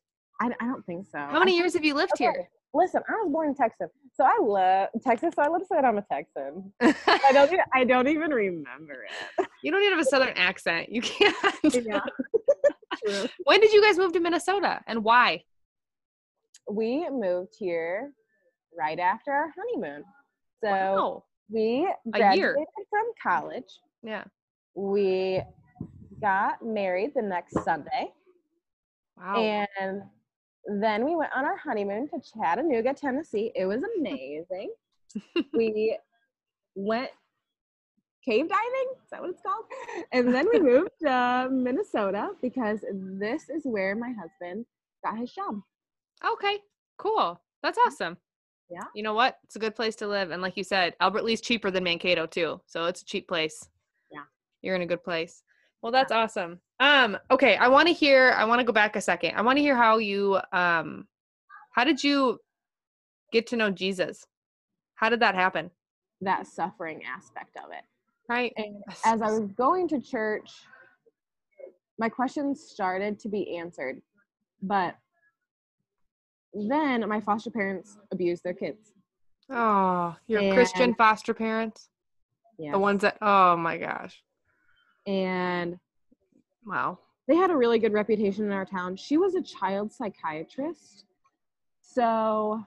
I, 0.41 0.47
I 0.60 0.65
don't 0.65 0.84
think 0.88 1.06
so. 1.06 1.19
How 1.19 1.38
many 1.38 1.56
years 1.56 1.73
have 1.76 1.86
you 1.86 1.93
lived 1.93 2.13
Okay, 2.19 2.32
Listen, 2.73 3.02
I 3.08 3.12
was 3.23 3.32
born 3.32 3.50
in 3.50 3.56
Texas, 3.56 3.89
so 4.13 4.23
I 4.23 4.38
love 4.41 4.89
Texas. 5.04 5.34
So 5.36 5.41
I 5.43 5.47
love 5.47 5.62
to 5.62 5.67
say 5.67 5.78
I'm 5.78 5.97
a 5.97 6.06
Texan. 6.12 6.71
I 6.82 7.32
don't. 7.34 7.54
e- 7.54 7.60
I 7.76 7.84
don't 7.84 8.08
even 8.08 8.32
remember 8.32 9.06
it. 9.39 9.47
you 9.63 9.71
don't 9.71 9.82
even 9.82 9.97
have 9.97 10.06
a 10.06 10.10
southern 10.10 10.36
accent. 10.36 10.89
You 10.91 11.02
can't. 11.02 11.36
Yeah. 11.86 12.00
When 13.44 13.60
did 13.62 13.72
you 13.74 13.82
guys 13.82 13.98
move 13.98 14.14
to 14.14 14.20
Minnesota 14.20 14.82
and 14.88 15.04
why? 15.04 15.44
We 16.70 17.08
moved 17.10 17.56
here 17.58 18.12
right 18.78 19.00
after 19.00 19.32
our 19.32 19.54
honeymoon. 19.58 20.04
So 20.64 20.70
wow. 20.70 21.24
we 21.50 21.64
A 22.14 22.36
year. 22.36 22.54
graduated 22.54 22.68
from 22.90 23.06
college. 23.22 23.72
Yeah. 24.04 24.24
We 24.76 25.42
got 26.22 26.64
married 26.66 27.12
the 27.16 27.22
next 27.22 27.64
Sunday, 27.64 28.12
Wow. 29.18 29.38
and 29.80 30.02
then 30.82 31.06
we 31.06 31.16
went 31.16 31.32
on 31.36 31.46
our 31.46 31.58
honeymoon 31.58 32.08
to 32.10 32.20
Chattanooga, 32.20 32.93
Tennessee. 32.93 33.52
It 33.56 33.66
was 33.66 33.82
amazing. 33.98 34.72
we 35.54 35.98
went 36.76 37.10
cave 38.28 38.47
diving. 38.49 38.89
Is 39.03 39.09
that 39.11 39.21
what 39.21 39.30
it's 39.30 39.41
called? 39.41 39.65
And 40.11 40.34
then 40.34 40.47
we 40.51 40.59
moved 40.59 40.91
to 41.01 41.49
Minnesota 41.51 42.32
because 42.41 42.80
this 42.91 43.49
is 43.49 43.63
where 43.63 43.95
my 43.95 44.11
husband 44.11 44.65
got 45.03 45.17
his 45.17 45.32
job. 45.32 45.61
Okay, 46.25 46.57
cool. 46.97 47.39
That's 47.63 47.80
awesome. 47.86 48.17
Yeah. 48.69 48.84
You 48.93 49.03
know 49.03 49.13
what? 49.13 49.38
It's 49.45 49.55
a 49.55 49.59
good 49.59 49.75
place 49.75 49.95
to 49.97 50.07
live. 50.07 50.32
And 50.32 50.41
like 50.41 50.57
you 50.57 50.63
said, 50.63 50.93
Albert 50.99 51.23
Lea's 51.23 51.41
cheaper 51.41 51.71
than 51.71 51.86
Mankato 51.86 52.25
too. 52.25 52.59
So 52.65 52.86
it's 52.86 53.01
a 53.01 53.05
cheap 53.05 53.28
place. 53.28 53.65
Yeah. 54.11 54.23
You're 54.61 54.75
in 54.75 54.82
a 54.82 54.88
good 54.88 55.03
place. 55.03 55.43
Well, 55.82 55.91
that's 55.91 56.11
awesome. 56.11 56.59
Um, 56.80 57.17
okay, 57.32 57.55
I 57.55 57.69
want 57.69 57.88
to 57.88 57.93
hear 57.93 58.34
I 58.36 58.45
want 58.45 58.59
to 58.59 58.65
go 58.65 58.73
back 58.73 58.95
a 58.95 59.01
second. 59.01 59.36
I 59.36 59.41
want 59.41 59.57
to 59.57 59.61
hear 59.61 59.75
how 59.75 59.99
you 59.99 60.39
um 60.51 61.07
how 61.71 61.84
did 61.84 62.03
you 62.03 62.39
get 63.32 63.47
to 63.47 63.55
know 63.55 63.71
Jesus? 63.71 64.25
How 64.95 65.09
did 65.09 65.21
that 65.21 65.36
happen? 65.36 65.71
That 66.21 66.47
suffering 66.47 67.03
aspect 67.05 67.55
of 67.63 67.71
it. 67.71 67.84
Right? 68.30 68.51
And 68.57 68.84
as 69.05 69.21
I 69.21 69.32
was 69.32 69.51
going 69.53 69.88
to 69.89 70.01
church 70.01 70.51
my 71.99 72.09
questions 72.09 72.61
started 72.69 73.19
to 73.21 73.28
be 73.30 73.57
answered. 73.57 74.01
But 74.61 74.95
then 76.53 77.07
my 77.09 77.19
foster 77.21 77.49
parents 77.49 77.97
abused 78.11 78.43
their 78.43 78.53
kids. 78.53 78.93
Oh, 79.49 80.15
your 80.28 80.41
And- 80.41 80.53
Christian 80.53 80.93
foster 80.95 81.34
parents? 81.34 81.89
Yeah. 82.59 82.71
The 82.73 82.80
ones 82.80 83.01
that, 83.01 83.17
oh 83.21 83.55
my 83.57 83.78
gosh. 83.78 84.21
and 85.05 85.80
Wow. 86.65 86.99
they 87.28 87.36
had 87.36 87.49
a 87.49 87.55
really 87.55 87.80
good 87.80 87.93
reputation 87.93 88.45
in 88.45 88.51
our 88.51 88.65
town. 88.65 88.95
She 88.97 89.17
was 89.17 89.36
a 89.36 89.41
child 89.41 89.91
psychiatrist. 89.91 91.05
So 91.82 92.61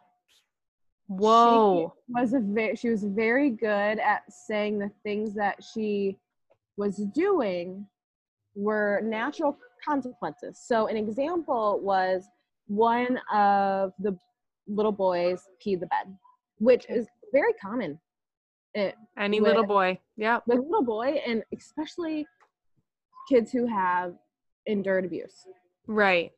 Whoa. 1.11 1.93
she 2.07 2.13
was 2.13 2.35
a 2.35 2.41
ve- 2.41 2.77
she 2.77 2.89
was 2.89 3.03
very 3.03 3.51
good 3.51 3.99
at 3.99 4.23
saying 4.33 4.79
the 4.79 4.93
things 5.03 5.35
that 5.35 5.57
she 5.63 6.17
was 6.77 6.99
doing 7.15 7.85
were 8.55 9.01
natural 9.03 9.59
consequences. 9.85 10.61
So 10.65 10.87
an 10.87 10.97
example 10.97 11.81
was 11.83 12.29
one 12.69 13.19
of 13.33 13.93
the 13.99 14.17
little 14.69 14.93
boys 14.93 15.43
peed 15.65 15.81
the 15.81 15.87
bed, 15.87 16.17
which 16.59 16.87
is 16.89 17.09
very 17.33 17.55
common. 17.55 17.99
It, 18.75 18.95
Any 19.19 19.41
little 19.41 19.67
boy. 19.67 19.99
yeah, 20.17 20.39
with 20.47 20.61
little 20.61 20.85
boy 20.85 21.21
and 21.27 21.43
especially 21.53 22.25
kids 23.29 23.51
who 23.51 23.67
have 23.67 24.15
endured 24.67 25.05
abuse. 25.05 25.45
Right. 25.89 26.31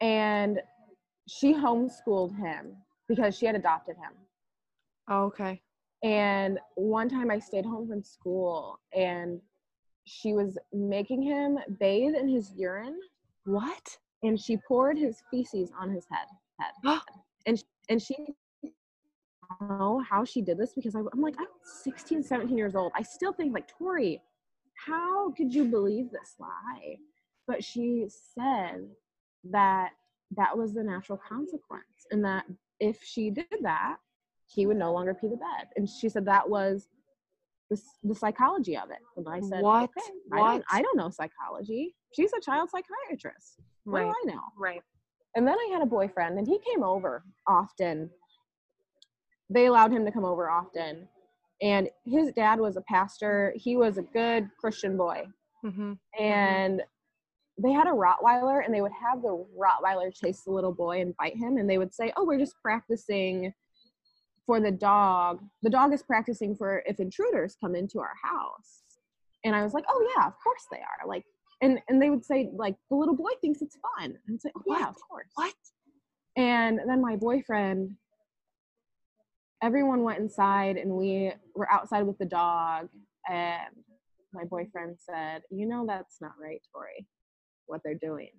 And 0.00 0.60
she 1.26 1.52
homeschooled 1.52 2.36
him 2.38 2.76
because 3.08 3.36
she 3.36 3.46
had 3.46 3.54
adopted 3.54 3.96
him. 3.96 4.12
Oh, 5.08 5.24
okay. 5.24 5.60
And 6.02 6.58
one 6.76 7.08
time 7.08 7.30
I 7.30 7.38
stayed 7.38 7.64
home 7.64 7.88
from 7.88 8.02
school 8.02 8.78
and 8.94 9.40
she 10.04 10.32
was 10.34 10.58
making 10.72 11.22
him 11.22 11.58
bathe 11.80 12.14
in 12.14 12.28
his 12.28 12.52
urine 12.54 12.98
What? 13.44 13.98
and 14.22 14.38
she 14.38 14.58
poured 14.68 14.98
his 14.98 15.22
feces 15.30 15.70
on 15.78 15.90
his 15.90 16.06
head. 16.10 16.26
head. 16.60 16.98
and 17.46 17.58
sh- 17.58 17.62
and 17.88 18.00
she 18.02 18.16
I 18.64 19.66
don't 19.68 19.78
know 19.78 20.02
how 20.08 20.24
she 20.24 20.40
did 20.40 20.58
this 20.58 20.72
because 20.74 20.94
I, 20.96 21.00
I'm 21.12 21.20
like 21.20 21.36
I'm 21.38 21.46
16 21.62 22.22
17 22.22 22.56
years 22.56 22.74
old 22.74 22.92
I 22.94 23.02
still 23.02 23.32
think 23.32 23.52
like 23.54 23.68
Tori 23.68 24.20
how 24.86 25.30
could 25.32 25.54
you 25.54 25.64
believe 25.66 26.10
this 26.10 26.34
lie 26.38 26.96
but 27.46 27.62
she 27.62 28.06
said 28.08 28.86
that 29.50 29.90
that 30.36 30.56
was 30.56 30.72
the 30.72 30.82
natural 30.82 31.18
consequence 31.28 32.06
and 32.10 32.24
that 32.24 32.44
if 32.80 33.02
she 33.02 33.30
did 33.30 33.46
that 33.62 33.96
he 34.46 34.66
would 34.66 34.76
no 34.76 34.92
longer 34.92 35.14
pee 35.14 35.28
the 35.28 35.36
bed 35.36 35.68
and 35.76 35.88
she 35.88 36.08
said 36.08 36.24
that 36.26 36.48
was 36.48 36.88
the, 37.70 37.80
the 38.02 38.14
psychology 38.14 38.76
of 38.76 38.90
it 38.90 38.98
and 39.16 39.26
I 39.28 39.40
said 39.40 39.62
What? 39.62 39.84
okay 39.84 40.10
I 40.32 40.38
What? 40.40 40.52
don't, 40.52 40.64
I 40.70 40.82
don't 40.82 40.96
know 40.96 41.10
psychology 41.10 41.94
she's 42.14 42.32
a 42.32 42.40
child 42.40 42.68
psychiatrist 42.70 43.60
what 43.84 44.00
Right. 44.00 44.04
do 44.06 44.30
I 44.30 44.34
know 44.34 44.40
Right. 44.58 44.82
and 45.34 45.46
then 45.46 45.56
I 45.58 45.68
had 45.72 45.82
a 45.82 45.86
boyfriend, 45.86 46.38
and 46.38 46.46
he 46.46 46.58
came 46.60 46.82
over 46.84 47.24
often. 47.46 48.08
They 49.50 49.66
allowed 49.66 49.92
him 49.92 50.04
to 50.06 50.12
come 50.12 50.24
over 50.24 50.48
often. 50.48 51.08
And 51.60 51.88
his 52.04 52.32
dad 52.32 52.58
was 52.60 52.76
a 52.76 52.80
pastor. 52.82 53.52
He 53.56 53.76
was 53.76 53.98
a 53.98 54.02
good 54.02 54.48
Christian 54.58 54.96
boy. 54.96 55.24
Mm-hmm. 55.64 55.92
And 56.22 56.82
they 57.58 57.72
had 57.72 57.86
a 57.86 57.90
Rottweiler, 57.90 58.64
and 58.64 58.74
they 58.74 58.80
would 58.80 58.92
have 58.92 59.22
the 59.22 59.46
Rottweiler 59.56 60.12
chase 60.14 60.42
the 60.42 60.50
little 60.50 60.72
boy 60.72 61.00
and 61.00 61.16
bite 61.16 61.36
him. 61.36 61.56
And 61.56 61.68
they 61.68 61.78
would 61.78 61.94
say, 61.94 62.12
Oh, 62.16 62.24
we're 62.24 62.38
just 62.38 62.56
practicing 62.62 63.52
for 64.46 64.60
the 64.60 64.72
dog. 64.72 65.40
The 65.62 65.70
dog 65.70 65.92
is 65.92 66.02
practicing 66.02 66.56
for 66.56 66.82
if 66.86 66.98
intruders 67.00 67.56
come 67.60 67.74
into 67.74 68.00
our 68.00 68.14
house. 68.22 68.82
And 69.44 69.54
I 69.54 69.62
was 69.62 69.72
like, 69.72 69.84
Oh, 69.88 70.08
yeah, 70.16 70.26
of 70.26 70.34
course 70.42 70.66
they 70.70 70.78
are. 70.78 71.06
Like, 71.06 71.24
and, 71.62 71.78
and 71.88 72.02
they 72.02 72.10
would 72.10 72.24
say, 72.24 72.50
like, 72.56 72.74
the 72.90 72.96
little 72.96 73.16
boy 73.16 73.30
thinks 73.40 73.62
it's 73.62 73.78
fun. 73.96 74.18
And 74.26 74.34
I'd 74.34 74.42
say, 74.42 74.50
oh, 74.56 74.62
Yeah, 74.66 74.88
of 74.88 74.96
course. 75.08 75.28
What? 75.34 75.54
And 76.36 76.80
then 76.88 77.00
my 77.00 77.14
boyfriend, 77.16 77.92
everyone 79.62 80.02
went 80.02 80.18
inside 80.18 80.76
and 80.76 80.90
we 80.90 81.32
were 81.54 81.70
outside 81.70 82.02
with 82.02 82.18
the 82.18 82.26
dog. 82.26 82.88
And 83.30 83.76
my 84.32 84.44
boyfriend 84.44 84.96
said, 84.98 85.42
You 85.50 85.66
know, 85.66 85.86
that's 85.86 86.20
not 86.20 86.32
right, 86.40 86.60
Tori, 86.72 87.06
what 87.66 87.80
they're 87.84 87.94
doing. 87.94 88.30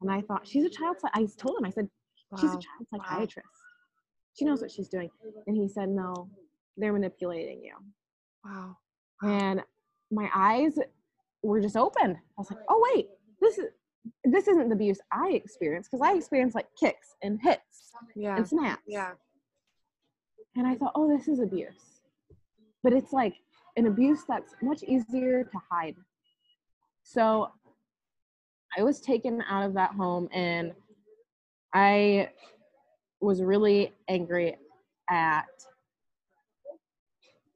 And 0.00 0.10
I 0.10 0.20
thought, 0.22 0.46
She's 0.46 0.64
a 0.64 0.70
child. 0.70 0.96
I 1.14 1.26
told 1.38 1.58
him, 1.58 1.64
I 1.64 1.70
said, 1.70 1.88
She's 2.40 2.50
a 2.50 2.58
child 2.58 2.86
psychiatrist. 2.90 3.48
She 4.38 4.44
knows 4.44 4.60
what 4.60 4.70
she's 4.70 4.88
doing. 4.88 5.10
And 5.46 5.56
he 5.56 5.68
said, 5.68 5.88
No, 5.88 6.28
they're 6.76 6.92
manipulating 6.92 7.62
you. 7.62 7.74
Wow. 8.44 8.76
And 9.22 9.62
my 10.10 10.30
eyes 10.34 10.78
were 11.42 11.60
just 11.60 11.76
opened. 11.76 12.16
I 12.16 12.20
was 12.38 12.50
like, 12.50 12.60
Oh, 12.68 12.86
wait, 12.94 13.08
this 13.40 13.58
is. 13.58 13.66
This 14.24 14.48
isn't 14.48 14.70
the 14.70 14.74
abuse 14.74 14.98
I 15.12 15.32
experienced 15.32 15.90
because 15.90 16.00
I 16.06 16.14
experienced 16.16 16.54
like 16.54 16.68
kicks 16.78 17.08
and 17.22 17.38
hits 17.42 17.92
Yeah. 18.16 18.34
and 18.36 18.48
snaps. 18.48 18.80
Yeah. 18.86 19.10
And 20.56 20.66
I 20.66 20.74
thought, 20.74 20.92
oh, 20.94 21.06
this 21.14 21.28
is 21.28 21.38
abuse. 21.38 22.00
But 22.82 22.94
it's 22.94 23.12
like 23.12 23.34
an 23.76 23.86
abuse 23.86 24.22
that's 24.26 24.54
much 24.62 24.82
easier 24.84 25.44
to 25.44 25.58
hide. 25.70 25.96
So 27.02 27.50
I 28.76 28.82
was 28.82 29.00
taken 29.00 29.42
out 29.48 29.64
of 29.64 29.74
that 29.74 29.92
home 29.92 30.28
and 30.32 30.72
I 31.74 32.30
was 33.20 33.42
really 33.42 33.92
angry 34.08 34.56
at, 35.08 35.44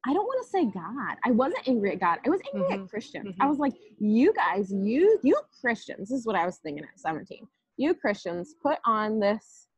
I 0.07 0.13
don't 0.13 0.27
want 0.27 0.45
to 0.45 0.51
say 0.51 0.65
God. 0.67 1.17
I 1.25 1.31
wasn't 1.31 1.67
angry 1.67 1.93
at 1.93 2.01
God. 2.01 2.19
I 2.27 2.31
was 2.31 2.41
angry 2.53 2.77
Mhm, 2.77 2.85
at 2.85 2.91
Christians. 2.91 3.35
I 3.41 3.45
mhm. 3.47 3.49
was 3.49 3.59
like, 3.59 3.73
you 3.99 4.33
guys, 4.35 4.71
you, 4.73 5.19
you 5.23 5.37
Christians, 5.61 6.11
this 6.11 6.19
is 6.21 6.27
what 6.27 6.37
I 6.37 6.45
was 6.45 6.59
thinking 6.59 6.85
at 6.85 6.99
17. 7.01 7.47
You 7.77 7.95
Christians 7.95 8.55
put 8.63 8.79
on 8.85 9.19
this 9.19 9.69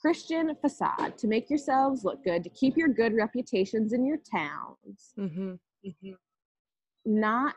Christian 0.00 0.54
facade 0.60 1.18
to 1.18 1.26
make 1.26 1.50
yourselves 1.50 2.04
look 2.04 2.22
good, 2.22 2.44
to 2.44 2.50
keep 2.50 2.76
your 2.76 2.88
good 2.88 3.14
reputations 3.14 3.92
in 3.92 4.06
your 4.06 4.18
towns, 4.18 5.12
Mm-hmm. 5.18 5.54
Mm-hmm. 5.84 6.12
not 7.06 7.54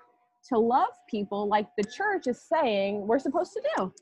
to 0.48 0.58
love 0.58 0.90
people 1.10 1.48
like 1.48 1.68
the 1.78 1.84
church 1.84 2.28
is 2.28 2.42
saying 2.42 3.06
we're 3.06 3.20
supposed 3.20 3.54
to 3.54 3.62
do. 3.78 3.94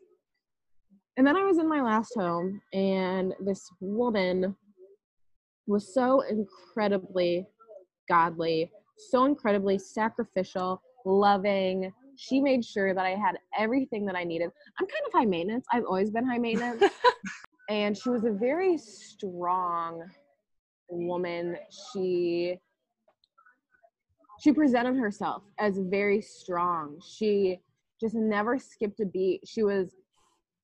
And 1.18 1.26
then 1.26 1.36
I 1.36 1.44
was 1.44 1.58
in 1.58 1.68
my 1.68 1.82
last 1.82 2.14
home, 2.16 2.62
and 2.74 3.34
this 3.44 3.68
woman 3.82 4.56
was 5.66 5.94
so 5.94 6.22
incredibly 6.22 7.48
godly, 8.08 8.72
so 9.10 9.26
incredibly 9.26 9.80
sacrificial, 9.80 10.82
loving. 11.06 11.92
She 12.18 12.40
made 12.40 12.64
sure 12.64 12.94
that 12.94 13.06
I 13.06 13.12
had 13.12 13.38
everything 13.58 14.06
that 14.06 14.16
I 14.16 14.24
needed. 14.24 14.52
I'm 14.80 14.86
kind 14.86 15.04
of 15.08 15.14
high 15.14 15.26
maintenance. 15.26 15.66
I've 15.72 15.86
always 15.86 16.12
been 16.12 16.26
high 16.26 16.38
maintenance. 16.38 16.84
and 17.70 17.98
she 17.98 18.10
was 18.10 18.24
a 18.24 18.32
very 18.32 18.78
strong 18.78 20.04
woman 20.90 21.58
she 21.92 22.58
she 24.40 24.52
presented 24.52 24.96
herself 24.96 25.44
as 25.60 25.78
very 25.80 26.22
strong 26.22 27.00
she 27.08 27.60
just 28.00 28.16
never 28.16 28.58
skipped 28.60 29.00
a 29.00 29.06
beat 29.06 29.42
she 29.46 29.64
was 29.64 29.96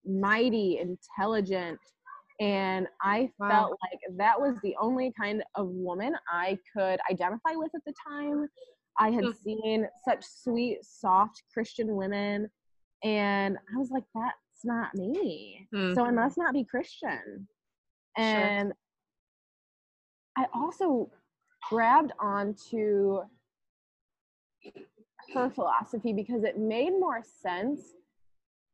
mighty 0.05 0.80
intelligent 0.80 1.80
and 2.39 2.88
i 3.01 3.30
Wow. 3.39 3.49
felt 3.49 3.78
like 3.84 3.99
that 4.17 4.39
was 4.39 4.55
the 4.63 4.76
only 4.82 5.11
kind 5.19 5.43
of 5.55 5.67
woman 5.69 6.13
i 6.32 6.57
could 6.76 6.99
identify 7.09 7.55
with 7.55 7.71
at 7.76 7.82
the 7.86 7.93
time 8.07 8.47
i 8.99 9.09
had 9.09 9.26
seen 9.43 9.88
such 10.07 10.24
sweet 10.24 10.80
soft 10.84 11.43
christian 11.53 11.95
women 11.95 12.49
and 13.03 13.57
i 13.74 13.78
was 13.78 13.89
like 13.91 14.03
that's 14.13 14.63
not 14.65 14.93
me 14.95 15.67
Mm. 15.74 15.95
so 15.95 16.05
I 16.05 16.11
must 16.11 16.38
not 16.38 16.53
be 16.53 16.63
Christian. 16.63 17.47
And 18.15 18.74
I 20.38 20.45
also 20.53 21.09
grabbed 21.69 22.11
onto 22.19 23.21
her 25.34 25.50
philosophy 25.50 26.14
because 26.14 26.44
it 26.44 26.58
made 26.58 26.92
more 26.92 27.22
sense 27.42 27.82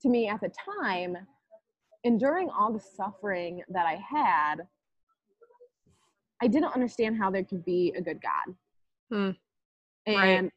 to 0.02 0.10
me 0.10 0.28
at 0.28 0.42
the 0.42 0.52
time. 0.80 1.18
enduring 2.04 2.50
all 2.50 2.72
the 2.72 2.80
suffering 2.80 3.62
that 3.70 3.86
I 3.86 3.96
had, 3.96 4.68
I 6.42 6.48
didn't 6.48 6.74
understand 6.74 7.18
how 7.18 7.30
there 7.30 7.44
could 7.44 7.66
be 7.66 7.94
a 7.98 8.02
good 8.02 8.20
God. 8.22 8.56
Hmm. 9.10 9.32
Right. 10.08 10.30
And 10.30 10.52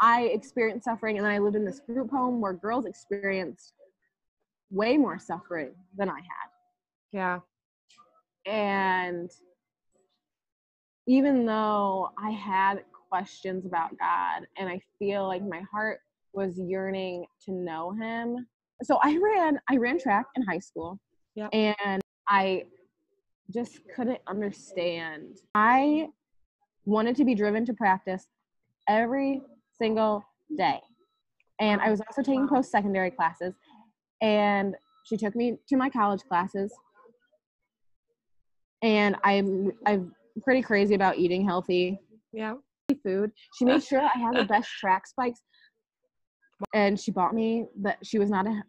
I 0.00 0.22
experienced 0.22 0.84
suffering, 0.84 1.18
and 1.18 1.26
then 1.26 1.32
I 1.32 1.38
lived 1.38 1.56
in 1.56 1.64
this 1.64 1.80
group 1.80 2.10
home 2.10 2.40
where 2.40 2.52
girls 2.52 2.86
experienced 2.86 3.74
way 4.70 4.96
more 4.96 5.18
suffering 5.18 5.72
than 5.96 6.08
I 6.08 6.16
had. 6.16 6.50
Yeah. 7.12 7.40
And 8.46 9.30
even 11.06 11.44
though 11.46 12.10
I 12.18 12.30
had 12.30 12.84
questions 13.08 13.66
about 13.66 13.90
God 13.98 14.46
and 14.56 14.68
I 14.68 14.80
feel 14.98 15.26
like 15.26 15.42
my 15.42 15.62
heart 15.72 16.00
was 16.32 16.58
yearning 16.58 17.26
to 17.44 17.52
know 17.52 17.92
him. 17.92 18.46
So 18.82 18.98
I 19.02 19.18
ran 19.18 19.58
I 19.70 19.76
ran 19.76 19.98
track 19.98 20.26
in 20.36 20.42
high 20.42 20.58
school. 20.58 20.98
Yep. 21.34 21.50
And 21.52 22.02
I 22.28 22.64
just 23.52 23.80
couldn't 23.94 24.20
understand. 24.26 25.38
I 25.54 26.08
wanted 26.84 27.16
to 27.16 27.24
be 27.24 27.34
driven 27.34 27.64
to 27.66 27.74
practice 27.74 28.26
every 28.88 29.42
single 29.80 30.24
day. 30.56 30.80
And 31.60 31.80
I 31.80 31.90
was 31.90 32.00
also 32.00 32.22
taking 32.22 32.48
post 32.48 32.70
secondary 32.70 33.10
classes. 33.10 33.54
And 34.20 34.74
she 35.04 35.16
took 35.16 35.34
me 35.34 35.58
to 35.68 35.76
my 35.76 35.90
college 35.90 36.22
classes. 36.28 36.72
And 38.82 39.16
I'm 39.24 39.72
I'm 39.86 40.14
pretty 40.42 40.62
crazy 40.62 40.94
about 40.94 41.18
eating 41.18 41.44
healthy 41.44 41.98
Yeah. 42.32 42.54
Food. 43.02 43.30
She 43.56 43.64
made 43.64 43.82
sure 43.82 44.00
I 44.00 44.18
had 44.18 44.36
the 44.36 44.44
best 44.44 44.70
track 44.78 45.06
spikes. 45.06 45.40
And 46.74 46.98
she 46.98 47.10
bought 47.10 47.34
me 47.34 47.66
that 47.82 47.98
she 48.02 48.18
was 48.18 48.30
not 48.30 48.46
a 48.46 48.62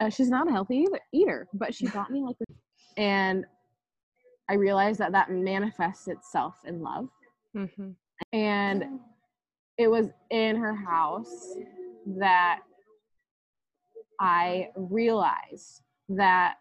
uh, 0.00 0.10
she's 0.10 0.28
not 0.28 0.46
a 0.48 0.52
healthy 0.52 0.84
eater, 1.12 1.48
but 1.54 1.74
she 1.74 1.86
bought 1.88 2.10
me 2.10 2.22
like. 2.22 2.36
And 2.98 3.46
I 4.50 4.54
realized 4.54 4.98
that 4.98 5.12
that 5.12 5.30
manifests 5.30 6.08
itself 6.08 6.56
in 6.66 6.82
love. 6.82 7.08
Mm-hmm. 7.56 7.90
And 8.32 8.84
it 9.78 9.88
was 9.88 10.08
in 10.30 10.56
her 10.56 10.74
house 10.74 11.54
that 12.18 12.60
I 14.20 14.68
realized 14.76 15.82
that 16.10 16.56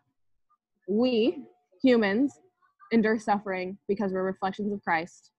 we 0.88 1.43
humans 1.84 2.39
endure 2.91 3.20
suffering 3.20 3.78
because 3.88 4.14
we're 4.14 4.24
reflections 4.24 4.72
of 4.72 4.82
Christ. 4.82 5.32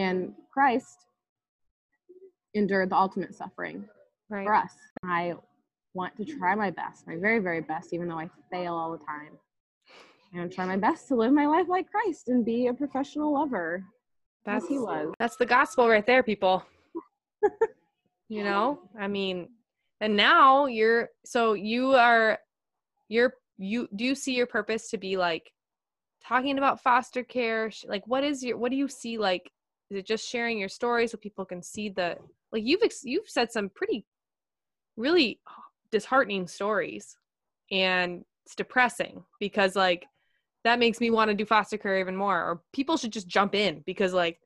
And 0.00 0.32
Christ 0.50 1.04
endured 2.54 2.88
the 2.88 2.96
ultimate 2.96 3.34
suffering 3.34 3.84
Right. 4.30 4.46
for 4.46 4.54
us. 4.54 4.72
I 5.04 5.34
want 5.92 6.16
to 6.16 6.24
try 6.24 6.54
my 6.54 6.70
best, 6.70 7.06
my 7.06 7.16
very, 7.16 7.38
very 7.38 7.60
best, 7.60 7.92
even 7.92 8.08
though 8.08 8.18
I 8.18 8.30
fail 8.50 8.74
all 8.74 8.92
the 8.92 9.04
time. 9.04 9.38
And 10.32 10.50
try 10.50 10.64
my 10.64 10.78
best 10.78 11.06
to 11.08 11.16
live 11.16 11.32
my 11.32 11.46
life 11.46 11.68
like 11.68 11.90
Christ 11.90 12.28
and 12.28 12.44
be 12.44 12.68
a 12.68 12.72
professional 12.72 13.34
lover 13.34 13.84
That's 14.46 14.66
he 14.68 14.78
was. 14.78 15.12
that's 15.18 15.36
the 15.36 15.44
gospel 15.44 15.86
right 15.88 16.06
there, 16.06 16.22
people. 16.22 16.64
you 18.28 18.42
know, 18.44 18.80
I 18.98 19.06
mean, 19.06 19.50
and 20.00 20.16
now 20.16 20.64
you're 20.66 21.10
so 21.26 21.52
you 21.52 21.94
are 21.94 22.38
you're 23.08 23.34
you 23.58 23.88
do 23.94 24.04
you 24.04 24.14
see 24.14 24.34
your 24.34 24.46
purpose 24.46 24.88
to 24.90 24.98
be 24.98 25.16
like 25.18 25.52
talking 26.24 26.56
about 26.56 26.80
foster 26.80 27.24
care? 27.24 27.72
Like, 27.84 28.06
what 28.06 28.22
is 28.24 28.42
your 28.42 28.56
what 28.56 28.70
do 28.70 28.76
you 28.76 28.88
see 28.88 29.18
like? 29.18 29.50
Is 29.90 29.98
it 29.98 30.06
just 30.06 30.28
sharing 30.28 30.58
your 30.58 30.68
story 30.68 31.06
so 31.06 31.16
people 31.16 31.44
can 31.44 31.62
see 31.62 31.88
the 31.88 32.16
like 32.52 32.64
you've 32.64 32.82
ex- 32.82 33.04
you've 33.04 33.28
said 33.28 33.50
some 33.52 33.68
pretty 33.68 34.04
really 34.96 35.40
disheartening 35.90 36.46
stories. 36.46 37.16
And 37.70 38.24
it's 38.44 38.54
depressing 38.54 39.24
because 39.38 39.76
like 39.76 40.06
that 40.64 40.78
makes 40.78 41.00
me 41.00 41.10
want 41.10 41.30
to 41.30 41.36
do 41.36 41.44
foster 41.44 41.78
care 41.78 42.00
even 42.00 42.16
more. 42.16 42.36
Or 42.36 42.62
people 42.72 42.96
should 42.96 43.12
just 43.12 43.28
jump 43.28 43.54
in 43.54 43.82
because 43.86 44.12
like 44.12 44.38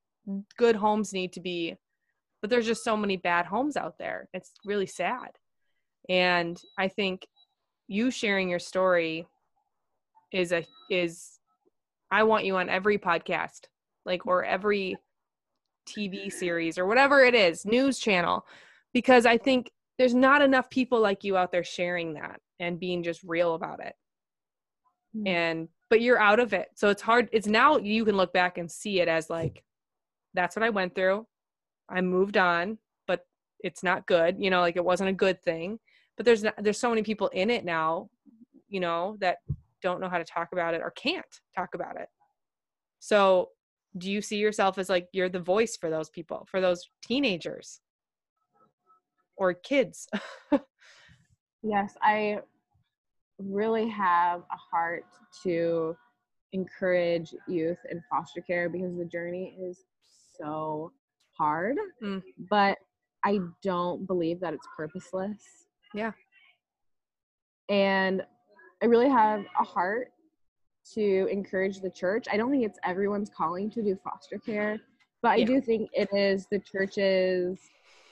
good 0.57 0.77
homes 0.77 1.13
need 1.13 1.33
to 1.35 1.41
be 1.41 1.77
but 2.41 2.51
there's 2.51 2.67
just 2.67 2.85
so 2.85 2.95
many 2.95 3.17
bad 3.17 3.47
homes 3.47 3.75
out 3.75 3.97
there. 3.97 4.29
It's 4.35 4.53
really 4.67 4.87
sad. 4.87 5.31
And 6.11 6.61
i 6.77 6.89
think 6.89 7.27
you 7.89 8.11
sharing 8.11 8.51
your 8.51 8.59
story 8.59 9.27
is 10.31 10.53
a 10.53 10.67
is 10.91 11.39
i 12.11 12.23
want 12.23 12.45
you 12.45 12.57
on 12.57 12.69
every 12.69 12.99
podcast 12.99 13.61
like 14.05 14.27
or 14.27 14.45
every 14.45 14.97
tv 15.87 16.33
series 16.33 16.79
or 16.79 16.87
whatever 16.87 17.25
it 17.25 17.35
is 17.35 17.65
news 17.65 17.99
channel 17.99 18.47
because 18.93 19.27
i 19.27 19.37
think 19.37 19.71
there's 19.99 20.15
not 20.15 20.43
enough 20.43 20.69
people 20.71 21.01
like 21.01 21.25
you 21.25 21.37
out 21.37 21.53
there 21.53 21.65
sharing 21.65 22.15
that 22.15 22.41
and 22.61 22.81
being 22.81 23.03
just 23.03 23.23
real 23.23 23.55
about 23.55 23.81
it. 23.81 23.95
Mm. 25.17 25.29
and 25.29 25.69
but 25.91 26.01
you're 26.01 26.19
out 26.19 26.41
of 26.41 26.53
it. 26.53 26.69
So 26.75 26.89
it's 26.89 27.03
hard 27.03 27.29
it's 27.33 27.47
now 27.47 27.77
you 27.77 28.05
can 28.05 28.17
look 28.17 28.33
back 28.33 28.59
and 28.59 28.71
see 28.71 29.01
it 29.01 29.07
as 29.07 29.31
like 29.31 29.63
that's 30.35 30.57
what 30.57 30.65
i 30.65 30.71
went 30.71 30.95
through. 30.95 31.27
I 31.89 32.01
moved 32.01 32.37
on 32.37 32.79
but 33.07 33.25
it's 33.61 33.83
not 33.83 34.07
good 34.07 34.37
you 34.39 34.51
know 34.51 34.61
like 34.61 34.77
it 34.77 34.85
wasn't 34.85 35.11
a 35.11 35.15
good 35.15 35.41
thing. 35.43 35.79
But 36.17 36.27
there's 36.27 36.45
not, 36.45 36.55
there's 36.59 36.79
so 36.79 36.91
many 36.91 37.03
people 37.03 37.29
in 37.29 37.51
it 37.51 37.65
now 37.65 38.09
you 38.69 38.81
know 38.81 39.17
that 39.21 39.39
don't 39.83 40.01
know 40.01 40.09
how 40.09 40.19
to 40.19 40.25
talk 40.25 40.49
about 40.53 40.75
it 40.75 40.81
or 40.81 40.91
can't 40.91 41.25
talk 41.55 41.75
about 41.75 42.01
it. 42.01 42.09
So 42.99 43.51
do 43.97 44.11
you 44.11 44.21
see 44.21 44.37
yourself 44.37 44.79
as 44.79 44.89
like 44.89 45.09
you're 45.13 45.29
the 45.29 45.41
voice 45.41 45.77
for 45.77 45.91
those 45.91 46.11
people 46.11 46.47
for 46.51 46.61
those 46.61 46.89
teenagers 47.03 47.81
or 49.37 49.55
kids 49.55 50.09
Yes, 51.65 51.95
I 52.03 52.41
really 53.39 53.89
have 53.89 54.41
a 54.41 54.57
heart 54.57 55.07
to 55.43 55.97
encourage 56.53 57.35
youth 57.49 57.79
in 57.91 58.03
foster 58.11 58.43
care 58.43 58.69
because 58.69 58.95
the 58.97 59.07
journey 59.07 59.57
is 59.59 59.79
so 60.39 60.93
hard. 61.39 61.77
Mm. 62.03 62.23
But 62.51 62.77
I 63.25 63.39
don't 63.63 64.07
believe 64.07 64.41
that 64.41 64.53
it's 64.53 64.69
purposeless. 64.77 65.39
Yeah. 65.95 66.13
And 67.71 68.23
I 68.83 68.87
really 68.87 69.09
have 69.09 69.47
a 69.59 69.65
heart 69.65 70.09
to 70.93 71.27
encourage 71.31 71.81
the 71.81 71.91
church. 71.91 72.27
I 72.31 72.37
don't 72.37 72.51
think 72.51 72.65
it's 72.65 72.79
everyone's 72.85 73.31
calling 73.31 73.71
to 73.71 73.83
do 73.83 73.97
foster 74.05 74.39
care, 74.39 74.81
but 75.23 75.33
I 75.33 75.37
Yeah. 75.39 75.47
do 75.47 75.61
think 75.61 75.91
it 75.93 76.09
is 76.13 76.47
the 76.51 76.59
church's 76.59 77.59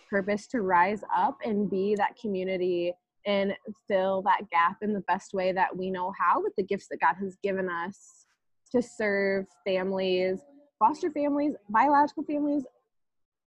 purpose 0.08 0.46
to 0.48 0.62
rise 0.62 1.02
up 1.14 1.38
and 1.44 1.70
be 1.70 1.94
that 1.96 2.16
community 2.16 2.94
and 3.24 3.54
fill 3.86 4.22
that 4.22 4.48
gap 4.50 4.78
in 4.82 4.92
the 4.92 5.00
best 5.02 5.32
way 5.32 5.52
that 5.52 5.76
we 5.76 5.90
know 5.90 6.12
how 6.18 6.42
with 6.42 6.54
the 6.56 6.62
gifts 6.62 6.88
that 6.88 7.00
God 7.00 7.14
has 7.20 7.36
given 7.42 7.68
us 7.68 8.26
to 8.72 8.82
serve 8.82 9.46
families, 9.64 10.40
foster 10.78 11.10
families, 11.10 11.54
biological 11.68 12.24
families, 12.24 12.64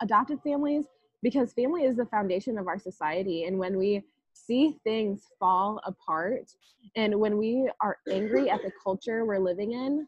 adopted 0.01 0.39
families, 0.43 0.85
because 1.23 1.53
family 1.53 1.83
is 1.83 1.95
the 1.95 2.05
foundation 2.05 2.57
of 2.57 2.67
our 2.67 2.79
society. 2.79 3.45
And 3.45 3.57
when 3.57 3.77
we 3.77 4.03
see 4.33 4.77
things 4.83 5.27
fall 5.39 5.79
apart 5.85 6.51
and 6.95 7.19
when 7.19 7.37
we 7.37 7.69
are 7.81 7.97
angry 8.09 8.49
at 8.49 8.61
the 8.61 8.71
culture 8.83 9.25
we're 9.25 9.39
living 9.39 9.71
in, 9.73 10.07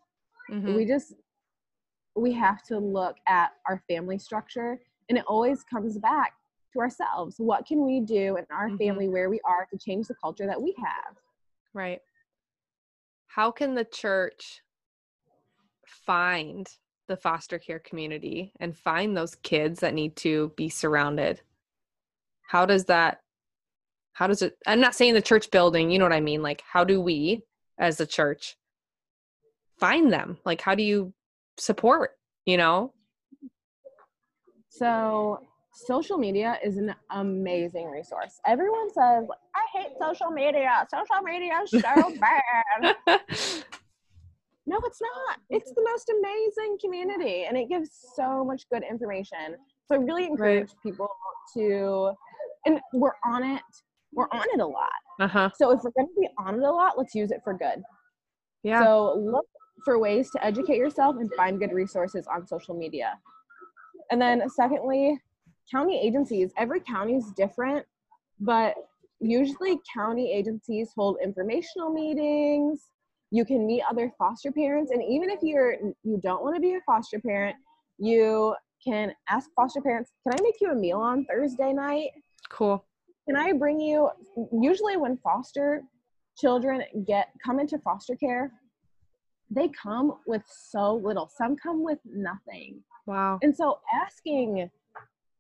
Mhm. 0.50 0.76
we 0.76 0.86
just 0.86 1.14
we 2.16 2.32
have 2.32 2.62
to 2.64 2.78
look 2.78 3.18
at 3.28 3.54
our 3.68 3.82
family 3.88 4.18
structure 4.20 4.80
and 5.10 5.18
it 5.18 5.26
always 5.28 5.64
comes 5.64 5.98
back 5.98 6.34
to 6.72 6.80
ourselves 6.80 7.36
what 7.38 7.66
can 7.66 7.86
we 7.86 8.00
do 8.00 8.38
in 8.38 8.46
our 8.52 8.70
Mhm. 8.70 8.78
family 8.78 9.10
where 9.10 9.30
we 9.30 9.40
are 9.46 9.66
to 9.66 9.78
change 9.78 10.08
the 10.08 10.16
culture 10.16 10.46
that 10.46 10.62
we 10.62 10.76
have 10.78 11.18
Right. 11.74 12.02
How 13.26 13.50
can 13.50 13.74
the 13.74 13.86
church 13.86 14.62
find 15.88 16.68
the 17.08 17.18
foster 17.18 17.58
care 17.58 17.80
community 17.80 18.54
and 18.60 18.78
find 18.78 19.18
those 19.18 19.34
kids 19.34 19.80
that 19.80 19.96
need 19.96 20.16
to 20.18 20.54
be 20.56 20.70
surrounded? 20.70 21.42
How 22.48 22.68
does 22.68 22.86
that 22.86 23.23
how 24.14 24.28
does 24.28 24.42
it 24.42 24.58
I'm 24.66 24.80
not 24.80 24.96
saying 24.96 25.14
the 25.14 25.22
church 25.22 25.52
building, 25.52 25.92
you 25.92 26.00
know 26.00 26.06
what 26.06 26.14
I 26.14 26.22
mean? 26.22 26.42
Like 26.42 26.62
how 26.70 26.84
do 26.84 27.02
we 27.02 27.44
as 27.80 28.00
a 28.00 28.06
church 28.06 28.56
find 29.80 30.12
them? 30.12 30.38
Like 30.46 30.62
how 30.62 30.76
do 30.76 30.84
you 30.84 31.14
support, 31.58 32.12
you 32.46 32.58
know? 32.58 32.94
so 34.70 35.40
social 35.74 36.18
media 36.18 36.58
is 36.64 36.78
an 36.78 36.94
amazing 37.12 37.90
resource. 37.90 38.40
Everyone 38.46 38.90
says 38.90 39.26
i 39.56 39.80
hate 39.80 39.92
social 40.00 40.32
media. 40.32 40.88
Social 40.90 41.24
media 41.24 41.60
is 41.64 41.70
so 41.72 42.14
bad. 42.20 42.96
No 44.66 44.80
it's 44.86 45.02
not. 45.02 45.40
It's 45.50 45.72
the 45.74 45.84
most 45.92 46.10
amazing 46.10 46.78
community 46.80 47.46
and 47.48 47.58
it 47.58 47.68
gives 47.68 47.90
so 48.16 48.46
much 48.46 48.64
good 48.72 48.84
information. 48.90 49.58
So 49.88 49.96
i 49.96 49.98
really 49.98 50.26
encourage 50.26 50.70
people 50.82 51.10
to 51.56 52.12
and 52.66 52.80
we're 52.94 53.12
on 53.26 53.44
it 53.44 53.62
we're 54.16 54.28
on 54.32 54.46
it 54.54 54.60
a 54.60 54.66
lot 54.66 54.90
uh-huh. 55.20 55.50
so 55.56 55.72
if 55.72 55.80
we're 55.84 55.92
going 55.92 56.08
to 56.08 56.22
be 56.22 56.28
on 56.40 56.56
it 56.56 56.64
a 56.64 56.72
lot 56.72 56.98
let's 56.98 57.16
use 57.16 57.32
it 57.32 57.42
for 57.44 57.54
good 57.54 57.82
Yeah. 58.64 58.84
so 58.84 59.16
look 59.18 59.46
for 59.84 60.00
ways 60.00 60.30
to 60.32 60.44
educate 60.46 60.78
yourself 60.78 61.16
and 61.20 61.32
find 61.36 61.60
good 61.60 61.74
resources 61.74 62.26
on 62.28 62.48
social 62.48 62.76
media 62.76 63.18
and 64.12 64.22
then 64.22 64.48
secondly 64.50 65.20
county 65.72 66.00
agencies 66.00 66.52
every 66.58 66.80
county 66.80 67.16
is 67.16 67.32
different 67.36 67.86
but 68.40 68.76
usually 69.20 69.80
county 69.94 70.32
agencies 70.32 70.92
hold 70.96 71.18
informational 71.24 71.90
meetings 71.92 72.90
you 73.32 73.44
can 73.46 73.66
meet 73.66 73.82
other 73.90 74.12
foster 74.18 74.52
parents 74.52 74.92
and 74.92 75.02
even 75.02 75.30
if 75.30 75.40
you're 75.42 75.76
you 76.04 76.20
don't 76.22 76.44
want 76.44 76.56
to 76.56 76.62
be 76.62 76.74
a 76.74 76.82
foster 76.86 77.20
parent 77.20 77.56
you 77.98 78.54
can 78.86 79.14
ask 79.30 79.50
foster 79.56 79.82
parents 79.82 80.12
can 80.24 80.38
i 80.38 80.42
make 80.44 80.56
you 80.62 80.72
a 80.72 80.76
meal 80.76 81.00
on 81.00 81.26
thursday 81.26 81.74
night 81.74 82.10
cool. 82.50 82.86
Can 83.28 83.36
i 83.36 83.52
bring 83.54 83.80
you 83.80 84.10
usually 84.62 84.98
when 84.98 85.18
foster 85.18 85.84
children 86.38 86.84
get 87.06 87.30
come 87.46 87.60
into 87.60 87.78
foster 87.80 88.16
care 88.16 88.52
they 89.50 89.70
come 89.70 90.14
with 90.26 90.42
so 90.48 90.96
little 90.96 91.30
some 91.38 91.56
come 91.56 91.84
with 91.84 92.00
nothing 92.06 92.82
Wow. 93.06 93.40
and 93.42 93.56
so 93.56 93.80
asking 93.94 94.70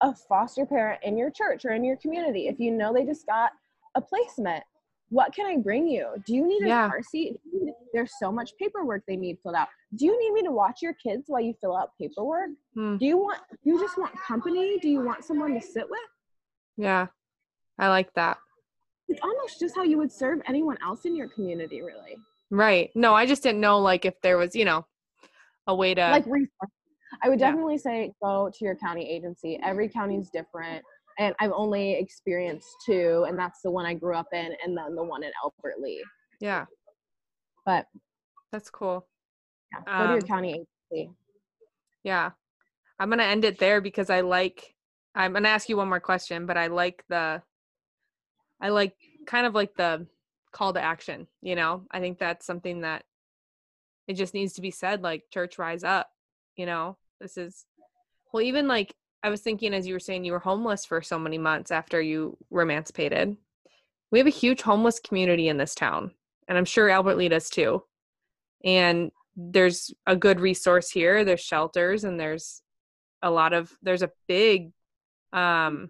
a 0.01 0.13
foster 0.27 0.65
parent 0.65 0.99
in 1.03 1.17
your 1.17 1.31
church 1.31 1.63
or 1.63 1.71
in 1.71 1.81
your 1.86 1.95
community, 1.95 2.49
if 2.49 2.59
you 2.59 2.71
know 2.71 2.91
they 2.93 3.05
just 3.05 3.25
got 3.25 3.51
a 3.95 4.01
placement, 4.01 4.61
what 5.07 5.34
can 5.34 5.45
I 5.45 5.55
bring 5.55 5.88
you? 5.88 6.09
Do 6.25 6.36
you 6.36 6.45
need 6.45 6.61
a 6.63 6.67
Yeah. 6.67 6.89
car 6.89 7.01
seat? 7.01 7.39
There's 7.93 8.11
so 8.19 8.29
much 8.29 8.51
paperwork 8.59 9.03
they 9.07 9.15
need 9.15 9.38
filled 9.41 9.55
out. 9.55 9.69
Do 9.95 10.03
you 10.05 10.19
need 10.21 10.34
me 10.34 10.41
to 10.43 10.51
watch 10.51 10.81
your 10.81 10.93
kids 10.95 11.23
while 11.27 11.39
you 11.39 11.53
fill 11.61 11.77
out 11.77 11.91
paperwork? 11.97 12.49
Hmm. 12.73 12.97
Do 12.97 13.05
you 13.05 13.15
want 13.17 13.39
you 13.63 13.79
just 13.79 13.97
want 13.97 14.13
company? 14.19 14.77
Do 14.79 14.89
you 14.89 14.99
want 14.99 15.23
someone 15.23 15.53
to 15.53 15.61
sit 15.61 15.89
with? 15.89 15.99
Yeah. 16.75 17.07
I 17.80 17.89
like 17.89 18.13
that. 18.13 18.38
It's 19.07 19.21
almost 19.21 19.59
just 19.59 19.76
how 19.76 19.84
you 19.84 19.97
would 19.97 20.11
serve 20.11 20.39
anyone 20.47 20.78
else 20.82 21.05
in 21.05 21.15
your 21.15 21.28
community, 21.28 21.82
really. 21.82 22.17
Right. 22.49 22.89
No, 22.95 23.13
I 23.13 23.26
just 23.26 23.43
didn't 23.43 23.61
know 23.61 23.80
like 23.80 24.05
if 24.05 24.13
there 24.21 24.38
was, 24.38 24.55
you 24.55 24.65
know, 24.65 24.86
a 25.67 25.76
way 25.76 25.93
to 25.93 26.01
like 26.01 26.26
resource. 26.26 26.71
I 27.24 27.30
would 27.30 27.39
definitely 27.39 27.76
yeah. 27.76 27.82
say 27.82 28.13
go 28.21 28.49
to 28.53 28.65
your 28.65 28.76
county 28.76 29.09
agency. 29.09 29.59
Every 29.63 29.89
county 29.89 30.17
is 30.17 30.30
different. 30.30 30.84
And 31.19 31.36
I've 31.39 31.51
only 31.53 31.93
experienced 31.93 32.69
two, 32.86 33.26
and 33.28 33.38
that's 33.38 33.61
the 33.61 33.69
one 33.69 33.86
I 33.86 33.93
grew 33.93 34.15
up 34.15 34.28
in, 34.34 34.55
and 34.65 34.76
then 34.76 34.95
the 34.95 35.03
one 35.03 35.24
in 35.24 35.32
Albert 35.43 35.80
Lea. 35.80 36.03
Yeah. 36.39 36.65
But 37.67 37.86
that's 38.51 38.71
cool. 38.71 39.07
Yeah, 39.71 39.82
go 39.86 39.91
um, 39.91 40.07
to 40.07 40.13
your 40.13 40.21
um, 40.21 40.28
county 40.28 40.65
agency. 40.91 41.11
Yeah. 42.03 42.32
I'm 42.99 43.09
gonna 43.09 43.24
end 43.24 43.45
it 43.45 43.59
there 43.59 43.82
because 43.82 44.09
I 44.09 44.21
like 44.21 44.74
I'm 45.15 45.34
gonna 45.34 45.49
ask 45.49 45.69
you 45.69 45.78
one 45.78 45.89
more 45.89 45.99
question, 45.99 46.45
but 46.45 46.57
I 46.57 46.67
like 46.67 47.03
the 47.09 47.41
I 48.64 48.70
like 48.70 48.95
kind 49.28 49.45
of 49.45 49.53
like 49.53 49.76
the 49.76 50.07
call 50.53 50.72
to 50.74 50.82
action, 50.82 51.28
you 51.41 51.55
know? 51.55 51.84
I 51.91 51.99
think 51.99 52.18
that's 52.18 52.45
something 52.45 52.82
that 52.82 53.03
it 54.07 54.14
just 54.14 54.34
needs 54.34 54.53
to 54.53 54.61
be 54.61 54.72
said 54.72 55.03
like 55.03 55.24
church 55.32 55.59
rise 55.59 55.84
up, 55.84 56.09
you 56.55 56.66
know? 56.66 56.97
This 57.20 57.38
is 57.38 57.66
well 58.32 58.41
even 58.41 58.68
like 58.68 58.95
I 59.22 59.30
was 59.30 59.41
thinking 59.41 59.74
as 59.74 59.86
you 59.86 59.93
were 59.93 59.99
saying 59.99 60.24
you 60.24 60.32
were 60.32 60.39
homeless 60.39 60.86
for 60.86 61.01
so 61.01 61.20
many 61.20 61.38
months 61.38 61.72
after 61.72 62.01
you 62.01 62.38
were 62.49 62.61
emancipated. 62.61 63.36
We 64.11 64.20
have 64.20 64.28
a 64.28 64.32
huge 64.32 64.61
homeless 64.61 64.99
community 64.99 65.49
in 65.49 65.57
this 65.57 65.76
town, 65.76 66.11
and 66.47 66.57
I'm 66.57 66.66
sure 66.66 66.89
Albert 66.89 67.18
Lea 67.18 67.30
does 67.30 67.49
too. 67.49 67.84
And 68.64 69.11
there's 69.36 69.93
a 70.07 70.16
good 70.16 70.39
resource 70.39 70.89
here. 70.89 71.26
There's 71.26 71.41
shelters 71.41 72.05
and 72.05 72.18
there's 72.20 72.61
a 73.22 73.30
lot 73.30 73.51
of 73.51 73.72
there's 73.82 74.03
a 74.03 74.11
big 74.28 74.72
um 75.34 75.89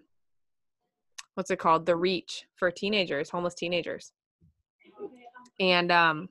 what's 1.34 1.50
it 1.50 1.58
called? 1.58 1.86
The 1.86 1.96
reach 1.96 2.46
for 2.56 2.70
teenagers, 2.70 3.30
homeless 3.30 3.54
teenagers. 3.54 4.12
And 5.60 5.90
um 5.92 6.28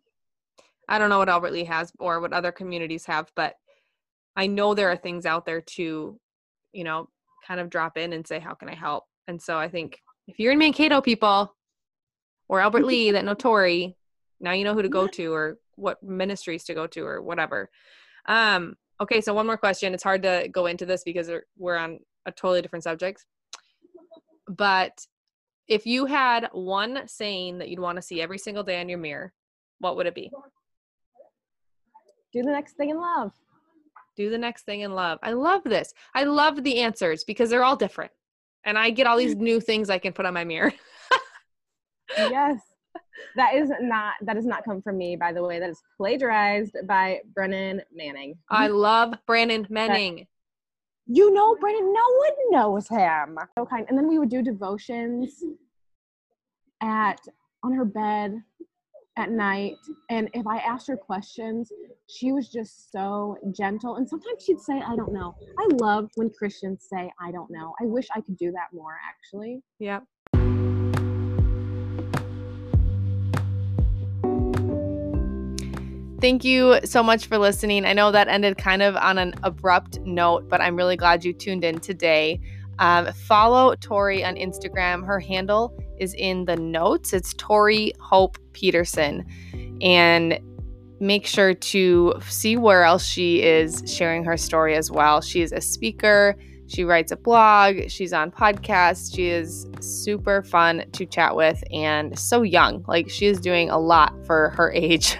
I 0.88 0.98
don't 0.98 1.10
know 1.10 1.20
what 1.20 1.30
Albert 1.30 1.54
Lea 1.54 1.64
has 1.66 1.92
or 2.00 2.20
what 2.20 2.34
other 2.34 2.52
communities 2.52 3.06
have, 3.06 3.32
but 3.36 3.56
I 4.36 4.48
know 4.48 4.74
there 4.74 4.92
are 4.92 4.98
things 4.98 5.26
out 5.26 5.46
there 5.46 5.62
to 5.62 6.20
you 6.74 6.84
know, 6.84 7.08
kind 7.48 7.60
of 7.60 7.70
drop 7.70 7.98
in 7.98 8.14
and 8.14 8.28
say, 8.28 8.40
how 8.40 8.54
can 8.54 8.68
I 8.68 8.76
help? 8.76 9.06
And 9.28 9.42
so 9.42 9.58
I 9.58 9.70
think 9.70 10.02
if 10.28 10.40
you're 10.40 10.52
in 10.52 10.60
Mankato, 10.60 11.00
people, 11.00 11.56
or 12.50 12.60
Albert 12.60 12.86
Lea 12.86 13.12
that 13.12 13.24
know 13.24 13.36
Tori, 13.36 13.96
now 14.42 14.52
you 14.52 14.66
know 14.66 14.74
who 14.74 14.82
to 14.82 14.90
go 14.90 15.08
to 15.20 15.34
or 15.34 15.60
what 15.76 16.04
ministries 16.04 16.66
to 16.66 16.74
go 16.74 16.88
to 16.88 17.06
or 17.06 17.22
whatever. 17.22 17.70
Um, 18.26 18.76
okay, 19.00 19.22
so 19.22 19.34
one 19.34 19.46
more 19.46 19.58
question. 19.58 19.94
It's 19.94 20.04
hard 20.04 20.24
to 20.24 20.50
go 20.52 20.66
into 20.66 20.86
this 20.86 21.04
because 21.04 21.30
we're 21.58 21.78
on 21.78 22.00
a 22.26 22.32
totally 22.32 22.62
different 22.62 22.84
subject. 22.84 23.26
But 24.48 25.06
if 25.68 25.86
you 25.86 26.06
had 26.06 26.50
one 26.52 27.08
saying 27.08 27.60
that 27.60 27.70
you'd 27.70 27.80
want 27.80 27.98
to 27.98 28.02
see 28.02 28.22
every 28.22 28.38
single 28.38 28.64
day 28.64 28.80
on 28.82 28.90
your 28.90 28.98
mirror, 28.98 29.34
what 29.80 29.96
would 29.96 30.06
it 30.06 30.16
be? 30.16 30.32
Do 32.34 32.42
the 32.42 32.52
next 32.52 32.74
thing 32.74 32.90
in 32.90 32.98
love 32.98 33.32
do 34.16 34.30
the 34.30 34.38
next 34.38 34.64
thing 34.64 34.82
in 34.82 34.94
love. 34.94 35.20
I 35.24 35.32
love 35.34 35.64
this. 35.64 35.94
I 36.14 36.24
love 36.24 36.64
the 36.64 36.82
answers 36.82 37.24
because 37.24 37.50
they're 37.50 37.64
all 37.64 37.76
different. 37.76 38.12
And 38.64 38.78
I 38.78 38.90
get 38.90 39.08
all 39.08 39.18
these 39.18 39.36
new 39.50 39.60
things 39.60 39.90
I 39.90 40.00
can 40.00 40.14
put 40.14 40.26
on 40.26 40.34
my 40.34 40.44
mirror. 40.44 40.74
yes. 42.18 42.60
That 43.36 43.56
is 43.56 43.72
not 43.80 44.14
that 44.22 44.34
does 44.34 44.46
not 44.46 44.64
come 44.64 44.82
from 44.82 44.98
me, 44.98 45.16
by 45.16 45.34
the 45.34 45.44
way. 45.44 45.60
That 45.60 45.70
is 45.70 45.82
plagiarized 45.98 46.76
by 46.88 47.22
Brennan 47.34 47.82
Manning. 47.92 48.36
I 48.50 48.68
love 48.68 49.14
Brennan 49.26 49.66
Manning. 49.70 50.28
You 51.06 51.34
know 51.34 51.56
Brennan, 51.56 51.94
no 51.94 52.02
one 52.18 52.52
knows 52.52 52.88
him. 52.88 53.38
So 53.58 53.66
kind. 53.66 53.86
And 53.90 53.98
then 53.98 54.08
we 54.08 54.20
would 54.20 54.30
do 54.30 54.42
devotions 54.42 55.44
at 56.82 57.20
on 57.64 57.74
her 57.74 57.86
bed 57.86 58.42
at 59.18 59.30
night. 59.30 59.76
And 60.10 60.30
if 60.34 60.48
i 60.48 60.58
asked 60.58 60.88
her 60.88 60.98
questions 60.98 61.72
she 62.10 62.32
was 62.32 62.50
just 62.50 62.92
so 62.92 63.38
gentle. 63.56 63.96
And 63.96 64.08
sometimes 64.08 64.44
she'd 64.44 64.60
say 64.60 64.82
i 64.82 64.96
don't 64.96 65.14
know. 65.14 65.36
I 65.60 65.68
love 65.82 66.10
when 66.16 66.30
christians 66.30 66.88
say 66.90 67.12
i 67.22 67.32
don't 67.32 67.52
know. 67.52 67.74
I 67.82 67.86
wish 67.86 68.08
i 68.16 68.22
could 68.22 68.38
do 68.38 68.52
that 68.52 68.68
more 68.74 68.98
actually. 69.08 69.62
Yeah 69.80 70.00
Thank 76.24 76.46
you 76.46 76.80
so 76.86 77.04
much 77.04 77.26
for 77.26 77.38
listening. 77.38 77.84
I 77.84 77.92
know 77.92 78.10
that 78.10 78.30
ended 78.30 78.58
kind 78.58 78.82
of 78.82 78.96
on 78.96 79.18
an 79.18 79.34
abrupt 79.44 80.00
note, 80.06 80.48
but 80.48 80.62
I'm 80.62 80.78
really 80.78 80.96
glad 80.96 81.26
you 81.26 81.34
tuned 81.34 81.66
in 81.66 81.82
today. 81.82 82.40
Um, 82.80 83.12
follow 83.12 83.76
Tori 83.76 84.24
on 84.24 84.36
Instagram. 84.36 85.06
Her 85.06 85.20
handle 85.20 85.78
is 86.00 86.14
in 86.14 86.46
the 86.46 86.56
notes. 86.56 87.12
It's 87.12 87.34
Tori 87.34 87.92
Hope 88.00 88.38
Petersen. 88.54 89.26
And 89.82 90.40
make 91.02 91.26
sure 91.26 91.54
to 91.54 92.14
see 92.22 92.56
where 92.56 92.86
else 92.86 93.06
she 93.06 93.42
is 93.42 93.84
sharing 93.86 94.24
her 94.24 94.38
story 94.38 94.76
as 94.76 94.90
well. 94.90 95.20
She 95.20 95.42
is 95.42 95.52
a 95.52 95.60
speaker, 95.60 96.38
she 96.68 96.84
writes 96.84 97.12
a 97.12 97.16
blog, 97.16 97.90
she's 97.90 98.14
on 98.14 98.32
podcasts. 98.32 99.14
She 99.14 99.28
is 99.28 99.68
super 99.80 100.44
fun 100.44 100.86
to 100.94 101.06
chat 101.06 101.36
with 101.36 101.64
and 101.72 102.18
so 102.18 102.42
young. 102.42 102.84
Like 102.88 103.10
she 103.10 103.26
is 103.26 103.40
doing 103.40 103.70
a 103.70 103.78
lot 103.78 104.14
for 104.26 104.50
her 104.52 104.72
age. 104.76 105.18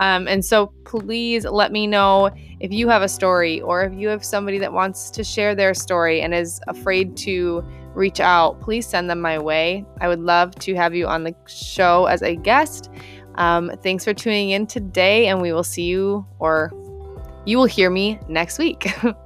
um, 0.00 0.26
and 0.28 0.44
so 0.44 0.72
please 0.84 1.44
let 1.44 1.72
me 1.72 1.86
know 1.86 2.30
if 2.60 2.72
you 2.72 2.88
have 2.88 3.02
a 3.02 3.08
story 3.08 3.60
or 3.60 3.82
if 3.82 3.94
you 3.94 4.08
have 4.08 4.24
somebody 4.24 4.58
that 4.58 4.72
wants 4.72 5.10
to 5.10 5.24
share 5.24 5.54
their 5.54 5.74
story 5.74 6.20
and 6.20 6.34
is 6.34 6.60
afraid 6.68 7.16
to 7.18 7.64
reach 7.94 8.20
out, 8.20 8.60
please 8.60 8.86
send 8.86 9.08
them 9.08 9.20
my 9.20 9.38
way. 9.38 9.84
I 10.00 10.08
would 10.08 10.20
love 10.20 10.54
to 10.56 10.74
have 10.74 10.94
you 10.94 11.06
on 11.06 11.24
the 11.24 11.34
show 11.46 12.06
as 12.06 12.22
a 12.22 12.36
guest. 12.36 12.90
Um, 13.36 13.72
thanks 13.82 14.04
for 14.04 14.14
tuning 14.14 14.50
in 14.50 14.66
today, 14.66 15.26
and 15.26 15.42
we 15.42 15.52
will 15.52 15.64
see 15.64 15.84
you 15.84 16.26
or 16.38 16.72
you 17.44 17.58
will 17.58 17.66
hear 17.66 17.90
me 17.90 18.18
next 18.28 18.58
week. 18.58 18.90